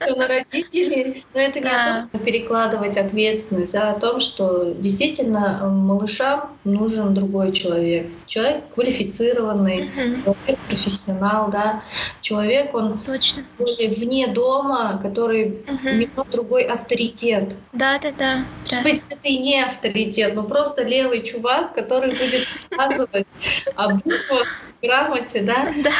на 0.16 0.26
родителей. 0.26 1.24
Но 1.34 1.40
это 1.40 1.60
не 1.60 1.68
о 1.68 2.08
том, 2.10 2.20
перекладывать 2.20 2.96
ответственность, 2.96 3.74
а 3.74 3.90
о 3.90 4.00
том, 4.00 4.20
что 4.20 4.72
действительно 4.74 5.66
малышам 5.68 6.56
нужен 6.64 7.14
другой 7.14 7.52
человек. 7.52 8.08
Человек 8.26 8.64
квалифицированный, 8.74 9.90
человек 9.94 10.58
профессионал, 10.66 11.50
да. 11.50 11.82
Человек, 12.20 12.74
он 12.74 12.98
Точно. 13.00 13.42
вне 13.58 14.28
дома, 14.28 14.98
который 15.02 15.64
немного 15.82 16.30
другой 16.30 16.62
авторитет. 16.64 17.56
Да, 17.72 17.98
да, 17.98 18.12
да. 18.16 18.44
Может 18.70 18.84
быть, 18.84 19.02
это 19.08 19.28
и 19.28 19.38
не 19.38 19.62
авторитет, 19.62 20.34
но 20.34 20.44
просто 20.44 20.84
левый 20.84 21.22
чувак, 21.22 21.74
который 21.74 22.10
будет 22.10 22.46
рассказывать 22.70 23.26
о 23.76 23.94
буквах 23.94 24.46
грамоте, 24.82 25.42
да? 25.42 25.72
Да. 25.82 25.90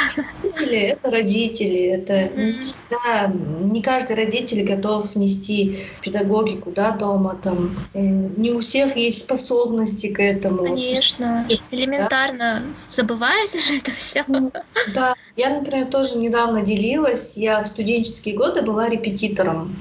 Родители— 0.42 0.78
это 0.78 1.10
родители, 1.10 1.80
это 1.86 2.12
mm-hmm. 2.14 2.52
не 2.52 2.60
всегда, 2.60 3.32
не 3.72 3.82
каждый 3.82 4.16
родитель 4.16 4.64
готов 4.64 5.14
нести 5.16 5.84
педагогику, 6.00 6.70
да, 6.70 6.92
дома, 6.92 7.38
там, 7.42 7.76
э, 7.94 8.00
не 8.00 8.50
у 8.50 8.60
всех 8.60 8.96
есть 8.96 9.20
способности 9.20 10.08
к 10.08 10.20
этому. 10.20 10.64
Конечно, 10.64 11.46
элементарно 11.70 12.38
да? 12.38 12.62
забывается 12.90 13.58
же 13.58 13.78
это 13.78 13.90
все. 13.92 14.24
Ну, 14.26 14.52
да, 14.94 15.14
я, 15.41 15.49
например, 15.49 15.86
тоже 15.86 16.18
недавно 16.18 16.61
делилась, 16.61 17.34
я 17.36 17.62
в 17.62 17.66
студенческие 17.66 18.36
годы 18.36 18.61
была 18.61 18.91
репетитором 18.91 19.74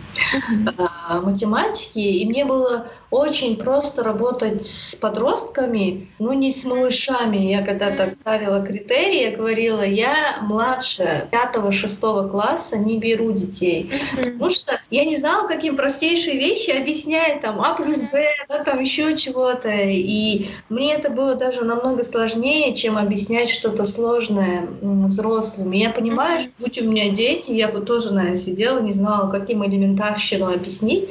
mm-hmm. 0.49 1.21
математики, 1.25 1.99
и 1.99 2.25
мне 2.25 2.45
было 2.45 2.87
очень 3.11 3.55
просто 3.55 4.03
работать 4.03 4.65
с 4.65 4.95
подростками, 4.95 6.07
но 6.19 6.33
не 6.33 6.51
с 6.51 6.63
малышами. 6.63 7.37
Я 7.37 7.63
когда-то 7.63 8.15
ставила 8.21 8.63
критерии, 8.63 9.31
я 9.31 9.35
говорила, 9.35 9.81
я 9.81 10.37
младше 10.41 11.27
пятого-шестого 11.31 12.29
класса 12.29 12.77
не 12.77 12.99
беру 12.99 13.31
детей. 13.31 13.91
Потому 14.15 14.51
что 14.51 14.79
я 14.91 15.05
не 15.05 15.15
знала, 15.15 15.47
какие 15.47 15.71
простейшие 15.71 16.37
вещи 16.37 16.69
объяснять, 16.69 17.41
там, 17.41 17.59
А 17.61 17.73
плюс 17.73 17.97
Б, 17.97 18.27
да, 18.47 18.63
там 18.63 18.79
еще 18.79 19.17
чего-то. 19.17 19.69
И 19.69 20.47
мне 20.69 20.93
это 20.93 21.09
было 21.09 21.33
даже 21.33 21.65
намного 21.65 22.03
сложнее, 22.03 22.75
чем 22.75 22.97
объяснять 22.97 23.49
что-то 23.49 23.85
сложное 23.85 24.67
взрослым. 24.81 25.48
И 25.57 25.77
я 25.77 25.89
понимаю, 25.89 26.41
что 26.41 26.51
будь 26.59 26.81
у 26.81 26.85
меня 26.85 27.09
дети, 27.09 27.51
я 27.51 27.67
бы 27.67 27.81
тоже, 27.81 28.11
наверное, 28.13 28.37
сидела, 28.37 28.79
не 28.79 28.91
знала, 28.91 29.29
каким 29.29 29.65
элементарщину 29.65 30.51
объяснить. 30.51 31.09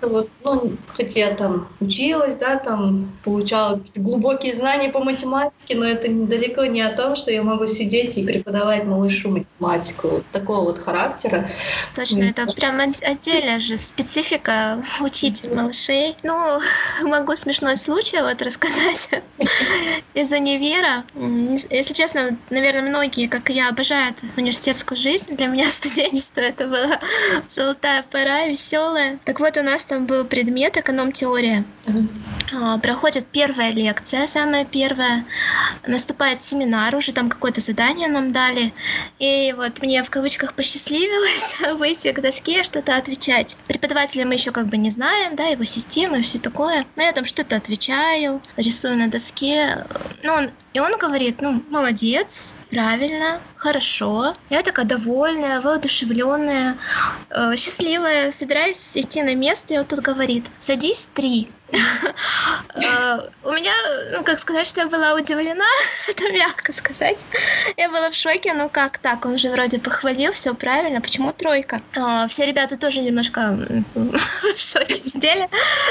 Вот, 0.00 0.28
ну, 0.44 0.72
хоть 0.96 1.16
я 1.16 1.34
там 1.34 1.68
училась, 1.80 2.36
да, 2.36 2.56
там 2.56 3.10
получала 3.24 3.80
глубокие 3.94 4.52
знания 4.52 4.90
по 4.90 5.02
математике, 5.02 5.76
но 5.76 5.84
это 5.84 6.08
далеко 6.10 6.66
не 6.66 6.82
о 6.82 6.94
том, 6.94 7.16
что 7.16 7.30
я 7.30 7.42
могу 7.42 7.66
сидеть 7.66 8.16
и 8.18 8.24
преподавать 8.24 8.84
малышу 8.84 9.30
математику 9.30 10.22
такого 10.32 10.64
вот 10.64 10.78
характера. 10.78 11.48
Точно, 11.94 12.22
это 12.22 12.46
прям 12.46 12.80
отдельная 12.80 13.58
же 13.58 13.78
специфика 13.78 14.82
учить 15.00 15.44
малышей. 15.54 16.16
Ну, 16.22 16.58
могу 17.02 17.36
смешной 17.36 17.76
случай 17.76 18.20
вот 18.20 18.40
рассказать 18.42 19.10
из 20.14 20.32
универа. 20.32 21.04
Если 21.70 21.94
честно, 21.94 22.36
наверное, 22.50 22.82
многие, 22.82 23.26
как 23.26 23.50
и 23.50 23.51
я, 23.52 23.68
обожают 23.68 24.18
университетскую 24.36 24.98
жизнь. 24.98 25.36
Для 25.36 25.46
меня 25.46 25.68
студенчество 25.68 26.40
это 26.40 26.66
была 26.66 26.98
золотая 27.54 28.02
пора, 28.02 28.46
веселая. 28.46 29.18
Так 29.24 29.40
вот, 29.40 29.56
у 29.56 29.62
нас 29.62 29.84
там 29.84 30.06
был 30.06 30.24
предмет 30.24 30.76
эконом-теория. 30.76 31.64
А, 32.54 32.78
проходит 32.78 33.26
первая 33.26 33.70
лекция, 33.70 34.26
самая 34.26 34.64
первая. 34.64 35.24
Наступает 35.86 36.40
семинар, 36.40 36.94
уже 36.94 37.12
там 37.12 37.28
какое-то 37.28 37.60
задание 37.60 38.08
нам 38.08 38.32
дали. 38.32 38.72
И 39.18 39.54
вот 39.56 39.80
мне 39.82 40.02
в 40.02 40.10
кавычках 40.10 40.54
посчастливилось 40.54 41.56
выйти 41.78 42.12
к 42.12 42.20
доске, 42.20 42.62
что-то 42.62 42.96
отвечать. 42.96 43.56
Преподавателя 43.68 44.26
мы 44.26 44.34
еще 44.34 44.50
как 44.50 44.66
бы 44.66 44.76
не 44.76 44.90
знаем, 44.90 45.36
да, 45.36 45.46
его 45.46 45.64
системы 45.64 46.20
и 46.20 46.22
все 46.22 46.38
такое. 46.38 46.86
Но 46.96 47.02
я 47.02 47.12
там 47.12 47.24
что-то 47.24 47.56
отвечаю, 47.56 48.42
рисую 48.56 48.96
на 48.96 49.08
доске. 49.08 49.86
Ну, 50.22 50.32
он, 50.32 50.50
и 50.72 50.80
он 50.80 50.96
говорит, 50.96 51.42
ну, 51.42 51.62
молодец, 51.68 52.54
правильно, 52.70 53.40
хорошо. 53.56 54.34
Я 54.48 54.62
такая 54.62 54.86
довольная, 54.86 55.60
воодушевленная, 55.60 56.78
э, 57.30 57.56
счастливая, 57.56 58.32
собираюсь 58.32 58.80
идти 58.94 59.22
на 59.22 59.34
место, 59.34 59.74
и 59.74 59.78
он 59.78 59.84
тут 59.84 60.00
говорит, 60.00 60.46
садись 60.58 61.08
три. 61.14 61.48
Э, 62.74 63.28
у 63.44 63.52
меня, 63.52 63.72
ну, 64.12 64.24
как 64.24 64.40
сказать, 64.40 64.66
что 64.66 64.80
я 64.80 64.86
была 64.86 65.14
удивлена, 65.14 65.64
это 66.08 66.32
мягко 66.32 66.72
сказать. 66.72 67.26
Я 67.76 67.90
была 67.90 68.10
в 68.10 68.14
шоке, 68.14 68.54
ну 68.54 68.70
как 68.70 68.98
так, 68.98 69.26
он 69.26 69.36
же 69.36 69.50
вроде 69.50 69.78
похвалил, 69.78 70.32
все 70.32 70.54
правильно, 70.54 71.00
почему 71.00 71.32
тройка? 71.32 71.82
А, 71.96 72.26
все 72.28 72.46
ребята 72.46 72.78
тоже 72.78 73.02
немножко 73.02 73.58
в 73.94 74.58
шоке 74.58 74.94
сидели, 74.94 75.48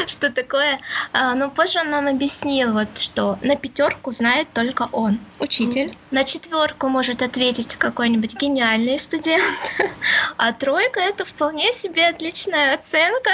что 0.08 0.32
такое. 0.32 0.80
А, 1.14 1.36
но 1.36 1.50
позже 1.50 1.80
он 1.80 1.92
нам 1.92 2.08
объяснил, 2.08 2.74
вот, 2.74 2.98
что 2.98 3.38
на 3.42 3.56
пятерку 3.56 4.12
знает 4.12 4.48
только 4.54 4.90
он, 4.92 5.20
учитель. 5.40 5.96
На 6.10 6.24
четверку 6.24 6.88
может 6.88 7.22
ответить 7.22 7.76
какой-нибудь 7.76 8.36
гениальный 8.36 8.98
студент, 9.00 9.44
а 10.38 10.52
тройка 10.52 11.00
это 11.00 11.26
вполне 11.26 11.72
себе 11.74 12.08
отличная 12.08 12.74
оценка, 12.74 13.32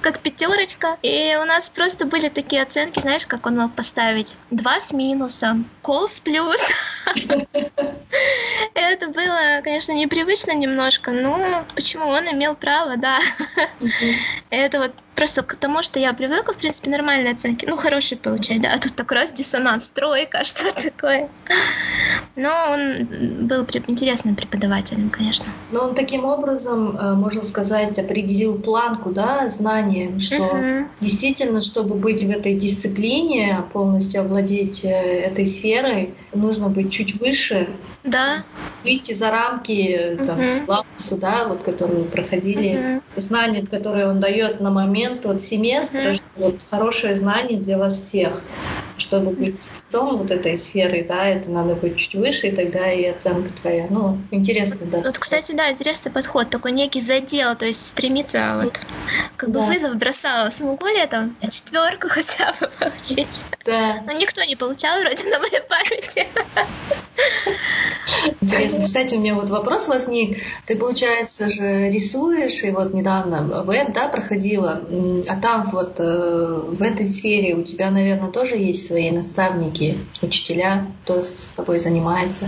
как 0.00 0.20
пятерочка. 0.20 0.96
И 1.02 1.36
у 1.40 1.44
нас 1.44 1.59
нас 1.60 1.68
просто 1.68 2.06
были 2.06 2.30
такие 2.30 2.62
оценки, 2.62 3.00
знаешь, 3.00 3.26
как 3.26 3.44
он 3.44 3.58
мог 3.58 3.74
поставить? 3.74 4.38
Два 4.50 4.80
с 4.80 4.94
минусом, 4.94 5.68
кол 5.82 6.08
с 6.08 6.18
плюс. 6.18 6.58
Это 8.74 9.08
было, 9.08 9.60
конечно, 9.62 9.92
непривычно 9.92 10.52
немножко, 10.52 11.10
но 11.10 11.66
почему 11.74 12.06
он 12.06 12.24
имел 12.32 12.54
право, 12.54 12.96
да. 12.96 13.18
Это 14.48 14.78
вот 14.78 14.94
просто 15.14 15.42
к 15.42 15.54
тому, 15.56 15.82
что 15.82 15.98
я 15.98 16.12
привыкла, 16.12 16.54
в 16.54 16.56
принципе, 16.56 16.90
нормальные 16.90 17.32
оценки, 17.32 17.66
ну, 17.66 17.76
хорошие 17.76 18.18
получать, 18.18 18.62
да, 18.62 18.72
а 18.74 18.78
тут 18.78 18.94
так 18.94 19.10
раз 19.12 19.32
диссонанс, 19.32 19.90
тройка, 19.90 20.44
что 20.44 20.64
такое. 20.74 21.28
Но 22.36 22.50
он 22.70 23.46
был 23.46 23.66
интересным 23.86 24.36
преподавателем, 24.36 25.10
конечно. 25.10 25.46
Но 25.72 25.84
он 25.84 25.94
таким 25.94 26.24
образом, 26.24 26.96
э, 26.96 27.14
можно 27.14 27.42
сказать, 27.42 27.98
определил 27.98 28.58
планку, 28.58 29.10
да, 29.10 29.48
знания, 29.48 30.18
что 30.20 30.36
uh-huh. 30.36 30.86
действительно, 31.00 31.60
чтобы 31.60 31.96
быть 31.96 32.22
в 32.22 32.30
этой 32.30 32.54
дисциплине, 32.54 33.62
полностью 33.72 34.22
овладеть 34.22 34.84
э, 34.84 34.88
этой 34.88 35.46
сферой, 35.46 36.14
нужно 36.32 36.68
быть 36.68 36.92
чуть 36.92 37.20
выше. 37.20 37.68
Да. 38.04 38.44
Выйти 38.84 39.12
за 39.12 39.30
рамки 39.30 40.16
там, 40.26 40.40
uh-huh. 40.40 40.64
славуса, 40.64 41.16
да, 41.16 41.44
вот, 41.46 41.62
которые 41.62 42.04
проходили, 42.04 42.70
uh-huh. 42.70 43.02
знания, 43.16 43.66
которые 43.66 44.06
он 44.06 44.20
дает 44.20 44.60
на 44.60 44.70
момент 44.70 44.99
момент 45.00 45.24
вот 45.24 45.42
семестра, 45.42 45.98
uh-huh. 45.98 46.14
что 46.14 46.24
вот 46.36 46.60
хорошее 46.68 47.16
знание 47.16 47.58
для 47.58 47.78
вас 47.78 48.00
всех. 48.00 48.40
Чтобы 48.98 49.30
быть 49.30 49.62
спецом 49.62 50.18
вот 50.18 50.30
этой 50.30 50.58
сферы, 50.58 51.02
да, 51.08 51.26
это 51.26 51.50
надо 51.50 51.74
быть 51.74 51.96
чуть 51.96 52.14
выше, 52.16 52.48
и 52.48 52.50
тогда 52.52 52.92
и 52.92 53.06
оценка 53.06 53.50
твоя. 53.62 53.86
Ну, 53.88 54.18
интересно, 54.30 54.84
да. 54.84 54.98
Вот, 54.98 55.18
кстати, 55.18 55.52
да, 55.52 55.70
интересный 55.70 56.12
подход, 56.12 56.50
такой 56.50 56.72
некий 56.72 57.00
задел, 57.00 57.56
то 57.56 57.64
есть 57.64 57.86
стремиться 57.86 58.60
вот 58.62 58.78
как 59.38 59.48
бы 59.48 59.60
да. 59.60 59.66
вызов 59.66 59.96
бросала, 59.96 60.50
смогу 60.50 60.86
ли 60.86 60.98
я 60.98 61.06
там 61.06 61.34
четверку 61.50 62.08
хотя 62.10 62.52
бы 62.60 62.68
получить? 62.78 63.46
Да. 63.64 64.02
Но 64.04 64.12
никто 64.12 64.44
не 64.44 64.54
получал 64.54 65.00
вроде 65.00 65.30
на 65.30 65.38
моей 65.38 65.62
памяти. 65.62 66.26
Интересно. 68.40 68.84
Кстати, 68.84 69.14
у 69.14 69.20
меня 69.20 69.34
вот 69.34 69.50
вопрос 69.50 69.88
возник. 69.88 70.38
Ты, 70.66 70.76
получается 70.76 71.48
же, 71.48 71.90
рисуешь, 71.90 72.62
и 72.62 72.70
вот 72.70 72.94
недавно 72.94 73.62
веб, 73.62 73.92
да, 73.92 74.08
проходила, 74.08 74.82
а 75.28 75.36
там 75.36 75.70
вот 75.70 75.94
э, 75.98 76.60
в 76.66 76.82
этой 76.82 77.06
сфере 77.06 77.54
у 77.54 77.62
тебя, 77.62 77.90
наверное, 77.90 78.30
тоже 78.30 78.56
есть 78.56 78.86
свои 78.86 79.10
наставники, 79.10 79.98
учителя, 80.22 80.86
кто 81.04 81.22
с 81.22 81.50
тобой 81.56 81.80
занимается? 81.80 82.46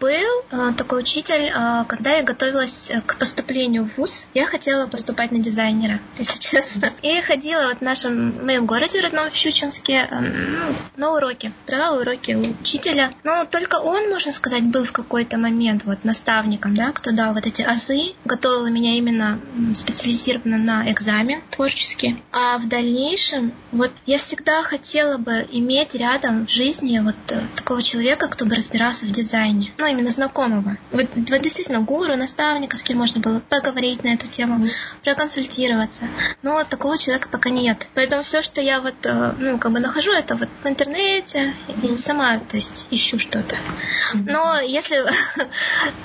Был 0.00 0.10
э, 0.50 0.72
такой 0.76 1.00
учитель, 1.00 1.50
э, 1.54 1.84
когда 1.88 2.16
я 2.16 2.22
готовилась 2.22 2.90
к 3.06 3.18
поступлению 3.18 3.86
в 3.86 3.98
ВУЗ, 3.98 4.26
я 4.34 4.44
хотела 4.44 4.86
поступать 4.86 5.32
на 5.32 5.38
дизайнера, 5.38 6.00
если 6.18 6.38
честно. 6.40 6.88
И 7.02 7.20
ходила 7.20 7.68
вот 7.68 7.78
в 7.78 7.82
нашем 7.82 8.32
в 8.32 8.44
моем 8.44 8.66
городе 8.66 9.00
родном, 9.00 9.30
в 9.30 9.34
Щучинске, 9.34 10.08
ну, 10.10 10.74
на 10.96 11.12
уроки, 11.14 11.52
брала 11.66 11.98
уроки 11.98 12.32
у 12.32 12.60
учителя. 12.60 13.12
Но 13.24 13.44
только 13.44 13.76
он, 13.76 14.08
можно 14.10 14.32
сказать, 14.32 14.64
был 14.64 14.84
в 14.84 14.92
какой-то 15.12 15.36
момент 15.36 15.84
вот 15.84 16.04
наставником, 16.04 16.74
да, 16.74 16.90
кто 16.90 17.12
дал 17.12 17.34
вот 17.34 17.46
эти 17.46 17.60
азы, 17.60 18.14
готовила 18.24 18.68
меня 18.68 18.94
именно 18.94 19.38
специализированно 19.74 20.56
на 20.56 20.90
экзамен 20.90 21.42
творческий. 21.50 22.16
А 22.32 22.56
в 22.56 22.66
дальнейшем, 22.66 23.52
вот 23.72 23.90
я 24.06 24.16
всегда 24.16 24.62
хотела 24.62 25.18
бы 25.18 25.46
иметь 25.52 25.94
рядом 25.94 26.46
в 26.46 26.50
жизни 26.50 26.98
вот 27.00 27.14
э, 27.28 27.42
такого 27.56 27.82
человека, 27.82 28.26
кто 28.28 28.46
бы 28.46 28.54
разбирался 28.54 29.04
в 29.04 29.10
дизайне, 29.10 29.70
ну, 29.76 29.84
именно 29.84 30.08
знакомого. 30.08 30.78
Вот, 30.92 31.06
вот 31.14 31.42
действительно 31.42 31.80
гуру, 31.80 32.16
наставника, 32.16 32.78
с 32.78 32.82
кем 32.82 32.96
можно 32.96 33.20
было 33.20 33.40
поговорить 33.40 34.04
на 34.04 34.14
эту 34.14 34.28
тему, 34.28 34.66
проконсультироваться. 35.04 36.04
Но 36.40 36.64
такого 36.64 36.96
человека 36.96 37.28
пока 37.30 37.50
нет. 37.50 37.86
Поэтому 37.92 38.22
все, 38.22 38.40
что 38.40 38.62
я 38.62 38.80
вот, 38.80 38.94
э, 39.04 39.34
ну, 39.38 39.58
как 39.58 39.72
бы 39.72 39.78
нахожу, 39.78 40.12
это 40.12 40.36
вот 40.36 40.48
в 40.64 40.66
интернете, 40.66 41.52
и 41.82 41.98
сама, 41.98 42.38
то 42.38 42.56
есть, 42.56 42.86
ищу 42.90 43.18
что-то. 43.18 43.56
Но 44.14 44.58
если 44.60 45.01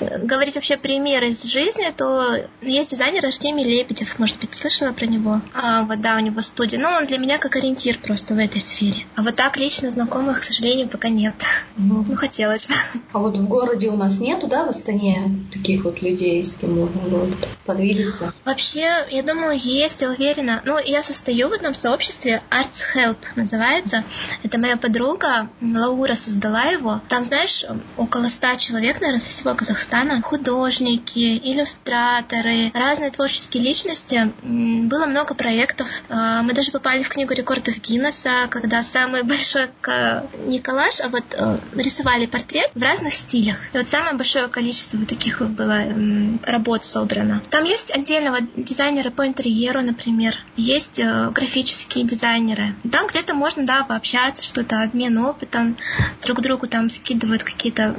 говорить 0.22 0.54
вообще 0.54 0.76
примеры 0.76 1.28
из 1.28 1.44
жизни, 1.44 1.92
то 1.96 2.38
есть 2.60 2.90
дизайнер 2.90 3.24
Артемий 3.26 3.64
Лебедев, 3.64 4.18
может 4.18 4.38
быть, 4.38 4.54
слышала 4.54 4.92
про 4.92 5.06
него. 5.06 5.40
А, 5.54 5.82
вот 5.82 6.00
да, 6.00 6.16
у 6.16 6.20
него 6.20 6.40
студия. 6.40 6.78
Но 6.78 6.90
он 6.96 7.06
для 7.06 7.18
меня 7.18 7.38
как 7.38 7.56
ориентир 7.56 7.98
просто 7.98 8.34
в 8.34 8.38
этой 8.38 8.60
сфере. 8.60 9.04
А 9.16 9.22
вот 9.22 9.36
так 9.36 9.56
лично 9.56 9.90
знакомых, 9.90 10.40
к 10.40 10.42
сожалению, 10.42 10.88
пока 10.88 11.08
нет. 11.08 11.34
Mm. 11.76 12.04
Ну, 12.08 12.16
хотелось 12.16 12.66
бы. 12.66 12.74
А 13.12 13.18
вот 13.18 13.36
в 13.36 13.46
городе 13.46 13.88
у 13.88 13.96
нас 13.96 14.18
нету, 14.18 14.46
да, 14.46 14.64
в 14.64 14.70
Астане 14.70 15.44
таких 15.52 15.84
вот 15.84 16.02
людей, 16.02 16.46
с 16.46 16.54
кем 16.54 16.76
можно 16.76 17.00
вот 17.00 17.48
подвигаться? 17.64 18.32
Вообще, 18.44 18.88
я 19.10 19.22
думаю, 19.22 19.56
есть, 19.56 20.02
я 20.02 20.10
уверена. 20.10 20.62
Ну, 20.64 20.78
я 20.78 21.02
состою 21.02 21.48
в 21.48 21.52
одном 21.52 21.74
сообществе, 21.74 22.42
Arts 22.50 22.96
Help 22.96 23.16
называется. 23.36 24.04
Это 24.42 24.58
моя 24.58 24.76
подруга, 24.76 25.48
Лаура 25.60 26.14
создала 26.14 26.64
его. 26.64 27.00
Там, 27.08 27.24
знаешь, 27.24 27.64
около 27.96 28.28
ста 28.28 28.56
человек, 28.56 28.87
наверное, 28.96 29.20
со 29.20 29.30
всего 29.30 29.54
Казахстана. 29.54 30.22
Художники, 30.22 31.38
иллюстраторы, 31.38 32.70
разные 32.74 33.10
творческие 33.10 33.62
личности. 33.62 34.32
Было 34.42 35.06
много 35.06 35.34
проектов. 35.34 35.88
А, 36.08 36.42
мы 36.42 36.52
даже 36.52 36.72
попали 36.72 37.02
в 37.02 37.08
книгу 37.08 37.32
рекордов 37.34 37.78
Гиннесса, 37.80 38.48
когда 38.50 38.82
самый 38.82 39.22
большой 39.24 39.70
не 40.46 40.58
коллаж, 40.58 41.00
а 41.00 41.08
вот 41.08 41.24
э, 41.32 41.58
рисовали 41.74 42.26
портрет 42.26 42.70
в 42.74 42.82
разных 42.82 43.14
стилях. 43.14 43.56
И 43.72 43.78
вот 43.78 43.88
самое 43.88 44.14
большое 44.14 44.48
количество 44.48 44.96
вот 44.96 45.08
таких 45.08 45.40
было 45.42 45.84
работ 46.44 46.84
собрано. 46.84 47.42
Там 47.50 47.64
есть 47.64 47.90
отдельного 47.90 48.38
дизайнера 48.56 49.10
по 49.10 49.26
интерьеру, 49.26 49.82
например. 49.82 50.36
Есть 50.56 50.98
э, 50.98 51.30
графические 51.30 52.04
дизайнеры. 52.04 52.74
Там 52.90 53.06
где-то 53.06 53.34
можно, 53.34 53.64
да, 53.66 53.84
пообщаться, 53.84 54.44
что-то, 54.44 54.82
обмен 54.82 55.18
опытом. 55.18 55.76
Друг 56.22 56.40
другу 56.40 56.66
там 56.66 56.90
скидывают 56.90 57.42
какие-то 57.42 57.94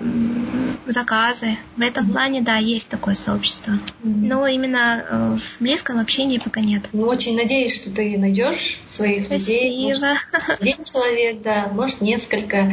заказы. 0.87 1.57
В 1.77 1.81
этом 1.81 2.11
плане, 2.11 2.41
да, 2.41 2.57
есть 2.57 2.89
такое 2.89 3.13
сообщество. 3.13 3.73
Но 4.03 4.47
именно 4.47 5.03
э, 5.07 5.37
в 5.37 5.61
близком 5.61 5.99
общении 5.99 6.37
пока 6.37 6.61
нет. 6.61 6.83
Ну, 6.93 7.07
очень 7.07 7.35
надеюсь, 7.35 7.75
что 7.75 7.91
ты 7.91 8.17
найдешь 8.17 8.79
своих 8.83 9.27
Спасибо. 9.27 9.63
людей. 9.63 9.89
Может, 9.89 10.03
один 10.59 10.83
человек, 10.83 11.41
да, 11.41 11.69
может 11.73 12.01
несколько. 12.01 12.71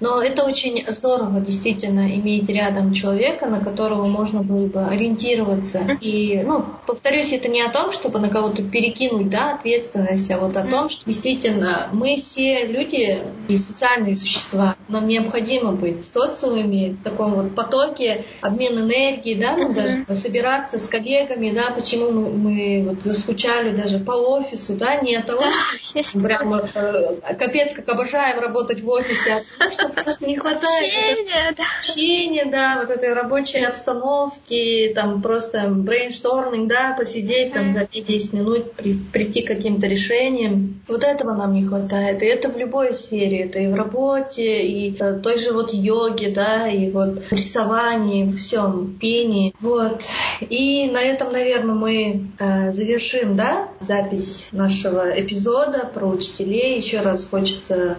Но 0.00 0.22
это 0.22 0.44
очень 0.44 0.84
здорово, 0.88 1.40
действительно, 1.40 2.14
иметь 2.14 2.48
рядом 2.48 2.92
человека, 2.92 3.46
на 3.46 3.60
которого 3.60 4.06
можно 4.06 4.42
было 4.42 4.66
бы 4.66 4.84
ориентироваться. 4.84 5.82
И, 6.00 6.42
ну, 6.44 6.64
повторюсь, 6.86 7.32
это 7.32 7.48
не 7.48 7.62
о 7.62 7.70
том, 7.70 7.92
чтобы 7.92 8.18
на 8.18 8.28
кого-то 8.28 8.62
перекинуть, 8.62 9.30
да, 9.30 9.54
ответственность, 9.54 10.30
а 10.30 10.38
вот 10.38 10.56
о 10.56 10.64
том, 10.64 10.88
что 10.88 11.04
действительно 11.06 11.88
мы 11.92 12.16
все 12.16 12.66
люди 12.66 13.18
и 13.48 13.56
социальные 13.56 14.16
существа. 14.16 14.76
Нам 14.88 15.06
необходимо 15.06 15.72
быть 15.72 16.08
в 16.08 16.12
социуме, 16.12 16.90
в 16.90 17.02
таком 17.02 17.37
вот 17.42 17.54
потоке 17.54 18.24
обмен 18.40 18.78
энергии, 18.80 19.34
да, 19.34 19.56
ну, 19.56 19.72
даже 19.72 20.04
собираться 20.14 20.78
с 20.78 20.88
коллегами, 20.88 21.50
да, 21.50 21.70
почему 21.74 22.10
мы, 22.10 22.30
мы 22.30 22.84
вот 22.88 23.02
заскучали 23.02 23.70
даже 23.70 23.98
по 23.98 24.12
офису, 24.12 24.74
да, 24.74 24.96
не 24.96 25.16
от 25.16 25.26
того, 25.26 25.40
Да, 25.42 26.02
что 26.02 26.18
прям 26.22 26.54
э, 26.54 27.14
капец, 27.38 27.74
как 27.74 27.88
обожаем 27.88 28.40
работать 28.40 28.80
в 28.80 28.88
офисе, 28.88 29.32
а 29.58 29.64
потому 29.64 29.72
что 29.72 29.88
просто 30.02 30.26
не 30.26 30.36
хватает 30.36 31.18
да. 31.56 31.64
общения, 31.78 32.44
да, 32.46 32.78
вот 32.80 32.90
этой 32.90 33.12
рабочей 33.12 33.64
обстановки, 33.64 34.92
там 34.94 35.22
просто 35.22 35.64
brainstorming, 35.68 36.68
да, 36.68 36.94
посидеть 36.98 37.52
там 37.52 37.72
за 37.72 37.80
5-10 37.80 38.36
минут, 38.36 38.72
при- 38.72 38.98
прийти 39.12 39.42
к 39.42 39.48
каким-то 39.48 39.86
решениям. 39.86 40.80
Вот 40.88 41.04
этого 41.04 41.34
нам 41.34 41.54
не 41.54 41.64
хватает. 41.66 42.22
И 42.22 42.26
это 42.26 42.48
в 42.48 42.56
любой 42.58 42.94
сфере. 42.94 43.44
Это 43.44 43.58
и 43.58 43.66
в 43.68 43.74
работе, 43.74 44.62
и 44.62 44.96
э, 44.98 45.18
той 45.22 45.38
же 45.38 45.52
вот 45.52 45.72
йоге, 45.72 46.30
да, 46.30 46.68
и 46.68 46.90
вот 46.90 47.17
в 47.28 47.32
рисовании, 47.32 48.24
в 48.24 48.36
всем, 48.36 48.96
пении. 49.00 49.54
Вот. 49.60 50.02
И 50.40 50.88
на 50.90 51.00
этом, 51.00 51.32
наверное, 51.32 51.74
мы 51.74 52.26
э, 52.38 52.72
завершим, 52.72 53.36
да, 53.36 53.68
запись 53.80 54.48
нашего 54.52 55.18
эпизода 55.20 55.90
про 55.92 56.06
учителей. 56.06 56.76
Еще 56.76 57.00
раз 57.00 57.26
хочется 57.26 57.96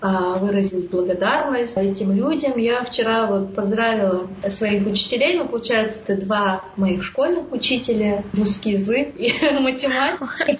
э, 0.00 0.06
выразить 0.40 0.90
благодарность 0.90 1.76
этим 1.76 2.12
людям. 2.12 2.58
Я 2.58 2.82
вчера 2.84 3.26
вот 3.26 3.54
поздравила 3.54 4.28
своих 4.48 4.86
учителей, 4.86 5.38
ну, 5.38 5.48
получается, 5.48 6.00
это 6.06 6.20
два 6.20 6.64
моих 6.76 7.02
школьных 7.02 7.52
учителя, 7.52 8.24
русский 8.32 8.72
язык 8.72 9.08
и 9.16 9.32
математика. 9.60 10.58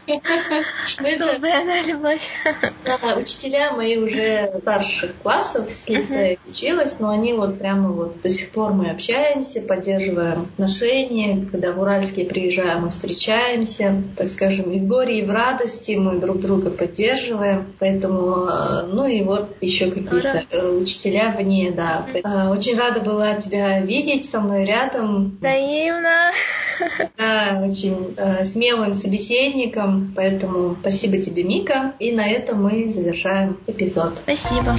Ну, 2.85 3.21
учителя 3.21 3.73
мои 3.73 3.97
уже 3.97 4.53
старших 4.61 5.15
классов 5.23 5.71
с 5.71 5.89
лицея 5.89 6.39
училась, 6.49 6.99
но 6.99 7.11
они 7.11 7.33
вот 7.33 7.59
прямо 7.83 7.93
вот 7.93 8.23
до 8.23 8.29
сих 8.29 8.51
пор 8.51 8.73
мы 8.73 8.91
общаемся, 8.91 9.61
поддерживаем 9.61 10.43
отношения. 10.43 11.47
Когда 11.51 11.73
в 11.73 11.81
Уральске 11.81 12.25
приезжаем, 12.25 12.83
мы 12.83 12.91
встречаемся, 12.91 14.03
так 14.17 14.31
скажем, 14.31 14.71
и 14.73 14.79
в 14.79 14.87
горе, 14.87 15.21
и 15.21 15.25
в 15.25 15.31
радости 15.31 15.93
мы 15.93 16.19
друг 16.19 16.41
друга 16.41 16.71
поддерживаем. 16.71 17.67
Поэтому, 17.79 18.47
э, 18.47 18.87
ну 18.93 19.07
и 19.07 19.23
вот 19.23 19.57
еще 19.61 19.91
какие-то 19.91 20.71
учителя 20.71 21.35
вне, 21.37 21.71
да. 21.71 22.07
Э, 22.15 22.49
Очень 22.51 22.79
рада 22.79 23.01
была 23.01 23.35
тебя 23.37 23.81
видеть 23.81 24.29
со 24.29 24.41
мной 24.41 24.65
рядом. 24.65 25.37
Взаимно. 25.41 26.31
Да, 27.17 27.63
очень 27.65 28.15
э, 28.17 28.45
смелым 28.45 28.95
собеседником, 28.95 30.13
поэтому 30.17 30.77
спасибо 30.81 31.19
тебе, 31.19 31.45
Мика. 31.45 31.93
И 31.99 32.13
на 32.13 32.29
этом 32.29 32.63
мы 32.63 32.89
завершаем 32.89 33.57
эпизод. 33.67 34.19
Спасибо. 34.19 34.75